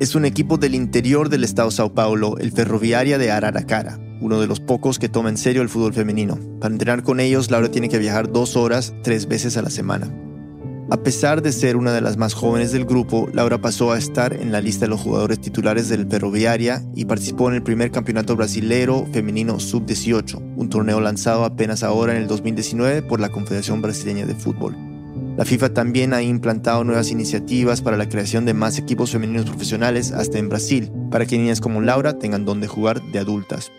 Es 0.00 0.14
un 0.14 0.24
equipo 0.24 0.58
del 0.58 0.76
interior 0.76 1.28
del 1.28 1.42
estado 1.42 1.72
Sao 1.72 1.92
Paulo, 1.92 2.38
el 2.38 2.52
Ferroviaria 2.52 3.18
de 3.18 3.32
Araracara, 3.32 3.98
uno 4.20 4.40
de 4.40 4.46
los 4.46 4.60
pocos 4.60 5.00
que 5.00 5.08
toma 5.08 5.28
en 5.28 5.36
serio 5.36 5.60
el 5.60 5.68
fútbol 5.68 5.92
femenino. 5.92 6.38
Para 6.60 6.72
entrenar 6.72 7.02
con 7.02 7.18
ellos, 7.18 7.50
Laura 7.50 7.68
tiene 7.68 7.88
que 7.88 7.98
viajar 7.98 8.30
dos 8.30 8.54
horas, 8.54 8.94
tres 9.02 9.26
veces 9.26 9.56
a 9.56 9.62
la 9.62 9.70
semana. 9.70 10.08
A 10.88 11.02
pesar 11.02 11.42
de 11.42 11.50
ser 11.50 11.76
una 11.76 11.92
de 11.92 12.00
las 12.00 12.16
más 12.16 12.34
jóvenes 12.34 12.70
del 12.70 12.84
grupo, 12.84 13.28
Laura 13.32 13.60
pasó 13.60 13.90
a 13.90 13.98
estar 13.98 14.34
en 14.34 14.52
la 14.52 14.60
lista 14.60 14.84
de 14.84 14.90
los 14.90 15.00
jugadores 15.00 15.40
titulares 15.40 15.88
del 15.88 16.06
Ferroviaria 16.08 16.80
y 16.94 17.04
participó 17.06 17.48
en 17.48 17.56
el 17.56 17.64
primer 17.64 17.90
campeonato 17.90 18.36
brasilero 18.36 19.04
femenino 19.12 19.58
sub-18, 19.58 20.54
un 20.56 20.68
torneo 20.68 21.00
lanzado 21.00 21.44
apenas 21.44 21.82
ahora 21.82 22.14
en 22.14 22.22
el 22.22 22.28
2019 22.28 23.02
por 23.02 23.18
la 23.18 23.30
Confederación 23.30 23.82
Brasileña 23.82 24.26
de 24.26 24.36
Fútbol. 24.36 24.87
La 25.38 25.44
FIFA 25.44 25.72
también 25.72 26.14
ha 26.14 26.20
implantado 26.20 26.82
nuevas 26.82 27.12
iniciativas 27.12 27.80
para 27.80 27.96
la 27.96 28.08
creación 28.08 28.44
de 28.44 28.54
más 28.54 28.76
equipos 28.76 29.12
femeninos 29.12 29.46
profesionales 29.46 30.10
hasta 30.10 30.36
en 30.36 30.48
Brasil, 30.48 30.90
para 31.12 31.26
que 31.26 31.38
niñas 31.38 31.60
como 31.60 31.80
Laura 31.80 32.18
tengan 32.18 32.44
donde 32.44 32.66
jugar 32.66 33.00
de 33.12 33.20
adultas. 33.20 33.70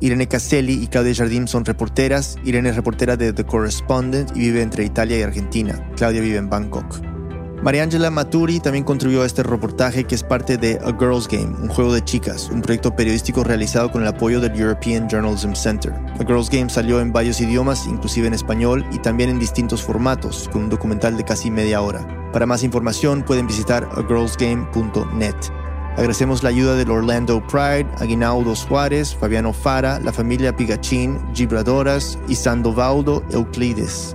Irene 0.00 0.28
Caselli 0.28 0.74
y 0.82 0.88
Claudia 0.88 1.14
Jardim 1.14 1.46
son 1.46 1.64
reporteras. 1.64 2.36
Irene 2.44 2.68
es 2.68 2.76
reportera 2.76 3.16
de 3.16 3.32
The 3.32 3.44
Correspondent 3.44 4.36
y 4.36 4.40
vive 4.40 4.60
entre 4.60 4.84
Italia 4.84 5.18
y 5.18 5.22
Argentina. 5.22 5.82
Claudia 5.96 6.20
vive 6.20 6.36
en 6.36 6.50
Bangkok. 6.50 7.17
Mariangela 7.62 8.10
Maturi 8.10 8.60
también 8.60 8.84
contribuyó 8.84 9.22
a 9.22 9.26
este 9.26 9.42
reportaje 9.42 10.04
que 10.04 10.14
es 10.14 10.22
parte 10.22 10.56
de 10.56 10.78
A 10.84 10.96
Girls 10.96 11.26
Game, 11.26 11.56
un 11.60 11.68
juego 11.68 11.92
de 11.92 12.04
chicas, 12.04 12.48
un 12.50 12.62
proyecto 12.62 12.94
periodístico 12.94 13.42
realizado 13.42 13.90
con 13.90 14.02
el 14.02 14.08
apoyo 14.08 14.40
del 14.40 14.54
European 14.54 15.08
Journalism 15.08 15.54
Center. 15.54 15.92
A 15.92 16.24
Girls 16.24 16.50
Game 16.50 16.70
salió 16.70 17.00
en 17.00 17.12
varios 17.12 17.40
idiomas, 17.40 17.86
inclusive 17.88 18.28
en 18.28 18.34
español, 18.34 18.86
y 18.92 18.98
también 18.98 19.28
en 19.28 19.40
distintos 19.40 19.82
formatos, 19.82 20.48
con 20.52 20.64
un 20.64 20.70
documental 20.70 21.16
de 21.16 21.24
casi 21.24 21.50
media 21.50 21.82
hora. 21.82 22.06
Para 22.32 22.46
más 22.46 22.62
información 22.62 23.24
pueden 23.24 23.48
visitar 23.48 23.88
agirlsgame.net. 23.90 25.34
Agradecemos 25.96 26.44
la 26.44 26.50
ayuda 26.50 26.76
del 26.76 26.92
Orlando 26.92 27.44
Pride, 27.48 27.88
Aguinaldo 27.98 28.54
Suárez, 28.54 29.16
Fabiano 29.16 29.52
Fara, 29.52 29.98
la 29.98 30.12
familia 30.12 30.54
Pigachín, 30.54 31.18
Gibradoras 31.34 32.20
y 32.28 32.36
Sandovaldo 32.36 33.24
Euclides. 33.32 34.14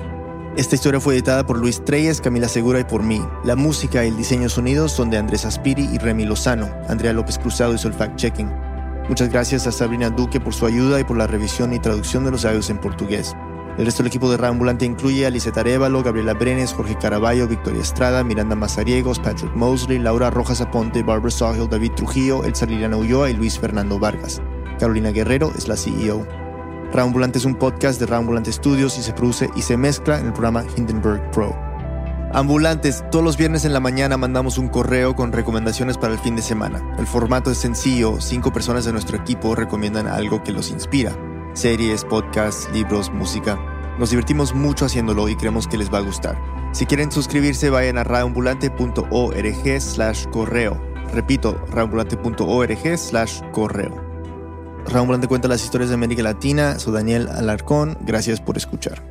Esta 0.55 0.75
historia 0.75 0.99
fue 0.99 1.15
editada 1.15 1.47
por 1.47 1.57
Luis 1.57 1.83
Treyes, 1.83 2.21
Camila 2.21 2.47
Segura 2.47 2.79
y 2.79 2.83
por 2.83 3.01
mí. 3.01 3.19
La 3.43 3.55
música 3.55 4.05
y 4.05 4.09
el 4.09 4.17
diseño 4.17 4.49
sonidos 4.49 4.91
son 4.91 5.09
de 5.09 5.17
Andrés 5.17 5.45
Aspiri 5.45 5.89
y 5.91 5.97
Remy 5.97 6.25
Lozano. 6.25 6.69
Andrea 6.87 7.11
López 7.11 7.39
Cruzado 7.39 7.73
hizo 7.73 7.87
el 7.87 7.95
fact-checking. 7.95 9.07
Muchas 9.09 9.29
gracias 9.29 9.65
a 9.65 9.71
Sabrina 9.71 10.11
Duque 10.11 10.39
por 10.39 10.53
su 10.53 10.67
ayuda 10.67 10.99
y 10.99 11.05
por 11.05 11.17
la 11.17 11.25
revisión 11.25 11.73
y 11.73 11.79
traducción 11.79 12.23
de 12.23 12.29
los 12.29 12.45
audios 12.45 12.69
en 12.69 12.77
portugués. 12.77 13.35
El 13.79 13.85
resto 13.85 14.03
del 14.03 14.09
equipo 14.09 14.29
de 14.29 14.45
Ambulante 14.45 14.85
incluye 14.85 15.25
a 15.25 15.31
Liseta 15.31 15.61
Arevalo, 15.61 16.03
Gabriela 16.03 16.35
Brenes, 16.35 16.71
Jorge 16.71 16.99
Caraballo, 16.99 17.47
Victoria 17.47 17.81
Estrada, 17.81 18.23
Miranda 18.23 18.55
Mazariegos, 18.55 19.17
Patrick 19.17 19.55
Mosley, 19.55 19.97
Laura 19.97 20.29
Rojas 20.29 20.61
Aponte, 20.61 21.01
Barbara 21.01 21.31
Sawhill, 21.31 21.67
David 21.67 21.93
Trujillo, 21.93 22.43
Elsa 22.43 22.67
Liliana 22.67 22.97
Ulloa 22.97 23.31
y 23.31 23.33
Luis 23.33 23.57
Fernando 23.57 23.97
Vargas. 23.97 24.39
Carolina 24.77 25.09
Guerrero 25.09 25.51
es 25.57 25.67
la 25.67 25.75
CEO. 25.75 26.42
Ambulante 27.01 27.39
es 27.39 27.45
un 27.45 27.55
podcast 27.55 27.99
de 27.99 28.15
Ambulante 28.15 28.51
Studios 28.51 28.97
y 28.97 29.01
se 29.01 29.13
produce 29.13 29.49
y 29.55 29.63
se 29.63 29.77
mezcla 29.77 30.19
en 30.19 30.27
el 30.27 30.33
programa 30.33 30.63
Hindenburg 30.75 31.31
Pro. 31.31 31.55
Ambulantes, 32.33 33.03
todos 33.11 33.23
los 33.23 33.37
viernes 33.37 33.63
en 33.65 33.73
la 33.73 33.79
mañana 33.79 34.17
mandamos 34.17 34.57
un 34.57 34.67
correo 34.67 35.15
con 35.15 35.31
recomendaciones 35.31 35.97
para 35.97 36.13
el 36.13 36.19
fin 36.19 36.35
de 36.35 36.41
semana. 36.41 36.95
El 36.97 37.05
formato 37.05 37.51
es 37.51 37.59
sencillo, 37.59 38.19
cinco 38.19 38.51
personas 38.51 38.85
de 38.85 38.91
nuestro 38.91 39.17
equipo 39.17 39.55
recomiendan 39.55 40.07
algo 40.07 40.43
que 40.43 40.51
los 40.51 40.71
inspira. 40.71 41.15
Series, 41.53 42.03
podcasts, 42.05 42.69
libros, 42.73 43.11
música. 43.11 43.59
Nos 43.99 44.09
divertimos 44.09 44.55
mucho 44.55 44.85
haciéndolo 44.85 45.29
y 45.29 45.35
creemos 45.35 45.67
que 45.67 45.77
les 45.77 45.93
va 45.93 45.99
a 45.99 46.01
gustar. 46.01 46.39
Si 46.71 46.87
quieren 46.87 47.11
suscribirse, 47.11 47.69
vayan 47.69 47.99
a 47.99 48.03
radioambulante.org 48.03 49.81
slash 49.81 50.25
correo. 50.31 50.81
Repito, 51.13 51.63
radioambulante.org 51.69 52.97
slash 52.97 53.41
correo. 53.51 54.02
Raúl 54.85 55.27
cuenta 55.27 55.47
las 55.47 55.63
historias 55.63 55.89
de 55.89 55.95
América 55.95 56.23
Latina. 56.23 56.77
Soy 56.77 56.93
Daniel 56.93 57.27
Alarcón. 57.29 57.97
Gracias 58.01 58.39
por 58.41 58.57
escuchar. 58.57 59.01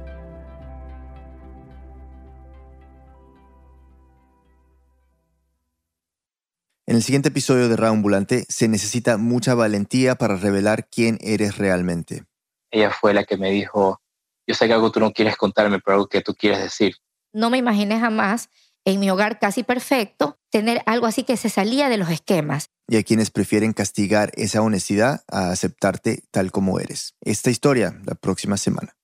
En 6.86 6.96
el 6.96 7.02
siguiente 7.02 7.30
episodio 7.30 7.68
de 7.68 7.86
Ambulante 7.86 8.44
se 8.48 8.68
necesita 8.68 9.16
mucha 9.16 9.54
valentía 9.54 10.16
para 10.16 10.36
revelar 10.36 10.88
quién 10.90 11.16
eres 11.22 11.56
realmente. 11.56 12.24
Ella 12.70 12.90
fue 12.90 13.14
la 13.14 13.24
que 13.24 13.36
me 13.36 13.50
dijo, 13.50 14.00
yo 14.46 14.54
sé 14.54 14.66
que 14.66 14.74
algo 14.74 14.92
tú 14.92 15.00
no 15.00 15.12
quieres 15.12 15.36
contarme, 15.36 15.78
pero 15.78 15.94
algo 15.94 16.06
que 16.06 16.20
tú 16.20 16.34
quieres 16.34 16.60
decir. 16.60 16.96
No 17.32 17.48
me 17.48 17.58
imaginé 17.58 17.98
jamás 17.98 18.50
en 18.84 19.00
mi 19.00 19.10
hogar 19.10 19.38
casi 19.38 19.62
perfecto 19.62 20.38
tener 20.50 20.82
algo 20.84 21.06
así 21.06 21.22
que 21.22 21.36
se 21.36 21.48
salía 21.48 21.88
de 21.88 21.96
los 21.96 22.10
esquemas 22.10 22.68
y 22.93 22.99
a 22.99 23.03
quienes 23.05 23.30
prefieren 23.30 23.72
castigar 23.72 24.32
esa 24.34 24.61
honestidad 24.61 25.22
a 25.26 25.51
aceptarte 25.51 26.24
tal 26.30 26.53
como 26.53 26.78
eres. 26.78 27.14
Esta 27.22 27.49
historia 27.49 27.99
la 28.05 28.14
próxima 28.14 28.59
semana. 28.59 28.95